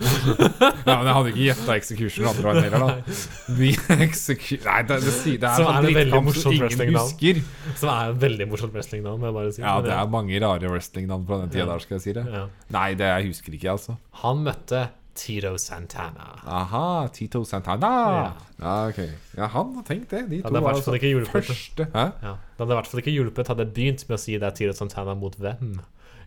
[0.85, 3.15] Ja, men jeg hadde ikke gjetta Execution andre veien heller, da.
[3.57, 3.71] The
[4.05, 7.41] Execu Nei, det, det, det er er det veldig morsomt wrestlingnavn.
[7.81, 9.63] Som er en veldig morsomt wrestlingnavn, må jeg bare si.
[9.65, 11.71] Ja, det er mange rare wrestlingnavn på den tida Ja.
[11.73, 12.27] der, skal jeg si det.
[12.29, 12.43] ja.
[12.77, 13.97] Nei, det jeg husker ikke, altså.
[14.21, 14.83] Han møtte
[15.21, 16.27] Tito Santana.
[16.59, 17.91] Aha, Tito Santana.
[18.15, 18.23] Ja.
[18.61, 18.99] Ja, ok.
[19.37, 20.23] Ja, han har tenkt det.
[20.31, 20.95] De to var altså
[21.29, 22.05] første Hæ?
[22.25, 22.33] Ja.
[22.57, 24.55] Det hadde i hvert fall ikke hjulpet hadde jeg begynt med å si det er
[24.57, 25.75] Tito Santana mot hvem.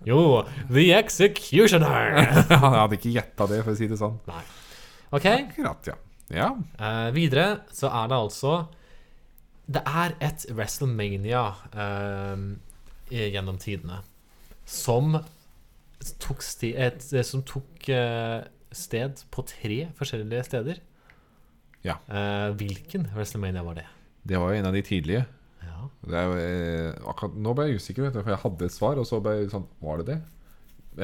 [0.06, 0.20] Jo,
[0.70, 2.20] The Executioner!
[2.62, 4.18] Han hadde ikke gjetta det, for å si det sånn.
[4.28, 4.42] Nei.
[5.14, 5.98] Ok, Akkurat, ja.
[6.34, 6.48] Ja.
[6.80, 8.52] Uh, videre så er det altså
[9.68, 11.42] Det er et WrestleMania
[11.76, 12.44] uh,
[13.12, 14.00] i- gjennom tidene
[14.64, 15.12] som
[16.20, 18.40] tok, sti, et, som tok eh,
[18.78, 20.82] sted på tre forskjellige steder.
[21.84, 21.98] Ja.
[22.08, 23.86] Eh, hvilken WrestleMania var det?
[24.24, 25.24] Det var jo en av de tidlige.
[25.64, 25.88] Ja.
[26.04, 29.00] Det er eh, akkurat, nå ble jeg usikker, vet du, for jeg hadde et svar,
[29.00, 30.18] og så ble jeg sånn Var det det?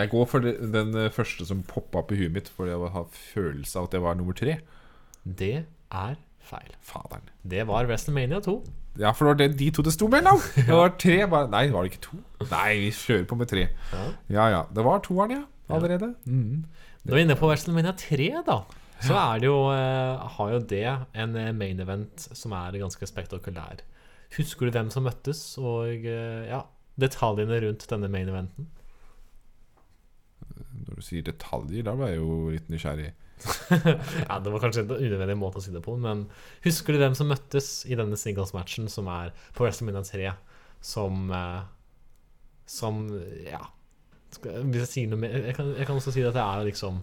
[0.00, 3.08] Jeg går for den eh, første som poppa opp i huet mitt, for jeg har
[3.34, 4.60] følelse av at det var nummer tre.
[5.24, 5.54] Det
[5.90, 6.76] er feil.
[6.80, 7.26] Faderen.
[7.42, 8.54] Det var WrestleMania 2.
[9.00, 10.40] Ja, for det var det, de to det sto mellom!
[10.56, 12.18] Det var tre, bare Nei, var det ikke to?
[12.50, 13.68] Nei, vi kjører på med tre.
[13.92, 14.06] Ja.
[14.34, 14.62] Ja ja.
[14.74, 15.44] Det var toeren, ja.
[15.70, 16.14] Allerede.
[16.26, 16.64] Mhm.
[17.04, 18.58] Når vi er inne på WrestleMania 3, da,
[19.00, 20.84] så er det jo, eh, har jo det
[21.16, 23.80] en eh, main event som er ganske spektakulær.
[24.36, 26.60] Husker du hvem som møttes, og eh, ja,
[27.00, 28.68] detaljene rundt denne main eventen?
[30.90, 33.08] Når du sier detaljer, da ble jeg jo litt nysgjerrig.
[34.28, 36.26] ja, Det var kanskje en unødvendig måte å si det på, men
[36.66, 40.34] husker du hvem som møttes i denne singles-matchen som er på WrestleMania 3,
[40.84, 41.32] som
[42.68, 43.06] Som
[43.48, 43.64] Ja.
[44.32, 46.64] Skal, hvis jeg sier noe mer jeg kan, jeg kan også si at det er
[46.68, 47.00] liksom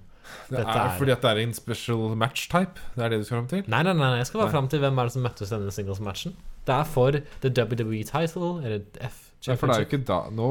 [0.49, 2.79] Det er er- fordi at det er en special match type?
[2.95, 3.63] Det er det du skal fram til?
[3.67, 6.35] Nei, nei, nei, jeg skal bare fram til hvem er det som møttes denne singles-matchen.
[6.67, 7.11] Det er for
[7.41, 10.47] the WWE title, eller F Nei, for det er jo ikke da Nå,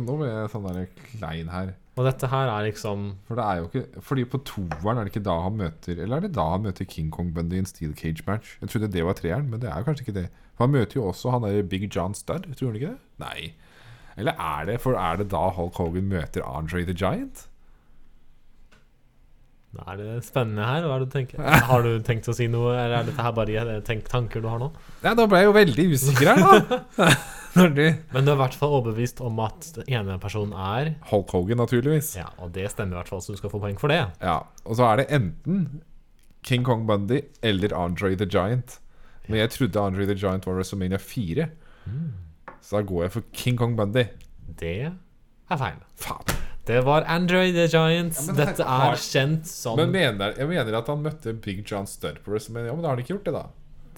[0.00, 1.74] nå ble jeg sånn der klein her.
[2.00, 5.12] Og dette her er liksom For det er jo ikke Fordi på toeren er det
[5.12, 7.66] ikke da han møter Eller er det da han møter King Kong Bundy i en
[7.68, 8.54] steel cage match?
[8.62, 10.28] Jeg trodde det var treeren, men det er jo kanskje ikke det.
[10.56, 12.98] For han møter jo også han der Big John Studd, tror du ikke det?
[13.20, 13.52] Nei.
[14.20, 17.46] Eller er det For er det da Hulk Hogan møter Andre the Giant?
[19.70, 20.82] Nå er det spennende her.
[20.82, 21.42] Hva er det du tenker?
[21.68, 24.58] Har du tenkt å si noe, eller er dette her bare tenk, tanker du har
[24.58, 24.66] nå?
[25.04, 26.64] Ja, da ble jeg jo veldig usikker her,
[26.98, 27.10] da.
[27.50, 27.80] Du
[28.14, 31.58] Men du er i hvert fall overbevist om at den ene personen er Hulk Hogan,
[31.58, 32.12] naturligvis.
[32.18, 34.04] Ja, og det stemmer i hvert fall, så du skal få poeng for det.
[34.22, 35.64] Ja, Og så er det enten
[36.46, 38.78] King Kong Bundy eller Andre the Giant.
[39.26, 41.48] Men jeg trodde Andre the Giant var WrestleMania 4.
[42.62, 44.06] Så da går jeg for King Kong Bundy.
[44.60, 45.80] Det er feil.
[46.00, 46.36] Faen.
[46.68, 48.14] Det var Android the Giant.
[48.14, 51.64] Ja, men det Dette er kjent som Men mener, jeg mener at han møtte Big
[51.66, 52.74] John Studd på WrestleMania.
[52.76, 53.46] Men da har han ikke gjort det, da.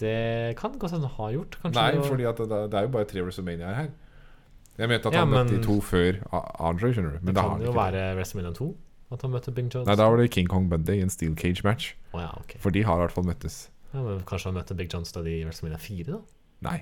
[0.02, 1.58] Det kan godt hende han har gjort.
[1.62, 3.90] Kanskje Nei, for det, det er jo bare tre WrestleMania her.
[4.78, 7.18] Jeg mente at Ja, han møtte de to før Andre, skjønner du.
[7.20, 8.70] Men Det det kan jo være WrestleMania 2
[9.12, 11.34] at han møtte Big John Nei, da var det King Kong Bundy i en Steel
[11.36, 11.92] Cage match.
[12.14, 12.56] Oh, ja, okay.
[12.62, 13.66] For de har i hvert fall møttes.
[13.92, 16.22] Ja, men kanskje han møtte Big John Studd i WrestleMania 4, da?
[16.70, 16.78] Nei.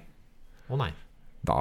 [0.71, 0.93] Å nei.
[1.43, 1.55] Da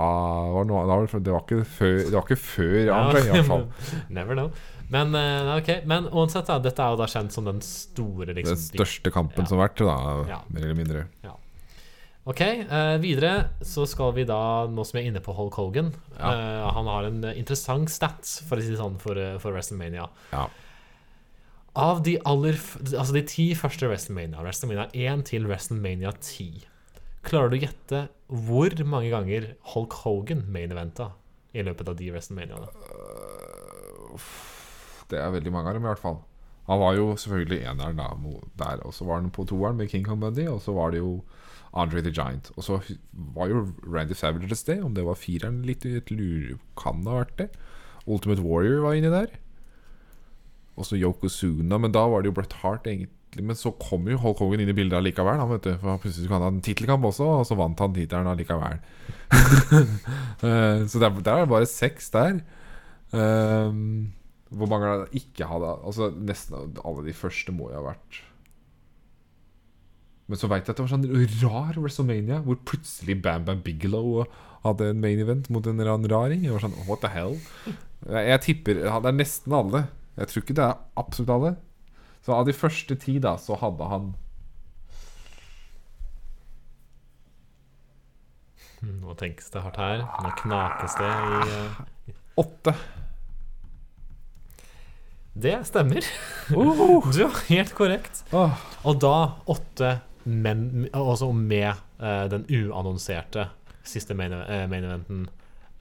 [0.52, 3.60] var noe, da var det, var ikke før, det var ikke før Andre, ja.
[4.18, 4.50] Never know.
[4.92, 8.42] Men, eh, nei, men uansett, da, dette er jo da kjent som den store Den
[8.42, 9.48] liksom, største kampen Ja.
[9.48, 9.96] som har vært, da,
[10.34, 10.42] Ja.
[10.50, 11.06] mer eller mindre.
[12.30, 15.94] Ok, eh, videre så skal vi da, nå som jeg er inne på Hulk Hogan
[16.20, 16.34] Ja.
[16.34, 20.10] eh, Han har en interessant stats, for å si det sånn, for, eh, for WrestleMania.
[20.34, 20.48] Ja.
[21.76, 26.66] Av de aller Altså de ti første WrestleMania, WrestleMania 1 til WrestleMania 10,
[27.26, 31.12] klarer du å gjette hvor mange ganger Hulk Hogan main eventa
[31.54, 32.70] i løpet av de WrestleManiaene?
[35.10, 36.20] Det er veldig mange av dem, i hvert fall.
[36.70, 38.12] Han var jo selvfølgelig eneren da,
[38.62, 38.84] der.
[38.86, 41.24] Og så var han på toeren med King Kong Bundy, og så var det jo
[41.74, 42.52] Andre the Giant.
[42.58, 42.78] Og så
[43.34, 44.84] var jo Randy Savage et sted.
[44.86, 46.60] Om det var fireren litt i et lur...
[46.78, 47.50] Kan det ha vært det?
[48.06, 49.34] Ultimate Warrior var inni der.
[50.78, 53.16] Og så Yokozuna, men da var det jo Bret Hart, egentlig.
[53.38, 55.38] Men så kom jo Hulk Hogan inn i bildet allikevel.
[55.38, 57.98] Han, vet du, for plutselig skulle han ha en tittelkamp også, og så vant han
[57.98, 58.80] tittelen allikevel.
[60.40, 62.38] Eh, så der, der er det bare seks der.
[63.12, 64.14] Um,
[64.56, 68.20] hvor mange er det ikke hadde Altså Nesten alle de første må jo ha vært
[70.30, 71.08] Men så veit jeg at det var sånn
[71.42, 74.24] rar WrestleMania, hvor plutselig Bam Bam Bigelow
[74.64, 76.44] hadde en main event mot en raring.
[76.46, 77.40] Det var sånn, what the hell?
[78.06, 79.88] Jeg, jeg tipper Det er nesten alle.
[80.20, 81.52] Jeg tror ikke det er absolutt alle.
[82.26, 84.10] Så av de første ti, da, så hadde han
[88.80, 90.06] Nå tenkes det hardt her.
[90.24, 92.74] Nå knakes det i eh, åtte.
[95.40, 96.08] Det stemmer.
[96.52, 98.24] Uh, Du er helt korrekt.
[98.32, 98.56] Oh.
[98.88, 99.16] Og da
[99.52, 103.50] åtte menn, altså med uh, den uannonserte
[103.84, 105.28] siste main, uh, main eventen,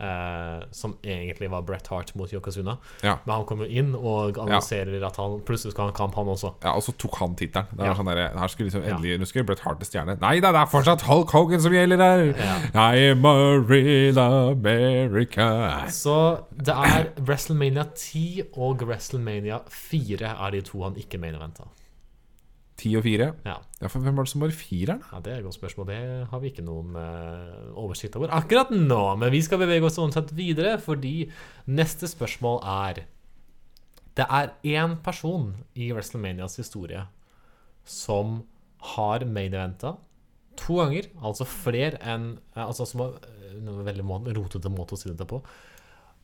[0.01, 2.77] eh, som egentlig var Bret Hart mot Yokozuna.
[3.03, 3.17] Ja.
[3.25, 6.55] Men han kommer inn og annonserer at han plutselig skal ha en kamp, han også.
[6.65, 7.69] Ja, Og så tok han tittelen.
[7.79, 7.95] Ja.
[7.99, 10.19] sånn der, her skulle liksom endelig Nå skulle Bret Hart til stjerne.
[10.23, 12.29] Nei da, det er fortsatt Hulk Hogan som gjelder!
[12.39, 12.59] Ja.
[12.95, 13.35] I am a
[13.69, 15.49] real America.
[15.93, 21.69] Så det er WrestleMania 10 og WrestleMania 4 er de to han ikke mener eventa.
[22.79, 23.33] Ti og fire.
[23.43, 23.57] Ja.
[23.83, 25.03] Ja, for hvem var det som var fireren?
[25.11, 25.89] ja, det er et godt spørsmål.
[25.91, 26.01] Det
[26.31, 29.03] har vi ikke noen uh, oversikt over akkurat nå.
[29.19, 31.31] Men vi skal bevege oss uansett videre, fordi
[31.67, 33.05] neste spørsmål er
[34.19, 37.07] Det er én person i WrestleManias historie
[37.89, 38.45] som
[38.95, 39.97] har main eventa
[40.59, 44.07] to ganger, altså flere enn eh, Altså som har eh, veldig
[44.37, 45.41] rotete måte å si dette på.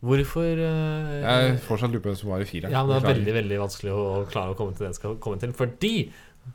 [0.04, 2.74] Hvorfor uh, Jeg fortsatt lurer på hvem som var i fireren.
[2.74, 4.98] Ja, men det er veldig veldig vanskelig å å klare å komme til det jeg
[4.98, 5.54] skal komme til.
[5.56, 5.94] Fordi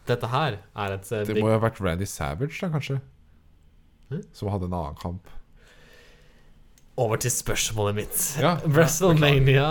[0.07, 2.99] dette her er et eh, Det må jo ha vært Randy Savage, da, kanskje.
[4.09, 4.21] Hæ?
[4.33, 5.27] Som hadde en annen kamp.
[6.99, 8.17] Over til spørsmålet mitt.
[8.41, 9.69] Ja, WrestleMania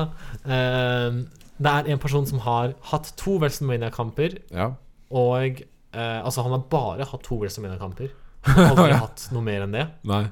[0.49, 1.25] Uh,
[1.59, 4.69] Det er en person som har hatt to WrestleMania-kamper, Ja.
[5.11, 5.59] og
[5.95, 8.12] uh, Altså, han har bare hatt to WrestleMania-kamper.
[8.47, 9.01] Han Aldri Ja.
[9.03, 9.89] hatt noe mer enn det.
[10.07, 10.29] Nei.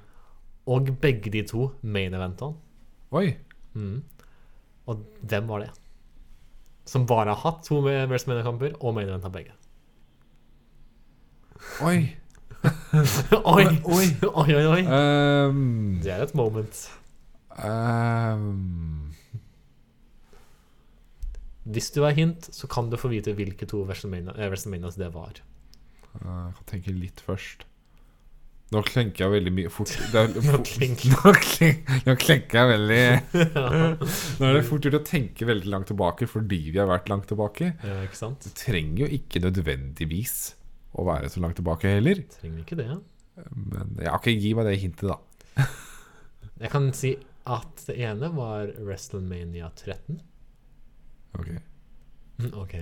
[0.71, 2.55] Og begge de to main-eventene.
[3.13, 3.37] Oi.
[3.75, 4.03] Mm.
[4.87, 5.71] Og hvem var det?
[6.87, 9.53] Som bare har hatt to WrestleMania-kamper og main-eventa begge.
[11.87, 11.99] Oi.
[13.45, 13.67] oi!
[13.85, 14.07] Oi.
[14.27, 14.83] oi, oi, oi.
[14.87, 16.81] Um, Det er et moment.
[17.63, 19.13] um,
[21.67, 25.41] Hvis du har hint, så kan du få vite hvilke to eh, WrestleManias det var.
[26.17, 26.21] jeg
[26.59, 27.65] kan tenke litt først.
[28.75, 33.03] Nå klenker jeg veldig mye fort det er, Nå Nå klen- nå klenker jeg veldig
[34.41, 37.29] Nå er det fort gjort å tenke veldig langt tilbake fordi vi har vært langt
[37.31, 37.69] tilbake.
[37.79, 38.43] Ja, ikke sant?
[38.43, 40.35] Det trenger jo ikke nødvendigvis
[40.97, 42.23] å være så langt tilbake heller.
[42.39, 42.89] Trenger ikke det.
[43.53, 45.19] Men ja, ok, gi meg det hintet, da.
[46.63, 47.11] Jeg kan si
[47.47, 50.21] at det ene var WrestleMania 13.
[51.39, 51.51] Ok,
[52.37, 52.73] Mm, Ok.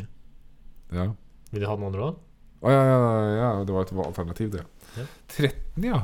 [0.94, 1.04] ja
[1.52, 2.16] Vil du ha den andre òg?
[2.64, 2.96] Å ja, ja,
[3.38, 4.64] ja, det var et alternativ, det.
[4.96, 5.04] Ja.
[5.30, 6.00] 13, ja.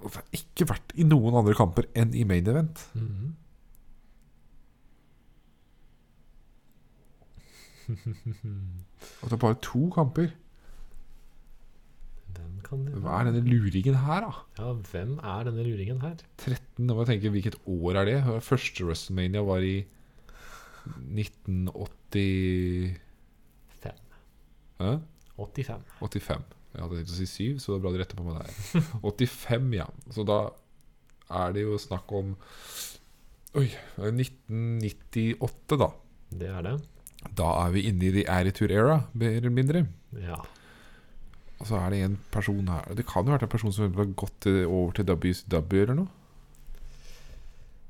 [0.00, 2.84] Det har ikke vært i noen andre kamper enn i main event.
[2.96, 3.34] Mhm.
[9.22, 10.28] Og det er bare to kamper.
[12.36, 14.32] Hvem kan det Hva er denne luringen her, da?
[14.58, 16.16] Ja, hvem er denne luringen her?
[16.42, 18.18] 13, nå må jeg tenke Hvilket år er det?
[18.46, 19.76] Første WrestleMania var i
[20.86, 22.96] 1985.
[24.80, 24.90] Hæ?
[25.36, 25.82] 85.
[26.00, 26.44] 85.
[26.76, 28.50] Jeg hadde tenkt å si 7, så det er bra du retter på meg der.
[29.06, 29.86] 85, ja.
[30.12, 30.38] Så da
[31.36, 32.26] er det jo snakk om
[33.56, 35.88] Oi, 1998, da.
[36.36, 36.74] Det er det.
[37.36, 39.86] Da er vi inne i the attitude era, mer eller mindre.
[40.22, 40.36] Ja.
[41.60, 43.94] Og så er det en person her Det kan jo ha vært en person som
[43.96, 46.08] har gått over til WCW eller noe.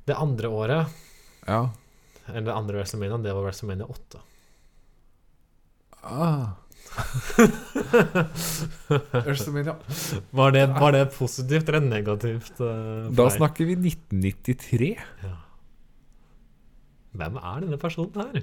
[0.07, 0.87] Det andre året,
[1.49, 1.65] Ja.
[2.29, 4.21] eller det andre WrestleMania, det var WrestleMania 8.
[6.07, 6.47] Ah.
[10.31, 12.61] Var det, var det positivt eller negativt?
[12.61, 14.95] Uh, Da snakker vi 1993.
[15.25, 15.35] Ja.
[17.17, 18.43] Hvem er denne personen her?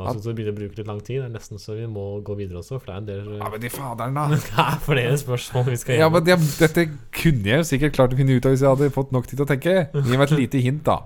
[0.00, 1.20] Da syns jeg det begynner å bruke litt lang tid.
[1.20, 3.50] Det er nesten så vi må gå videre også, for det er en del Ja,
[3.52, 4.24] men de faderen, da.
[4.46, 6.86] Det er flere spørsmål vi skal Ja, men det, Dette
[7.20, 9.40] kunne jeg jo sikkert klart å finne ut av hvis jeg hadde fått nok tid
[9.40, 9.76] til å tenke.
[9.92, 10.98] Gi meg et lite hint, da.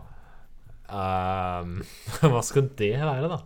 [0.94, 1.78] Um,
[2.32, 3.40] hva skal det være, da?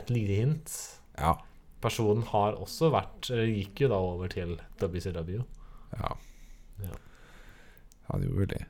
[0.00, 0.76] Et lite hint.
[1.20, 1.36] Ja.
[1.84, 5.42] Personen har også vært Eller gikk jo da over til WCW.
[5.94, 6.14] Ja.
[6.82, 6.96] Ja.
[8.10, 8.64] Han gjorde vel det.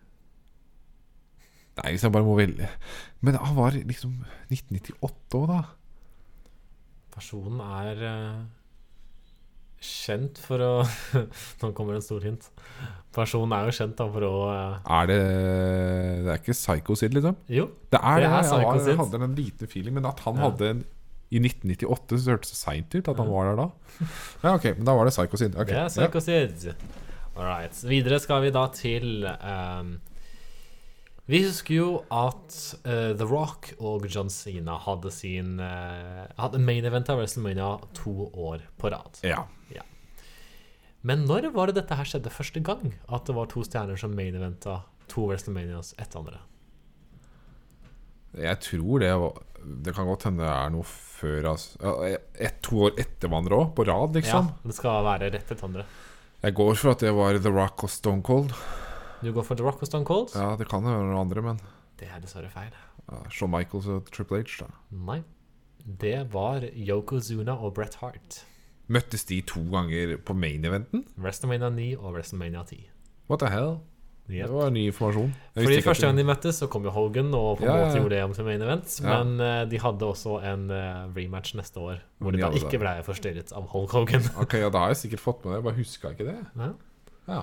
[1.75, 2.69] Nei, hvis jeg bare må velge
[3.27, 4.13] Men han var liksom
[4.53, 5.63] 1998 òg, da.
[7.15, 8.45] Personen er eh,
[9.85, 10.71] kjent for å
[11.63, 12.47] Nå kommer det en stor hint.
[13.15, 15.21] Personen er jo kjent da for å eh, Er det
[16.25, 17.39] Det er ikke Psycho Sid, liksom?
[17.53, 20.39] Jo, Det er Det er Jeg, var, jeg hadde en liten feeling, men at han
[20.41, 20.49] Ja.
[20.51, 20.85] hadde en
[21.35, 23.65] i 1998 så hørtes det seint ut at han var der da.
[24.45, 25.57] Ja, ok, men da var det Psycho Sid.
[25.57, 25.73] Okay.
[25.73, 26.67] det er Psycho Sid.
[26.69, 26.75] Ja.
[27.41, 27.81] right.
[27.91, 29.97] Videre skal vi da til ehm,
[31.25, 36.85] Vi husker jo at uh, The Rock og John Cena hadde sin uh, Hadde main
[36.85, 39.23] event av WrestleMania to år på rad.
[39.25, 39.47] Ja.
[41.05, 42.95] Men når var det dette her skjedde første gang?
[43.13, 44.79] At det var to stjerner som main eventa
[45.13, 46.39] to WrestleManias etter andre?
[48.41, 49.43] Jeg tror det var
[49.85, 51.93] Det kan godt hende det er noe før altså.
[52.41, 54.49] et, To år etter hverandre òg, på rad, liksom.
[54.49, 55.85] Ja, det skal være rett etter andre.
[56.45, 58.57] Jeg går for at det var The Rock og Stone Cold.
[59.25, 60.35] Du går for The Rock og Stone Cold?
[60.37, 61.61] Ja, det kan jo være noen andre, men
[62.01, 62.75] Det er dessverre feil.
[63.11, 64.69] ja, Shawn Michaels og Triple H, da.
[64.93, 65.23] Nei.
[65.85, 68.43] Det var Yokozuna og Bret Hart.
[68.89, 71.05] Møttes de to ganger på main-eventen?
[71.21, 72.87] WrestleMania 9 og WrestleMania 10.
[73.31, 73.79] What the hell?
[74.25, 74.47] Yep.
[74.49, 75.33] Det var ny informasjon.
[75.55, 77.91] Jeg Fordi Første gang de møttes, så kom jo Hogan og på en Ja, måte
[77.93, 78.01] ja.
[78.01, 78.95] gjorde det om til main event.
[79.05, 82.81] Men uh, de hadde også en uh, rematch neste år, hvor Men de da ikke
[82.81, 84.25] ble forstyrret av Hulk Hogan.
[84.41, 85.59] Ok, ja, Da har jeg sikkert fått med det.
[85.61, 86.39] Jeg bare huska ikke det.
[87.29, 87.43] Ja.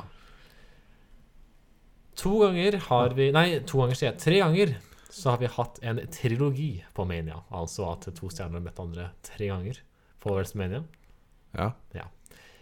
[2.12, 2.22] Ja.
[2.24, 4.20] To ganger har vi Nei, to ganger sier jeg.
[4.22, 4.74] Tre ganger
[5.12, 7.42] så har vi hatt en trilogi på Mania.
[7.52, 9.80] Altså at to stjerner har møtt andre tre ganger
[10.22, 10.84] på Westmania.
[11.58, 11.72] ja.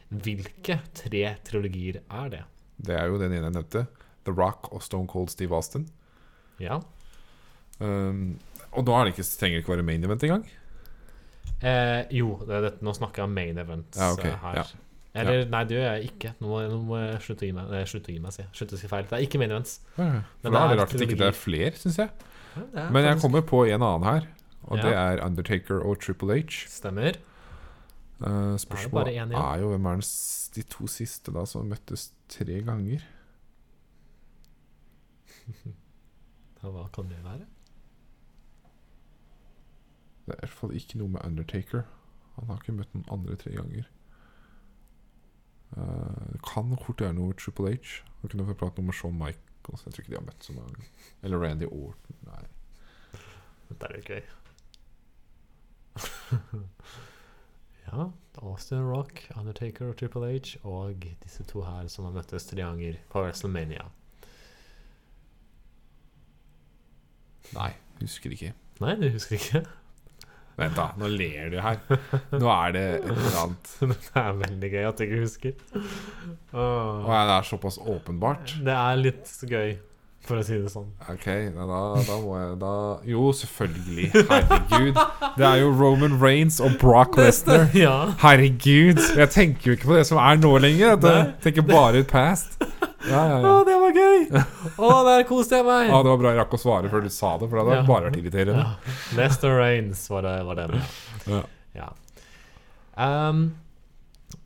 [0.09, 2.43] Hvilke tre trilogier er det?
[2.81, 3.83] Det er jo den ene jeg nevnte.
[4.25, 5.87] The Rock og Stone Cold Steve Austin.
[6.59, 6.79] Ja.
[7.79, 8.39] Um,
[8.73, 10.47] og da er det ikke, trenger det ikke være main event engang.
[11.61, 14.55] Eh, jo, det det, nå snakker jeg om main events Ja, ok, eh, her.
[14.63, 14.65] ja.
[15.17, 16.31] Eller nei, det gjør jeg ikke.
[16.39, 17.69] Nå må, nå må jeg slutte å gi meg.
[17.73, 18.43] Nei, slutte å gi meg, si.
[18.59, 19.07] Slutte å si feil.
[19.09, 19.79] Det er ikke main events.
[19.95, 22.27] For Men da er det er rart at det ikke er flere, syns jeg.
[22.53, 24.27] Ja, er Men jeg kommer på en annen her,
[24.63, 24.83] og Ja.
[24.85, 26.61] det er Undertaker og Triple H.
[26.69, 27.17] Stemmer.
[28.19, 30.07] Uh, spørsmålet en er, jo hvem er den
[30.55, 33.05] de to siste da som møttes tre ganger?
[36.59, 37.45] Ja, hva kan det være?
[40.25, 41.85] Det er i hvert fall ikke noe med Undertaker.
[42.35, 43.87] Han har ikke møtt noen andre tre ganger.
[45.75, 47.99] Det kan fort gjøre noe med Triple H.
[48.21, 49.85] Vi kunne få prate noe med Shawn Michaels.
[49.85, 50.89] Jeg tror ikke de har møtt så mange.
[51.23, 52.17] Eller Randy Orton.
[52.25, 52.43] Nei.
[53.69, 54.23] Dette er jo gøy.
[57.89, 58.09] ja.
[58.39, 62.99] Austin Rock, Undertaker og Triple H og disse to her som har møttes tre ganger
[63.11, 63.89] på WrestleMania.
[67.55, 68.53] Nei, husker ikke.
[68.79, 69.65] Nei, du husker ikke?
[70.59, 70.89] Vent, da.
[70.99, 71.77] Nå ler du her.
[72.35, 75.53] Nå er det et eller annet det er veldig gøy at du ikke husker.
[76.53, 77.05] Åh.
[77.05, 78.57] Å, det er såpass åpenbart.
[78.65, 79.75] Det er litt gøy,
[80.27, 80.89] for å si det sånn.
[81.09, 82.73] Ok, da, da, må jeg da
[83.07, 84.09] Jo, selvfølgelig.
[84.17, 84.99] Herregud.
[85.39, 87.69] Det er jo Roman Reigns og Brock Lesnar.
[87.85, 87.95] Ja.
[88.23, 88.99] Herregud.
[89.15, 90.97] Jeg tenker jo ikke på det som er nå lenger.
[90.99, 92.59] Jeg tenker bare ut past.
[93.09, 94.25] Ja, ja, Å, det var gøy!
[94.77, 95.87] Å, der koste jeg meg!
[95.89, 97.79] Ja, det var bra jeg rakk å svare før du sa det, for det hadde
[97.81, 97.87] Ja.
[97.87, 98.65] bare vært irriterende.
[98.65, 98.99] Ja.
[99.17, 100.35] Lester Rains var det.
[100.49, 100.77] Var den.
[101.29, 101.41] Ja.
[101.79, 101.89] Ja.
[102.99, 103.43] Um,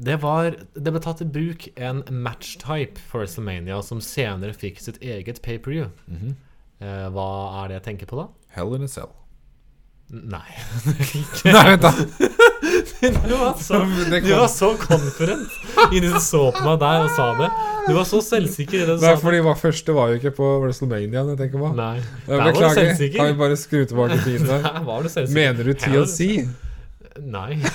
[0.04, 5.00] det var Det ble tatt i bruk en matchtype for WrestleMania som senere fikk sitt
[5.04, 5.90] eget pay-per-view.
[6.08, 6.36] Mhm.
[6.84, 7.28] Eh, hva
[7.64, 8.28] er det jeg tenker på da?
[8.56, 9.12] Hell in a cell.
[10.12, 10.44] Nei.
[11.48, 11.94] Nei, vent, da!
[13.30, 13.80] du var så,
[14.24, 15.50] du var så confident
[15.92, 17.50] innen du så på meg der og sa det.
[17.88, 19.20] Du var så selvsikker i det du Nei, sa.
[19.20, 21.24] fordi hva første var jo ikke på WrestleMania.
[21.34, 21.98] Jeg tenker på Nei.
[22.28, 22.78] Der var du Beklager.
[22.80, 23.18] selvsikker.
[23.20, 24.64] Kan vi bare skru tilbake tiden der?
[24.70, 25.36] Der var du selvsikker.
[25.42, 26.48] Mener du TLC?
[27.34, 27.60] Nei.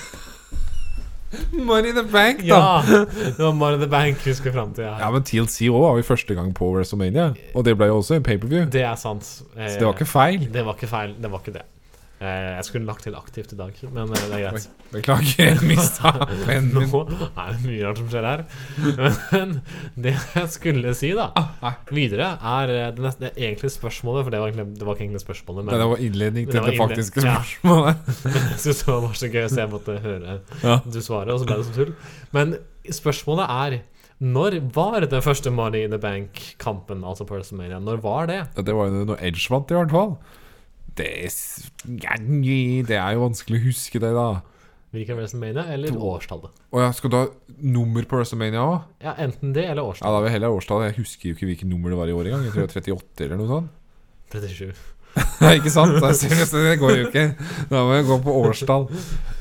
[1.52, 2.46] Money in the Bank, da!
[2.88, 3.04] Ja!
[3.36, 4.84] Det var Money in the Bank husker fram til.
[4.88, 5.10] Ja, Ja.
[5.12, 8.22] men TLC òg var jo første gang på WrestleMania, og det ble jo også en
[8.24, 8.64] paperview.
[8.72, 9.28] Det er sant.
[9.56, 10.48] Eh, Så det var ikke feil.
[10.54, 11.12] Det var ikke feil.
[11.20, 11.66] Det var ikke det.
[12.18, 14.64] Eh, jeg skulle lagt til aktivt i dag, men eh, det er greit.
[14.90, 16.10] Beklager, mista
[16.48, 16.88] pennen min.
[16.90, 18.42] Nå er det mye rart som skjer her.
[19.30, 19.52] Men
[19.94, 21.28] det jeg skulle si, da,
[21.94, 25.06] videre, er eh, det, neste, det egentlige spørsmålet For det var, egentlig, det var ikke
[25.06, 27.36] egentlig spørsmålet, men det var innledning til det, det faktiske faktiske ja.
[27.36, 28.10] spørsmålet.
[28.50, 30.80] jeg synes det var så gøy så jeg måtte høre Ja.
[30.82, 31.94] du svare, og så ble det som tull.
[32.34, 32.58] Men
[32.98, 33.78] spørsmålet er
[34.18, 37.78] når var den første Money in the Bank-kampen, altså på WrestleMania?
[37.78, 38.40] Når var det?
[38.66, 40.16] Det var jo noe Edge vant, i hvert fall.
[40.98, 42.22] Det, er,
[42.88, 44.28] det er jo vanskelig å huske det, da.
[44.90, 46.52] Hvilken WrestleMania, eller årstallet?
[46.72, 47.24] Oh, ja, Skal du ha
[47.60, 48.86] nummer på WrestleMania òg?
[49.04, 50.90] Ja, Enten det eller Ja, da vil heller årstallet.
[50.90, 52.46] Jeg husker jo ikke hvilket nummer det var i år engang.
[52.46, 53.74] Jeg tror det var 38 eller noe sånt.
[54.32, 54.72] 37.
[55.42, 55.98] Nei, ikke sant?
[55.98, 57.24] Det, går jo ikke.
[57.68, 58.88] Da må jeg gå på årstall.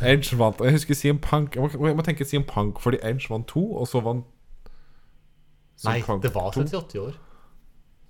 [0.02, 0.60] Edge vant.
[0.64, 3.64] Jeg husker CM Punk Jeg må, jeg må tenke CM Punk fordi Edge vant to,
[3.80, 4.28] og så vant
[5.78, 7.16] CM Nei, Punk det var 38 i år.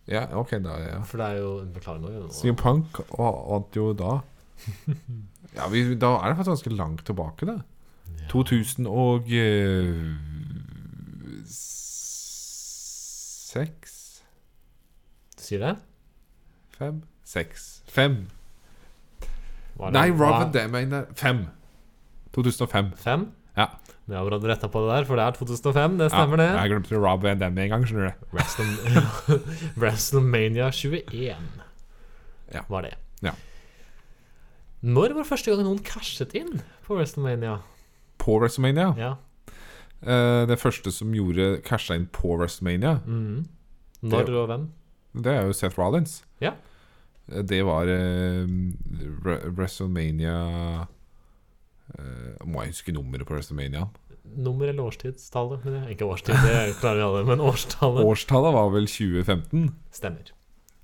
[0.07, 0.99] Ja, ok, da ja.
[1.03, 2.11] For det er jo en nå.
[2.13, 2.27] jo.
[2.31, 4.19] CM Punk vant jo da.
[5.57, 7.55] Ja, vi, Da er det faktisk ganske langt tilbake, da.
[8.29, 9.93] 2000 og eh,
[13.47, 14.23] Seks
[15.38, 15.75] Sier det?
[16.77, 17.01] Fem?
[17.23, 18.17] Seks Fem.
[19.77, 21.45] Nei, Rob hva- and Dam mener Fem.
[22.35, 22.91] 2005.
[22.97, 23.27] Fem?
[24.07, 25.97] Det er bra du retta på det der, for det er 2005.
[25.99, 28.13] Det stemmer, ja, Jeg glemte Rob Van Damme en gang, skjønner du.
[28.31, 29.41] det.
[29.77, 31.35] WrestleMania 21
[32.53, 32.61] Ja.
[32.69, 32.93] var det.
[33.21, 33.34] Ja.
[34.88, 37.57] Når var første gang noen cashet inn på WrestleMania?
[38.21, 38.93] På WrestleMania.
[38.97, 39.15] Ja.
[40.05, 43.45] Uh, det første som gjorde casha inn på WrestleMania, mm.
[44.07, 44.67] Når Det- og hvem?
[45.17, 46.23] det er jo Seth Rollins.
[46.39, 46.51] Ja.
[47.31, 48.47] Eh, Det var uh,
[49.57, 50.85] WrestleMania
[52.43, 53.88] Må jeg huske nummeret på WrestleMania?
[54.38, 55.64] Nummer eller årstidstallet?
[55.93, 59.69] Ikke årstid, det klarer vi alle, men årstallet Årstallet var vel 2015?
[59.95, 60.34] stemmer.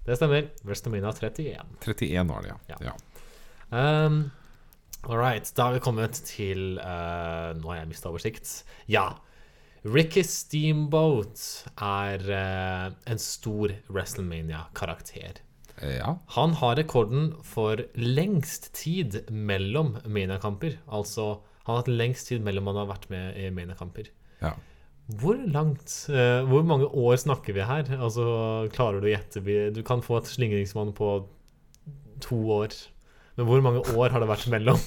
[0.05, 0.47] Det stemmer.
[0.63, 1.67] WrestleMania 31.
[1.81, 2.77] 31 var det, ja.
[2.79, 2.91] Ja.
[2.91, 2.95] ja.
[3.73, 4.31] Um,
[5.03, 8.51] All right, da har vi kommet til uh, Nå har jeg mista oversikt.
[8.87, 9.09] Ja.
[9.83, 11.41] Ricky Steamboat
[11.75, 15.41] er uh, en stor WrestleMania-karakter.
[15.81, 16.17] Eh, ja.
[16.35, 20.77] Han har rekorden for lengst tid mellom Mania-kamper.
[20.87, 24.11] Altså, han har hatt lengst tid mellom han har vært med i Mania-kamper.
[24.43, 24.53] ja.
[25.19, 27.89] Hvor langt uh, Hvor mange år snakker vi her?
[27.99, 28.23] Altså,
[28.71, 29.41] klarer du å gjette?
[29.75, 31.09] Du kan få et slingringsmann på
[32.23, 32.71] to år.
[33.35, 34.79] Men hvor mange år har det vært mellom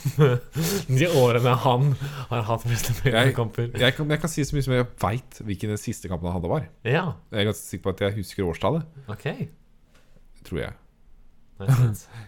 [1.01, 1.93] de årene han
[2.31, 3.69] har hatt WrestleMania-kamper?
[3.77, 6.39] Jeg, kan, jeg kan si så mye som jeg veit hvilken den siste kampen han
[6.39, 6.69] hadde, var.
[6.87, 7.05] Ja,
[7.35, 8.89] Jeg er ganske sikker på at jeg husker årstallet.
[9.13, 9.27] OK.
[10.47, 10.75] Tror jeg.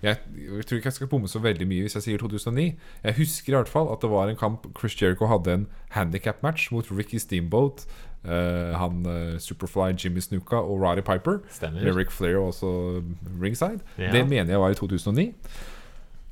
[0.03, 0.17] Jeg.
[0.33, 2.63] Jeg tror ikke jeg skal bomme så veldig mye hvis jeg sier 2009.
[3.05, 6.71] Jeg husker i hvert fall at det var en kamp Chris Jericho hadde en handikap-match
[6.73, 7.85] mot Ricky Steamboat,
[8.25, 11.39] Uh, han uh, Superfly Jimmy Snuka og Roddy Piper.
[11.55, 11.85] Stemmer.
[11.87, 13.03] Med Rick Flair også
[13.43, 13.79] ringside.
[13.99, 14.11] Ja.
[14.13, 15.33] Det mener jeg var i 2009.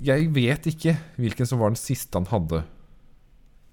[0.05, 2.65] Jeg vet ikke hvilken som var den siste han hadde.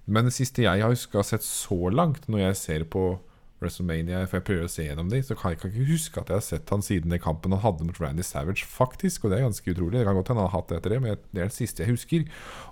[0.06, 3.18] Men det siste jeg har huska sett så langt, når jeg ser på
[3.64, 6.32] WrestleMania, for jeg prøver å se gjennom dem, så kan jeg kan ikke huske at
[6.32, 9.24] jeg har sett han siden den kampen han hadde mot Randy Savage, faktisk.
[9.24, 9.98] Og det er ganske utrolig.
[10.00, 11.86] Det kan godt hende han har hatt det etter det, men det er det siste
[11.86, 12.28] jeg husker.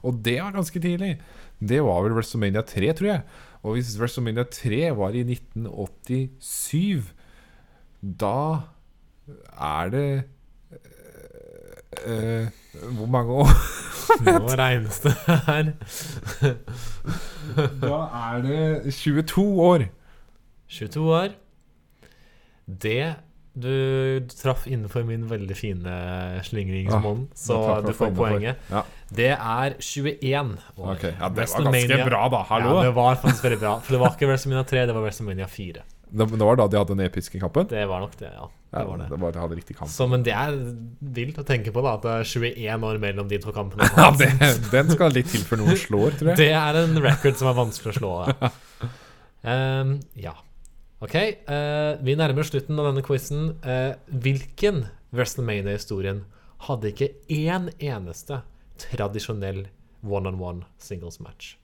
[0.05, 1.13] Og det var ganske tidlig.
[1.61, 3.23] Det var vel WrestleMania 3, tror jeg.
[3.61, 7.09] Og hvis WrestleMania 3 var i 1987,
[8.01, 8.37] da
[9.57, 10.05] er det
[12.07, 12.47] Uh,
[12.95, 13.47] Hvor mange år?
[14.25, 15.73] Nå regnes det her.
[17.81, 17.97] Da
[18.31, 19.85] er det 22 år.
[20.71, 21.35] 22 år.
[22.65, 23.15] Det
[23.51, 25.95] du traff innenfor min veldig fine
[26.47, 28.69] slingringsmåned, så Da traff jeg du får poenget.
[28.71, 28.83] Ja.
[29.11, 30.93] Det er 21 år.
[30.93, 32.43] Ok, ja, Det var ganske bra, da.
[32.47, 32.77] Hallo.
[32.77, 33.73] Ja, det var faktisk veldig bra.
[33.83, 35.83] For det var ikke WrestleMania 3, det var WrestleMania 4.
[36.11, 37.67] det, det var da de hadde den episke kampen?
[37.67, 38.47] Det var nok det, ja.
[38.71, 39.07] Ja, Det var det.
[39.11, 39.91] det var, de hadde riktig kamp.
[39.91, 40.55] Så, men det er
[41.19, 41.97] vilt å tenke på, da.
[41.99, 43.83] At det er 21 år mellom de to kampene.
[43.99, 44.31] Ja, det,
[44.71, 46.39] Den skal litt til før noen slår, tror jeg.
[46.39, 48.13] Det er en record som er vanskelig å slå.
[48.31, 48.51] Ja.
[49.41, 50.35] Ehm, ja.
[51.01, 53.55] OK, eh, vi nærmer oss slutten av denne quizen.
[53.65, 56.23] Eh, hvilken WrestleMania-historien
[56.67, 58.41] hadde ikke én eneste
[58.83, 59.63] tradisjonell
[60.05, 61.55] one-on-one singles match?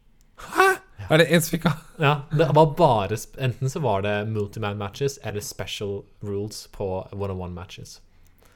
[0.41, 0.67] Hæ?
[1.09, 1.83] Er det en som fikk av?
[2.01, 7.53] Ja, det var bare Enten så var det multiman matches eller special rules på one-on-one
[7.53, 7.99] matches.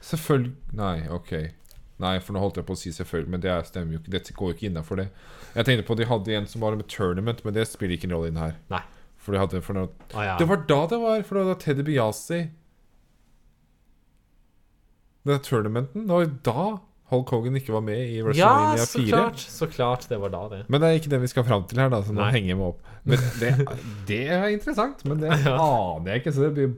[0.02, 1.32] Selvfølgelig Nei, ok.
[2.02, 4.10] Nei, for nå holdt jeg på å si selvfølgelig, men det er- stemmer jo ikke.
[4.10, 5.08] Dette går jo ikke innafor det.
[5.54, 8.10] Jeg tenkte på at de hadde en som var med tournament, men det spiller ikke
[8.10, 8.56] en rolle inn her.
[8.70, 8.82] Nei.
[9.22, 9.88] For de hadde for noe
[10.18, 10.36] ah, ja.
[10.40, 12.40] Det var da det var, for det var Teddy Biasi
[15.28, 16.64] Den tournamenten, det var jo da
[17.12, 19.08] Hulk Hogan ikke var med i Ja, WrestleMania ja, 4.
[19.10, 19.42] klart.
[19.52, 20.60] Så klart det var da, det.
[20.72, 22.30] Men det er ikke det vi skal fram til her, da, så nå Nei.
[22.38, 22.94] henger jeg meg opp.
[23.04, 23.50] Men det,
[24.08, 25.58] det er interessant, men det Ja.
[25.60, 26.70] aner jeg ikke, så det blir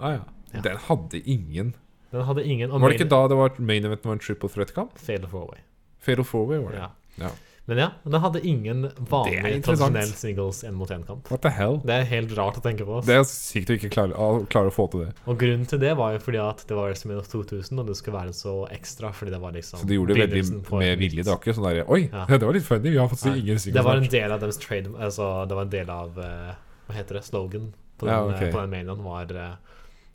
[0.01, 0.23] Ah, ja.
[0.55, 0.61] Ja.
[0.61, 1.75] Den hadde ingen
[2.13, 4.99] Den hadde ingen Var det ikke da det var main event var en triple threat-kamp?
[4.99, 5.59] Fatal four-way.
[6.05, 6.87] Fatal four-way var det.
[7.25, 7.33] Ja.
[7.65, 11.31] Men ja, den hadde ingen vanlig tradisjonell singles én mot én-kamp.
[11.33, 11.79] What the hell?
[11.81, 12.99] Det er helt rart å tenke på.
[12.99, 13.07] ass.
[13.09, 15.15] Det er sykt å ikke klare, klare å få til det.
[15.25, 18.19] Og grunnen til det var jo fordi at det var WrestleMania 2000, og det skulle
[18.19, 19.15] være så ekstra.
[19.17, 20.45] Fordi det var liksom Så de gjorde det veldig
[20.75, 21.25] med vilje.
[21.25, 22.27] Det var ikke sånn der Oi, Ja.
[22.29, 22.91] det var litt funny.
[22.91, 23.33] Vi har fått ja.
[23.33, 23.79] ingen singles.
[23.81, 26.53] Det var en del av deres trade Altså, det var en del av eh,
[26.85, 27.25] Hva heter det?
[27.25, 29.57] Slogan på den, Ja, eh, på den mailen var eh,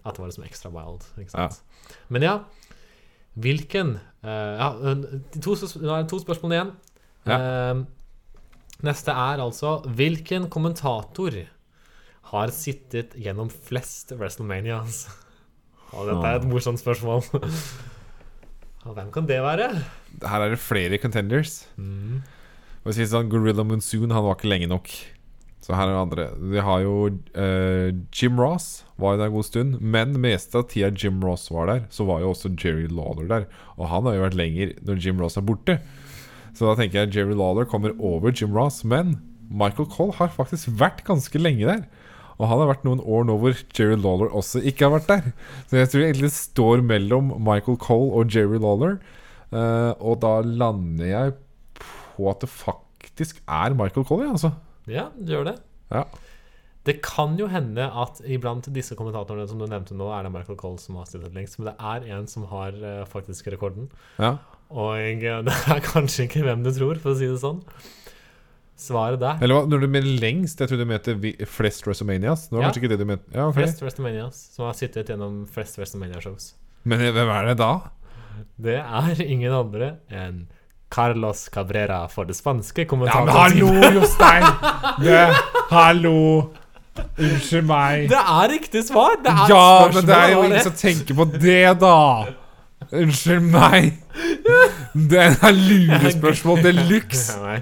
[0.06, 1.10] at det var liksom ekstra wild.
[1.18, 1.50] Ikke Ja.
[2.14, 2.38] Men ja
[3.40, 4.74] Hvilken Ja,
[5.40, 6.72] to, nå er det to spørsmål igjen.
[7.30, 7.82] Eh,
[8.88, 11.36] neste er altså Hvilken kommentator
[12.30, 15.06] har sittet gjennom flest WrestleManias?
[15.96, 17.24] Og dette er et morsomt spørsmål.
[18.98, 19.70] Hvem kan det være?
[20.22, 21.64] Her er det flere contenders.
[21.78, 22.22] Mm.
[22.90, 24.90] Si sånn, Gorilla Monsoon han var ikke lenge nok.
[25.70, 26.24] Så her er det andre.
[26.50, 26.94] Vi har jo
[27.38, 29.76] uh, Jim Ross var jo der en god stund.
[29.78, 33.44] Men meste av tida Jim Ross var der, så var jo også Jerry Lawler der.
[33.78, 35.76] Og han har jo vært lenger når Jim Ross er borte.
[36.58, 38.82] Så da tenker jeg Jerry Lawler kommer over Jim Ross.
[38.82, 41.84] Men Michael Cole har faktisk vært ganske lenge der.
[42.40, 45.28] Og han har vært noen år nå hvor Jerry Lawler også ikke har vært der.
[45.70, 48.98] Så jeg tror egentlig står mellom Michael Cole og Jerry Lawler.
[49.54, 51.38] Uh, og da lander jeg
[51.78, 54.56] på at det faktisk er Michael Cole, ja, altså.
[54.94, 55.56] Ja, det gjør det.
[55.94, 56.04] Ja.
[56.88, 60.58] Det kan jo hende at iblant disse kommentatorene som du nevnte nå, er det Michael
[60.58, 63.92] Cole som har sittet lengst, men det er en som har uh, faktisk rekorden.
[64.20, 64.38] ja.
[64.70, 65.18] Og eh,
[65.48, 67.64] det er kanskje ikke hvem du tror, for å si det sånn.
[68.80, 71.16] Svaret der Eller hva, når du mener lengst, jeg tror du mente
[71.50, 72.46] flest WrestleManias.
[72.54, 72.68] Nå Ja.
[72.70, 73.26] kanskje ikke det du mente.
[73.34, 73.64] Ja, okay.
[73.64, 76.54] Flest WrestleManias som har sittet gjennom flest WrestleMania-shows.
[76.88, 77.72] Men hvem er det da?
[78.62, 80.46] Det er ingen andre enn
[80.90, 84.46] Carlos Cabrera for det spanske Ja, men hallo, Jostein!
[85.04, 85.22] Det,
[85.70, 86.50] hallo!
[87.20, 88.10] Unnskyld meg.
[88.12, 89.16] Det er riktig svar!
[89.24, 91.98] Det er Ja, men det er jo ingen som tenker på det, da!
[92.90, 93.92] Unnskyld meg.
[95.10, 97.36] Det er lurespørsmål de luxe.
[97.44, 97.62] Jeg.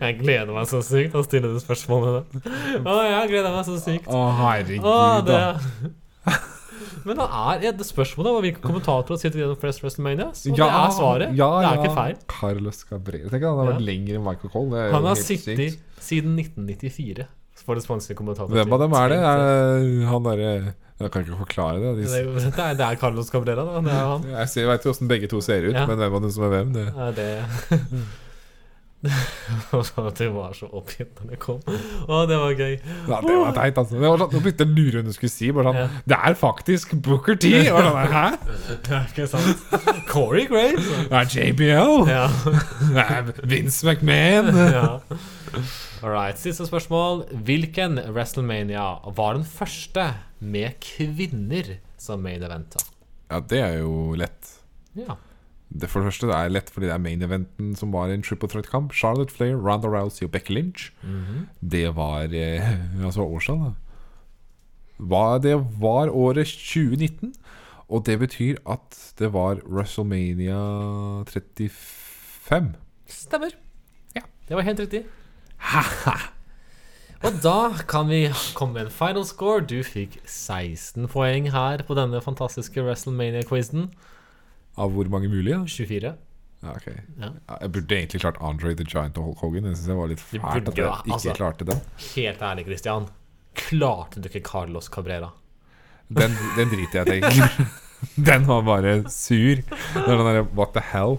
[0.00, 2.36] Jeg gleder meg så sykt til å stille det spørsmålet.
[2.82, 4.10] Å, jeg gleder meg så sykt.
[4.10, 6.36] Å, herregud, Å, det da.
[7.04, 10.44] Men det er ja, det spørsmålet om hvilke kommentatorer sitter gjennom flest WrestleManias.
[10.50, 11.34] Og Ja, det er svaret.
[11.38, 11.82] ja, det er ja.
[11.82, 12.16] ikke feil.
[12.32, 13.28] Carlos Cabrera.
[13.30, 14.70] Tenk at han har vært lenger enn Michael Cole.
[14.76, 15.80] Det Han har sittet sykt.
[16.00, 17.26] siden 1994
[17.66, 18.54] for det spanske kommentatoren.
[18.60, 19.20] Hvem av dem er det?
[19.26, 20.50] Er han derre
[20.96, 21.90] Jeg kan ikke forklare det.
[21.98, 23.80] Det De, det er, det er Carlos Cabrera, da.
[23.80, 24.22] Er han.
[24.30, 25.86] jeg ser- jeg vet jo åssen begge to ser ut, Ja.
[25.86, 27.28] men hvem av dem som er hvem, det Ja, det
[30.16, 31.58] Det var så oppgitt når det kom.
[32.08, 32.72] Å, det var gøy.
[32.80, 33.98] ja, Det var teit, altså.
[34.00, 35.50] Det var sånn, begynte jeg å lure hva du skulle si.
[35.54, 35.88] Bare sånn, Ja.
[36.12, 37.52] Det er faktisk Booker T!
[37.70, 38.24] Og sånn, Hæ?
[38.90, 39.66] Ja, ikke sant?
[40.10, 40.88] Corey Graves.
[41.10, 41.94] Det er JBL!
[42.10, 42.24] Ja.
[42.96, 44.50] Det er Vince McMahon!
[44.72, 44.86] ja.
[46.02, 47.24] All right, Siste spørsmål.
[47.46, 50.10] Hvilken WrestleMania var den første
[50.40, 52.82] med kvinner som made eventa?
[53.30, 54.52] Ja, det er jo lett.
[54.96, 55.16] Ja.
[55.80, 58.22] Det for det første det er lett fordi det er main eventen som var en
[58.22, 58.92] triple threat-kamp.
[58.96, 60.90] Charlotte Flair, Ronda Rousey og Becky Lynch.
[61.02, 61.46] Mhm.
[61.60, 62.70] Det var eh,
[63.04, 63.72] Altså årstall, da.
[64.96, 67.34] Hva, det var året 2019.
[67.88, 70.56] Og det betyr at det var WrestleMania
[71.28, 72.72] 35.
[73.06, 73.52] Stemmer.
[74.16, 75.04] Ja, Det var helt riktig.
[77.24, 79.60] Og da kan vi komme med en final score.
[79.64, 83.88] Du fikk 16 poeng her på denne fantastiske WrestleMania-quizen.
[84.76, 85.58] Av hvor mange mulige?
[85.72, 86.14] 24.
[86.62, 86.86] Ja, ok
[87.20, 87.30] Ja.
[87.60, 89.64] Jeg burde egentlig klart Andre the Giant og Hulk Hogan.
[89.70, 91.34] Jeg synes det var litt fælt at jeg ikke altså.
[91.36, 91.80] klarte den.
[92.14, 93.08] Helt ærlig, Christian.
[93.56, 95.30] Klarte du ikke Carlos Cabrera?
[96.08, 97.66] Den, den driter jeg egentlig.
[98.28, 99.56] Den var bare sur.
[99.56, 101.16] Det var den der, What the hell?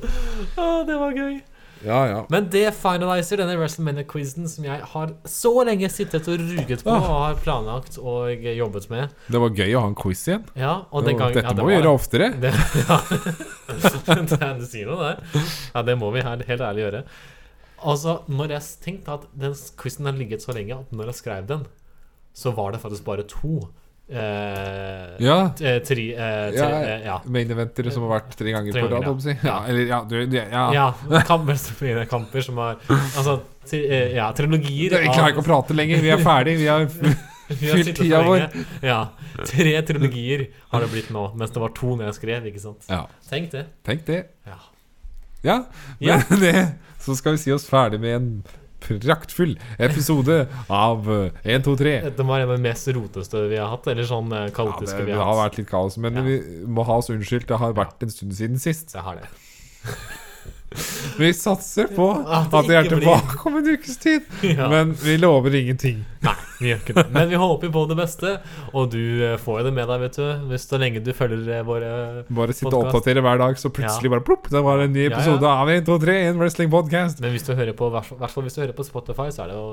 [0.62, 1.40] Å, det var gøy.
[1.86, 2.20] Ja, ja.
[2.34, 7.08] Men det finaliser denne WrestleMania-quizen som jeg har så lenge sittet og ruget på og
[7.08, 9.16] har planlagt og jobbet med.
[9.28, 10.46] Det var gøy å ha en quiz igjen.
[10.58, 12.30] Ja, og den gang, Dette ja, det må vi gjøre oftere.
[12.42, 13.00] Det, ja.
[14.62, 15.50] du sier noe der.
[15.74, 17.04] Ja, det må vi her, helt ærlig gjøre.
[17.88, 21.50] Altså, når jeg tenkte at den quizen har ligget så lenge at når jeg skrev
[21.50, 21.68] den,
[22.38, 23.68] så var det faktisk bare to
[24.10, 25.52] eh, Ja.
[25.60, 27.22] eh, tri, eh, tre, Ja, eh, ja.
[27.26, 29.14] Main eventer som har vært tre ganger på rad, ja.
[29.20, 29.36] si.
[29.44, 30.74] Ja, eller ja, du, ja.
[30.74, 35.74] Ja, kamper, kamper som har Altså, tri, eh, ja, trilogier Jeg klarer ikke å prate
[35.78, 36.02] lenger.
[36.02, 36.58] Vi er ferdig.
[36.58, 36.88] Vi har
[37.48, 38.48] fylt tida vår.
[38.84, 39.02] Ja.
[39.48, 42.48] Tre trilogier har det blitt nå, mens det var to når jeg skrev.
[42.52, 42.88] ikke sant?
[42.90, 43.66] Ja, Tenk det.
[43.88, 44.24] tenk det.
[44.48, 44.58] Ja.
[45.44, 45.58] Ja,
[46.00, 46.18] Ja.
[46.42, 46.56] det
[47.00, 48.44] så skal vi si oss ferdig med en
[48.80, 51.08] praktfull episode av
[51.44, 51.96] 1, 2, 3.
[52.10, 53.88] Dette var en av de mest roteste vi har hatt.
[53.88, 56.22] Eller sånn kaotiske Ja, det, vi det har har vært litt kaos, men Ja.
[56.22, 57.48] vi må ha oss unnskyldt.
[57.48, 58.94] Det har vært en stund siden sist.
[58.94, 59.28] Det har det.
[61.18, 64.26] Vi satser på At at vi er tilbake om en ukes tid,
[64.58, 64.68] Ja.
[64.70, 66.04] men vi lover ingenting.
[66.22, 67.04] Nei, vi gjør ikke det.
[67.16, 68.34] Men vi håper på det beste,
[68.76, 70.26] og du eh, får jo det med deg, vet du.
[70.52, 71.90] Hvis så lenge du følger eh, våre
[72.30, 75.10] Bare sitte og oppdatere hver dag, så plutselig bare plopp, det var en ny Ja,
[75.10, 75.16] ja.
[75.16, 77.24] episode av 1, 2, 3, en wrestling podcast.
[77.24, 79.68] Men hvis du hører på, hvert hvis du hører på Spotify, så er det jo,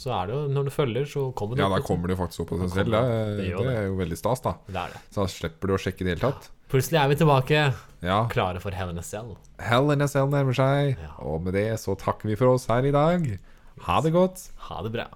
[0.00, 2.22] så er det jo når du følger, så kommer det Ja, da kommer det jo
[2.24, 2.98] faktisk opp av seg selv.
[2.98, 4.56] Det det er jo veldig stas, da.
[4.66, 5.04] Det er det.
[5.12, 6.50] Så da slipper du å sjekke i det hele tatt.
[6.68, 7.60] Plutselig er vi tilbake,
[8.02, 8.26] Ja.
[8.30, 9.36] klare for Hell in a Cell.
[9.58, 11.14] Hell in a Cell nærmer seg, Ja.
[11.18, 13.38] og med det så takker vi for oss her i dag.
[13.86, 14.50] Ha det godt.
[14.68, 15.06] Ha det bra.